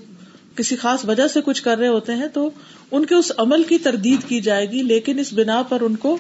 [0.56, 2.50] کسی خاص وجہ سے کچھ کر رہے ہوتے ہیں تو
[2.92, 6.18] ان کے اس عمل کی تردید کی جائے گی، لیکن اس بنا پر ان کو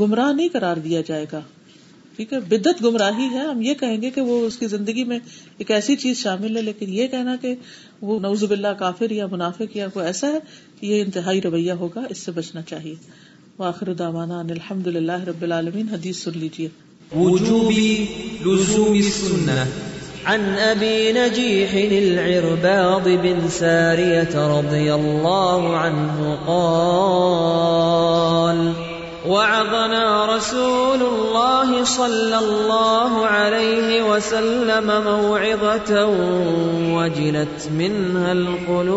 [0.00, 1.40] گمراہ نہیں قرار دیا جائے گا۔
[2.16, 5.18] ٹھیک ہے؟ بدت گمراہی ہے۔ ہم یہ کہیں گے کہ وہ اس کی زندگی میں
[5.58, 7.54] ایک ایسی چیز شامل ہے، لیکن یہ کہنا کہ
[8.00, 10.38] وہ نوز باللہ کافر یا منافق یا کوئی ایسا ہے،
[10.80, 12.94] یہ انتہائی رویہ ہوگا۔ اس سے بچنا چاہیے۔
[13.58, 16.68] واخر دعوانا ان الحمد للہ رب العالمین۔ حدیث سن لیجیے
[20.26, 27.92] عن أبي نجيح العرباض بن سارية رضي الله عنه قال،
[29.28, 36.06] وعظنا رسول الله صلى الله عليه وسلم موعظة
[36.96, 38.92] وجلت منها القلوب،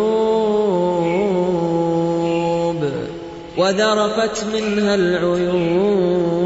[3.58, 6.45] وذرفت منها العيون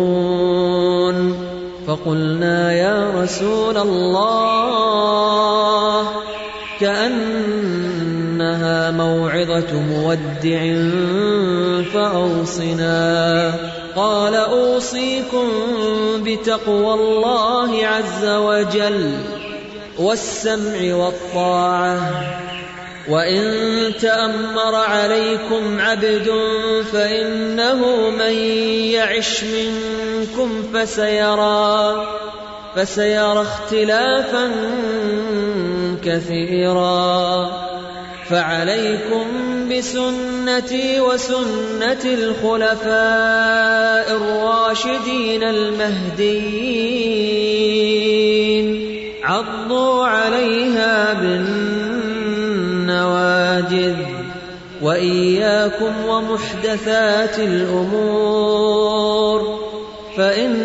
[1.90, 5.22] فقلنا يا رسول الله،
[6.80, 8.12] كأنها
[8.92, 10.62] موعظة مودع
[11.94, 13.54] فأوصنا.
[13.96, 15.48] قال أوصيكم
[16.18, 19.14] بتقوى الله عز وجل
[20.00, 22.00] والسمع والطاعة.
[23.10, 26.30] وإن تأمر عليكم عبد
[26.94, 28.34] فإنه من
[28.94, 32.08] يعش منكم فسيرى
[32.76, 34.52] فسيرى اختلافا
[36.04, 37.52] كثيرا
[38.30, 39.26] فعليكم
[39.70, 42.88] بسنتي وسنة الخلفاء
[44.16, 46.90] الراشدين المهديين
[49.24, 51.79] عضوا عليها بالنسبة
[53.72, 53.98] المساجد
[54.82, 58.60] وإياكم ومحدثات الأمور،
[60.18, 60.58] فإن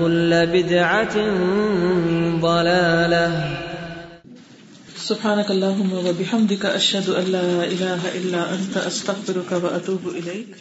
[0.00, 1.16] كل بدعة
[2.40, 3.56] ضلالة.
[4.96, 10.56] سبحانك اللهم وبحمدك أشهد أن لا إله إلا أنت، أستغفرك وأتوب إليك.